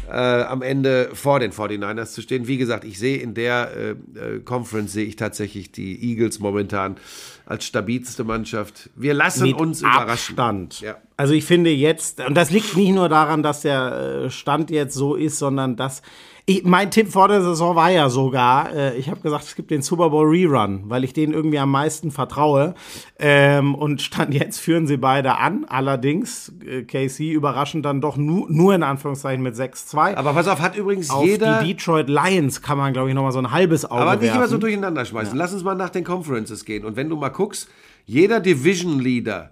äh, 0.08 0.12
am 0.42 0.62
Ende 0.62 1.10
vor 1.14 1.40
den 1.40 1.52
49ers 1.52 2.14
zu 2.14 2.22
stehen. 2.22 2.48
Wie 2.48 2.58
gesagt, 2.58 2.84
ich 2.84 2.98
sehe 2.98 3.18
in 3.18 3.34
der 3.34 3.72
äh, 3.76 3.90
äh, 3.92 4.40
Conference 4.40 4.94
sehe 4.94 5.06
ich 5.06 5.16
tatsächlich 5.16 5.72
die 5.72 6.12
Eagles 6.12 6.40
momentan 6.40 6.98
als 7.46 7.66
stabilste 7.66 8.24
Mannschaft. 8.24 8.90
Wir 8.96 9.14
lassen 9.14 9.44
Mit 9.44 9.56
uns 9.56 9.82
überraschen. 9.82 10.38
Abstand. 10.38 10.82
Ja. 10.82 10.98
Also 11.16 11.34
ich 11.34 11.46
finde 11.46 11.70
jetzt, 11.70 12.20
und 12.20 12.36
das 12.36 12.52
liegt 12.52 12.76
nicht 12.76 12.92
nur 12.92 13.10
daran, 13.10 13.44
dass 13.44 13.62
der 13.62 14.26
äh, 14.26 14.30
Stand 14.30 14.70
jetzt 14.70 14.94
so 14.94 15.16
ist, 15.16 15.40
sondern 15.40 15.76
dass 15.76 16.02
ich, 16.50 16.64
mein 16.64 16.92
Tipp 16.92 17.12
vor 17.12 17.28
der 17.28 17.42
Saison 17.42 17.76
war 17.76 17.92
ja 17.92 18.10
sogar, 18.10 18.74
äh, 18.74 18.98
ich 18.98 19.10
habe 19.10 19.20
gesagt, 19.20 19.44
es 19.44 19.56
gibt 19.56 19.70
den 19.70 19.82
Super 19.82 20.10
Bowl 20.10 20.26
Rerun, 20.26 20.84
weil 20.86 21.04
ich 21.04 21.12
denen 21.12 21.34
irgendwie 21.34 21.60
am 21.60 21.70
meisten 21.70 22.10
vertraue. 22.10 22.74
Ähm, 23.20 23.76
und 23.76 24.02
stand 24.02 24.34
jetzt 24.34 24.58
führen 24.58 24.88
sie 24.88 24.96
beide 24.96 25.40
an. 25.40 25.66
Allerdings, 25.68 26.54
äh, 26.66 26.84
KC 26.84 27.34
überraschend 27.34 27.86
dann 27.86 28.00
doch 28.00 28.16
nu, 28.16 28.46
nur 28.48 28.74
in 28.74 28.84
Anführungszeichen 28.84 29.44
mit 29.44 29.56
6-2. 29.56 30.16
Aber 30.16 30.32
pass 30.32 30.48
auf, 30.48 30.62
hat 30.62 30.78
übrigens 30.78 31.10
auf 31.10 31.26
jeder. 31.26 31.62
Die 31.62 31.74
Detroit 31.74 32.08
Lions 32.08 32.62
kann 32.62 32.78
man, 32.78 32.94
glaube 32.94 33.10
ich, 33.10 33.16
nochmal 33.16 33.34
so 33.34 33.40
ein 33.40 33.52
halbes 33.52 33.84
Auge 33.84 34.02
Aber 34.02 34.14
nicht 34.14 34.24
werfen. 34.24 34.38
immer 34.38 34.48
so 34.48 34.58
durcheinander 34.58 35.04
schmeißen. 35.04 35.36
Ja. 35.36 35.44
Lass 35.44 35.52
uns 35.54 35.66
mal 35.66 35.76
nach 35.76 35.90
den 35.90 36.06
Conferences 36.06 36.64
gehen. 36.64 36.86
Und 36.86 36.96
wenn 36.96 37.10
du 37.10 37.18
mal 37.18 37.28
guckst, 37.28 37.68
jeder 38.06 38.40
Division 38.40 39.02
Leader 39.02 39.52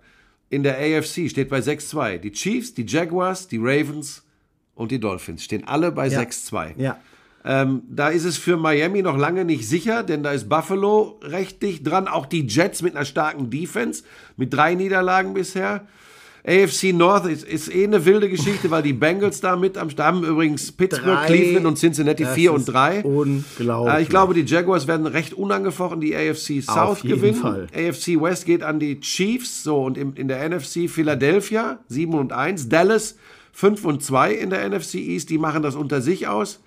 in 0.49 0.63
der 0.63 0.77
AFC 0.77 1.29
steht 1.29 1.49
bei 1.49 1.59
6-2. 1.59 2.19
Die 2.19 2.31
Chiefs, 2.31 2.73
die 2.73 2.85
Jaguars, 2.87 3.49
die 3.49 3.57
Ravens 3.57 4.24
und 4.75 4.91
die 4.91 4.99
Dolphins 4.99 5.43
stehen 5.43 5.67
alle 5.67 5.91
bei 5.91 6.07
ja. 6.07 6.19
6-2. 6.19 6.73
Ja. 6.77 6.97
Ähm, 7.43 7.83
da 7.87 8.09
ist 8.09 8.25
es 8.25 8.37
für 8.37 8.57
Miami 8.57 9.03
noch 9.03 9.17
lange 9.17 9.45
nicht 9.45 9.67
sicher, 9.67 10.01
denn 10.01 10.23
da 10.23 10.31
ist 10.31 10.49
Buffalo 10.49 11.19
recht 11.21 11.61
dicht 11.61 11.87
dran. 11.87 12.07
Auch 12.07 12.25
die 12.25 12.47
Jets 12.47 12.81
mit 12.81 12.95
einer 12.95 13.05
starken 13.05 13.51
Defense, 13.51 14.03
mit 14.35 14.51
drei 14.53 14.73
Niederlagen 14.73 15.35
bisher. 15.35 15.85
AFC 16.47 16.93
North 16.93 17.25
ist, 17.25 17.43
ist 17.43 17.73
eh 17.73 17.85
eine 17.85 18.05
wilde 18.05 18.29
Geschichte, 18.29 18.69
weil 18.69 18.83
die 18.83 18.93
Bengals 18.93 19.41
da 19.41 19.55
mit 19.55 19.77
am 19.77 19.89
Stamm 19.89 20.23
übrigens 20.23 20.71
Pittsburgh, 20.71 21.17
drei, 21.17 21.25
Cleveland 21.25 21.65
und 21.65 21.77
Cincinnati 21.77 22.25
4 22.25 22.53
und 22.53 22.65
3. 22.65 23.03
Unglaublich. 23.03 23.93
Äh, 23.95 24.01
ich 24.03 24.09
glaube, 24.09 24.35
die 24.35 24.43
Jaguars 24.43 24.87
werden 24.87 25.07
recht 25.07 25.33
unangefochten 25.33 26.01
die 26.01 26.15
AFC 26.15 26.61
South 26.61 26.77
Auf 26.77 27.03
jeden 27.03 27.15
gewinnen. 27.15 27.41
Fall. 27.41 27.67
AFC 27.75 28.21
West 28.21 28.45
geht 28.45 28.61
an 28.61 28.79
die 28.79 28.99
Chiefs, 28.99 29.63
so 29.63 29.83
und 29.83 29.97
in, 29.97 30.13
in 30.13 30.27
der 30.27 30.47
NFC 30.47 30.87
Philadelphia 30.87 31.79
7 31.87 32.13
und 32.13 32.31
1, 32.31 32.69
Dallas 32.69 33.15
5 33.55 33.85
und 33.85 34.03
2 34.03 34.33
in 34.33 34.49
der 34.49 34.67
NFC 34.67 34.95
East, 34.95 35.29
die 35.29 35.37
machen 35.37 35.63
das 35.63 35.75
unter 35.75 36.01
sich 36.01 36.27
aus. 36.27 36.59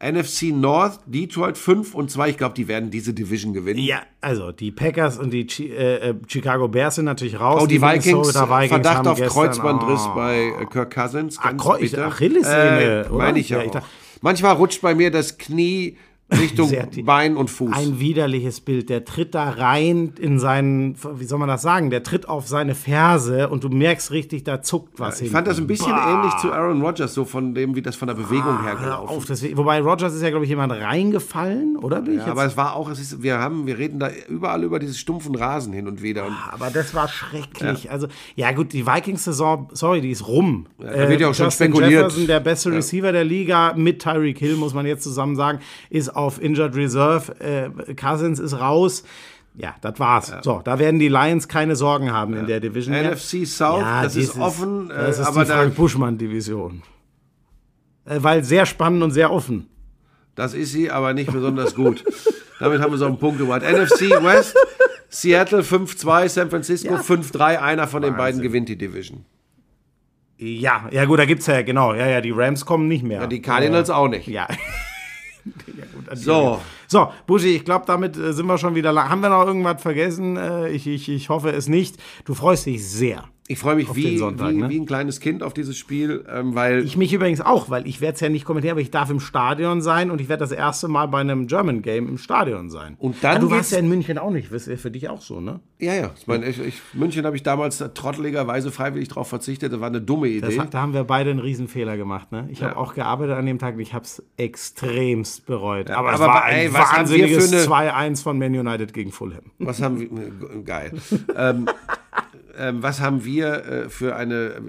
NFC 0.00 0.52
North, 0.52 1.00
Detroit 1.06 1.58
5 1.58 1.92
und 1.92 2.08
2. 2.08 2.30
Ich 2.30 2.36
glaube, 2.38 2.54
die 2.54 2.68
werden 2.68 2.88
diese 2.88 3.12
Division 3.12 3.52
gewinnen. 3.52 3.80
Ja, 3.80 4.02
also 4.20 4.52
die 4.52 4.70
Packers 4.70 5.18
und 5.18 5.30
die 5.30 5.48
äh, 5.58 6.10
äh, 6.10 6.14
Chicago 6.28 6.68
Bears 6.68 6.94
sind 6.94 7.06
natürlich 7.06 7.40
raus. 7.40 7.62
Oh, 7.64 7.66
die, 7.66 7.78
die 7.78 7.82
Vikings, 7.82 8.32
Vikings 8.32 8.68
Verdacht 8.68 9.08
auf 9.08 9.20
Kreuzbandriss 9.20 10.06
oh. 10.06 10.14
bei 10.14 10.52
äh, 10.60 10.66
Kirk 10.66 10.94
Cousins. 10.94 11.40
Ganz 11.40 11.60
Ach, 11.66 11.80
Achillessehne, 11.80 13.06
äh, 13.06 13.12
Meine 13.12 13.40
ich 13.40 13.48
ja 13.48 13.62
auch. 13.62 13.80
Manchmal 14.20 14.54
rutscht 14.54 14.82
bei 14.82 14.94
mir 14.94 15.10
das 15.10 15.38
Knie 15.38 15.96
Richtung 16.32 16.72
Bein 17.04 17.36
und 17.36 17.50
Fuß. 17.50 17.72
Ein 17.72 18.00
widerliches 18.00 18.60
Bild. 18.60 18.90
Der 18.90 19.04
tritt 19.04 19.36
da 19.36 19.48
rein 19.48 20.12
in 20.18 20.40
seinen, 20.40 20.96
wie 21.14 21.24
soll 21.24 21.38
man 21.38 21.46
das 21.46 21.62
sagen? 21.62 21.90
Der 21.90 22.02
tritt 22.02 22.28
auf 22.28 22.48
seine 22.48 22.74
Ferse 22.74 23.48
und 23.48 23.62
du 23.62 23.68
merkst 23.68 24.10
richtig, 24.10 24.42
da 24.42 24.60
zuckt 24.60 24.98
was 24.98 25.20
ja, 25.20 25.26
Ich 25.26 25.32
fand 25.32 25.46
das 25.46 25.58
ein 25.58 25.68
bisschen 25.68 25.92
bah. 25.92 26.14
ähnlich 26.14 26.36
zu 26.38 26.52
Aaron 26.52 26.82
Rodgers, 26.82 27.14
so 27.14 27.24
von 27.24 27.54
dem, 27.54 27.76
wie 27.76 27.82
das 27.82 27.94
von 27.94 28.08
der 28.08 28.16
Bewegung 28.16 28.58
ah, 28.58 28.64
her 28.64 28.74
gelaufen 28.74 29.32
auf, 29.32 29.56
Wobei 29.56 29.80
Rodgers 29.80 30.14
ist 30.14 30.22
ja, 30.22 30.30
glaube 30.30 30.44
ich, 30.44 30.48
jemand 30.48 30.72
reingefallen, 30.72 31.76
oder? 31.76 32.02
Ja, 32.10 32.26
aber 32.26 32.44
es 32.44 32.56
war 32.56 32.74
auch, 32.74 32.90
es 32.90 32.98
ist, 32.98 33.22
wir 33.22 33.38
haben, 33.38 33.68
wir 33.68 33.78
reden 33.78 34.00
da 34.00 34.10
überall 34.28 34.64
über 34.64 34.80
dieses 34.80 34.98
stumpfen 34.98 35.36
Rasen 35.36 35.72
hin 35.72 35.86
und 35.86 36.02
wieder. 36.02 36.26
Und 36.26 36.32
ah, 36.32 36.54
aber 36.54 36.70
das 36.70 36.92
war 36.92 37.06
schrecklich. 37.06 37.84
Ja. 37.84 37.90
Also, 37.92 38.08
ja 38.34 38.50
gut, 38.50 38.72
die 38.72 38.84
Vikings-Saison, 38.84 39.68
sorry, 39.74 40.00
die 40.00 40.10
ist 40.10 40.26
rum. 40.26 40.66
Ja, 40.80 40.90
da 40.90 41.08
wird 41.08 41.20
ja 41.20 41.28
auch 41.28 41.34
schon 41.34 41.46
Justin 41.46 41.68
spekuliert. 41.68 42.02
Jefferson, 42.02 42.26
der 42.26 42.40
beste 42.40 42.72
Receiver 42.72 43.12
der 43.12 43.24
Liga, 43.24 43.74
mit 43.76 44.02
Tyreek 44.02 44.38
Hill, 44.38 44.56
muss 44.56 44.74
man 44.74 44.86
jetzt 44.86 45.04
zusammen 45.04 45.36
sagen, 45.36 45.60
ist 45.88 46.15
auf 46.16 46.40
Injured 46.40 46.74
Reserve. 46.74 47.38
Äh, 47.40 47.94
Cousins 47.94 48.38
ist 48.38 48.58
raus. 48.58 49.04
Ja, 49.54 49.74
das 49.80 49.98
war's. 49.98 50.28
Ja. 50.28 50.42
So, 50.42 50.60
da 50.62 50.78
werden 50.78 50.98
die 50.98 51.08
Lions 51.08 51.48
keine 51.48 51.76
Sorgen 51.76 52.12
haben 52.12 52.34
ja. 52.34 52.40
in 52.40 52.46
der 52.46 52.60
Division. 52.60 52.94
NFC 52.94 53.46
South, 53.46 53.80
ja, 53.80 54.02
das 54.02 54.16
ist 54.16 54.38
offen. 54.38 54.90
Äh, 54.90 54.94
das 54.94 55.18
ist 55.18 55.26
aber 55.26 55.44
die 55.44 55.50
Frank 55.50 55.74
Buschmann-Division. 55.74 56.82
Äh, 58.04 58.18
weil 58.20 58.44
sehr 58.44 58.66
spannend 58.66 59.02
und 59.02 59.12
sehr 59.12 59.32
offen. 59.32 59.68
Das 60.34 60.52
ist 60.52 60.72
sie, 60.72 60.90
aber 60.90 61.14
nicht 61.14 61.32
besonders 61.32 61.74
gut. 61.74 62.04
Damit 62.60 62.80
haben 62.80 62.92
wir 62.92 62.98
so 62.98 63.06
einen 63.06 63.18
Punkt 63.18 63.38
gemacht. 63.38 63.62
NFC 63.62 64.22
West, 64.22 64.56
Seattle 65.08 65.62
5-2, 65.62 66.28
San 66.28 66.50
Francisco 66.50 66.94
ja. 66.94 67.00
5-3. 67.00 67.58
Einer 67.58 67.86
von 67.86 68.02
Wahnsinn. 68.02 68.12
den 68.12 68.16
beiden 68.16 68.42
gewinnt 68.42 68.68
die 68.68 68.76
Division. 68.76 69.24
Ja, 70.38 70.86
ja 70.90 71.06
gut, 71.06 71.18
da 71.18 71.24
gibt's 71.24 71.46
ja, 71.46 71.62
genau, 71.62 71.94
ja, 71.94 72.06
ja, 72.06 72.20
die 72.20 72.30
Rams 72.30 72.66
kommen 72.66 72.88
nicht 72.88 73.02
mehr. 73.02 73.22
Ja, 73.22 73.26
die 73.26 73.40
Cardinals 73.40 73.88
auch 73.88 74.08
nicht. 74.08 74.26
Ja. 74.26 74.46
Ja, 75.76 75.84
gut, 75.94 76.04
so. 76.18 76.60
So, 76.88 77.12
Buschi, 77.26 77.56
ich 77.56 77.64
glaube, 77.64 77.84
damit 77.86 78.16
äh, 78.16 78.32
sind 78.32 78.46
wir 78.46 78.58
schon 78.58 78.74
wieder 78.74 78.92
lang. 78.92 79.08
Haben 79.08 79.20
wir 79.20 79.28
noch 79.28 79.46
irgendwas 79.46 79.82
vergessen? 79.82 80.36
Äh, 80.36 80.68
ich, 80.70 80.86
ich, 80.86 81.08
ich 81.08 81.28
hoffe 81.28 81.50
es 81.50 81.68
nicht. 81.68 81.96
Du 82.24 82.34
freust 82.34 82.66
dich 82.66 82.86
sehr. 82.86 83.24
Ich 83.48 83.58
freue 83.58 83.76
mich 83.76 83.94
wie, 83.94 84.18
Sonntag, 84.18 84.50
wie, 84.50 84.56
ne? 84.56 84.68
wie, 84.68 84.80
ein 84.80 84.86
kleines 84.86 85.20
Kind 85.20 85.42
auf 85.42 85.54
dieses 85.54 85.76
Spiel, 85.76 86.24
ähm, 86.32 86.54
weil. 86.54 86.84
Ich 86.84 86.96
mich 86.96 87.12
übrigens 87.12 87.40
auch, 87.40 87.70
weil 87.70 87.86
ich 87.86 88.00
werde 88.00 88.14
es 88.14 88.20
ja 88.20 88.28
nicht 88.28 88.44
kommentieren, 88.44 88.72
aber 88.72 88.80
ich 88.80 88.90
darf 88.90 89.10
im 89.10 89.20
Stadion 89.20 89.82
sein 89.82 90.10
und 90.10 90.20
ich 90.20 90.28
werde 90.28 90.40
das 90.40 90.52
erste 90.52 90.88
Mal 90.88 91.06
bei 91.06 91.20
einem 91.20 91.46
German 91.46 91.82
Game 91.82 92.08
im 92.08 92.18
Stadion 92.18 92.70
sein. 92.70 92.96
Und 92.98 93.16
dann. 93.22 93.34
Ja, 93.34 93.38
du 93.40 93.50
warst 93.50 93.72
ja 93.72 93.78
in 93.78 93.88
München 93.88 94.18
auch 94.18 94.30
nicht, 94.30 94.50
ist 94.52 94.70
für 94.80 94.90
dich 94.90 95.08
auch 95.08 95.20
so, 95.20 95.40
ne? 95.40 95.60
Ja, 95.78 95.94
ja. 95.94 96.10
Ich 96.16 96.26
meine, 96.26 96.46
ich, 96.46 96.58
ich, 96.58 96.80
München 96.94 97.26
habe 97.26 97.36
ich 97.36 97.42
damals 97.42 97.78
trotteligerweise 97.94 98.70
freiwillig 98.70 99.08
darauf 99.08 99.28
verzichtet. 99.28 99.72
Das 99.72 99.80
war 99.80 99.88
eine 99.88 100.00
dumme 100.00 100.28
Idee. 100.28 100.56
Das, 100.56 100.70
da 100.70 100.80
haben 100.80 100.94
wir 100.94 101.04
beide 101.04 101.30
einen 101.30 101.40
Riesenfehler 101.40 101.96
gemacht, 101.96 102.32
ne? 102.32 102.48
Ich 102.50 102.60
ja. 102.60 102.68
habe 102.68 102.78
auch 102.78 102.94
gearbeitet 102.94 103.36
an 103.36 103.46
dem 103.46 103.58
Tag 103.58 103.74
und 103.74 103.80
ich 103.80 103.94
habe 103.94 104.04
es 104.04 104.22
extremst 104.36 105.46
bereut. 105.46 105.88
Ja, 105.88 105.96
aber, 105.96 106.12
aber 106.12 106.14
es 106.14 106.20
war 106.20 106.44
ein 106.44 106.56
ey, 106.56 106.72
wahnsinniges 106.72 107.52
2-1 107.68 108.22
von 108.22 108.38
Man 108.38 108.56
United 108.56 108.92
gegen 108.92 109.12
Fulham. 109.12 109.52
Was 109.58 109.82
haben 109.82 110.00
wir. 110.00 110.08
Geil. 110.64 110.92
ähm, 111.36 111.56
ähm, 111.56 111.68
was 112.78 113.00
haben 113.00 113.24
wir 113.24 113.64
äh, 113.64 113.88
für 113.88 114.16
eine 114.16 114.34
äh, 114.34 114.60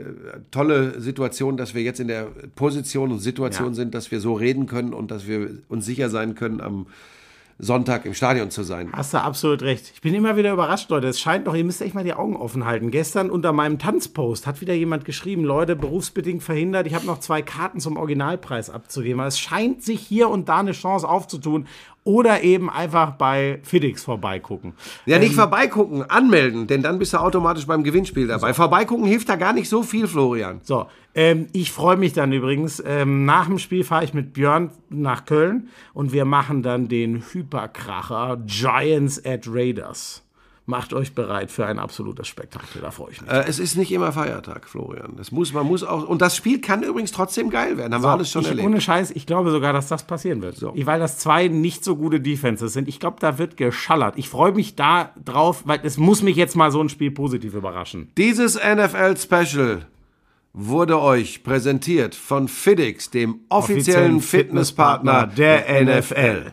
tolle 0.51 0.99
Situation, 0.99 1.57
dass 1.57 1.73
wir 1.73 1.81
jetzt 1.81 1.99
in 1.99 2.07
der 2.07 2.27
Position 2.55 3.11
und 3.11 3.19
Situation 3.19 3.69
ja. 3.69 3.73
sind, 3.73 3.95
dass 3.95 4.11
wir 4.11 4.19
so 4.19 4.33
reden 4.33 4.65
können 4.65 4.93
und 4.93 5.11
dass 5.11 5.27
wir 5.27 5.49
uns 5.69 5.85
sicher 5.85 6.09
sein 6.09 6.35
können 6.35 6.61
am 6.61 6.87
Sonntag 7.59 8.05
im 8.05 8.13
Stadion 8.13 8.51
zu 8.51 8.61
sein. 8.61 8.89
Hast 8.93 9.15
du 9.15 9.17
absolut 9.17 9.63
recht. 9.63 9.91
Ich 9.95 10.01
bin 10.01 10.13
immer 10.13 10.37
wieder 10.37 10.53
überrascht, 10.53 10.89
Leute. 10.91 11.07
Es 11.07 11.19
scheint 11.19 11.47
doch, 11.47 11.55
ihr 11.55 11.63
müsst 11.63 11.81
echt 11.81 11.95
mal 11.95 12.03
die 12.03 12.13
Augen 12.13 12.35
offen 12.35 12.65
halten. 12.65 12.91
Gestern 12.91 13.31
unter 13.31 13.51
meinem 13.51 13.79
Tanzpost 13.79 14.45
hat 14.45 14.61
wieder 14.61 14.75
jemand 14.75 15.05
geschrieben, 15.05 15.43
Leute, 15.43 15.75
berufsbedingt 15.75 16.43
verhindert, 16.43 16.85
ich 16.85 16.93
habe 16.93 17.07
noch 17.07 17.19
zwei 17.19 17.41
Karten 17.41 17.79
zum 17.79 17.97
Originalpreis 17.97 18.69
abzugeben. 18.69 19.19
Es 19.21 19.39
scheint 19.39 19.83
sich 19.83 20.01
hier 20.01 20.29
und 20.29 20.49
da 20.49 20.59
eine 20.59 20.73
Chance 20.73 21.09
aufzutun 21.09 21.65
oder 22.07 22.41
eben 22.41 22.69
einfach 22.69 23.11
bei 23.11 23.59
FedEx 23.63 24.05
vorbeigucken. 24.05 24.73
Ja, 25.05 25.19
nicht 25.19 25.31
ähm, 25.31 25.35
vorbeigucken, 25.35 26.09
anmelden, 26.09 26.65
denn 26.65 26.81
dann 26.81 26.99
bist 26.99 27.11
du 27.11 27.17
automatisch 27.17 27.67
beim 27.67 27.83
Gewinnspiel 27.83 28.27
dabei. 28.27 28.53
So. 28.53 28.53
Vorbeigucken 28.53 29.05
hilft 29.05 29.27
da 29.27 29.35
gar 29.35 29.51
nicht 29.51 29.67
so 29.67 29.83
viel, 29.83 30.07
Florian. 30.07 30.61
So, 30.63 30.85
ähm, 31.13 31.47
ich 31.51 31.73
freue 31.73 31.97
mich 31.97 32.13
dann 32.13 32.31
übrigens. 32.31 32.81
Ähm, 32.85 33.25
nach 33.25 33.47
dem 33.47 33.59
Spiel 33.59 33.83
fahre 33.83 34.05
ich 34.05 34.13
mit 34.13 34.31
Björn 34.31 34.71
nach 34.89 35.25
Köln 35.25 35.67
und 35.93 36.13
wir 36.13 36.23
machen 36.23 36.63
dann 36.63 36.87
den 36.87 37.21
Hyperkracher 37.33 38.41
Giants 38.45 39.23
at 39.25 39.45
Raiders 39.45 40.23
macht 40.67 40.93
euch 40.93 41.15
bereit 41.15 41.49
für 41.49 41.65
ein 41.65 41.79
absolutes 41.79 42.27
Spektakel. 42.27 42.81
Da 42.81 42.91
freue 42.91 43.11
ich 43.11 43.21
mich. 43.21 43.31
Äh, 43.31 43.45
es 43.47 43.57
ist 43.57 43.77
nicht 43.77 43.91
immer 43.91 44.11
Feiertag, 44.11 44.67
Florian. 44.67 45.13
Das 45.15 45.31
muss, 45.31 45.53
man 45.53 45.65
muss 45.65 45.81
auch. 45.81 46.07
Und 46.07 46.21
das 46.21 46.35
Spiel 46.35 46.59
kann 46.59 46.83
übrigens 46.83 47.13
trotzdem 47.13 47.49
geil 47.49 47.77
werden. 47.77 47.93
Haben 47.93 48.01
so, 48.01 48.07
wir 48.07 48.11
alles 48.11 48.31
schon 48.31 48.41
ich, 48.41 48.49
erlebt. 48.49 48.67
Ohne 48.67 48.81
Scheiß, 48.81 49.11
ich 49.11 49.25
glaube 49.25 49.51
sogar, 49.51 49.71
dass 49.71 49.87
das 49.87 50.03
passieren 50.03 50.41
wird. 50.41 50.57
So. 50.57 50.73
Weil 50.75 50.99
das 50.99 51.19
zwei 51.19 51.47
nicht 51.47 51.85
so 51.85 51.95
gute 51.95 52.19
Defenses 52.19 52.73
sind. 52.73 52.89
Ich 52.89 52.99
glaube, 52.99 53.15
da 53.21 53.37
wird 53.37 53.55
geschallert. 53.55 54.15
Ich 54.17 54.27
freue 54.27 54.51
mich 54.51 54.75
da 54.75 55.13
drauf, 55.23 55.63
weil 55.65 55.79
es 55.83 55.97
muss 55.97 56.21
mich 56.21 56.35
jetzt 56.35 56.57
mal 56.57 56.69
so 56.69 56.81
ein 56.81 56.89
Spiel 56.89 57.11
positiv 57.11 57.53
überraschen. 57.53 58.11
Dieses 58.17 58.55
NFL-Special 58.55 59.87
wurde 60.51 60.99
euch 60.99 61.43
präsentiert 61.43 62.13
von 62.13 62.49
FIDIX, 62.49 63.09
dem 63.11 63.39
offiziellen, 63.47 64.17
offiziellen 64.17 64.21
Fitnesspartner 64.21 65.27
der 65.27 65.83
NFL. 65.83 65.99
NFL. 65.99 66.51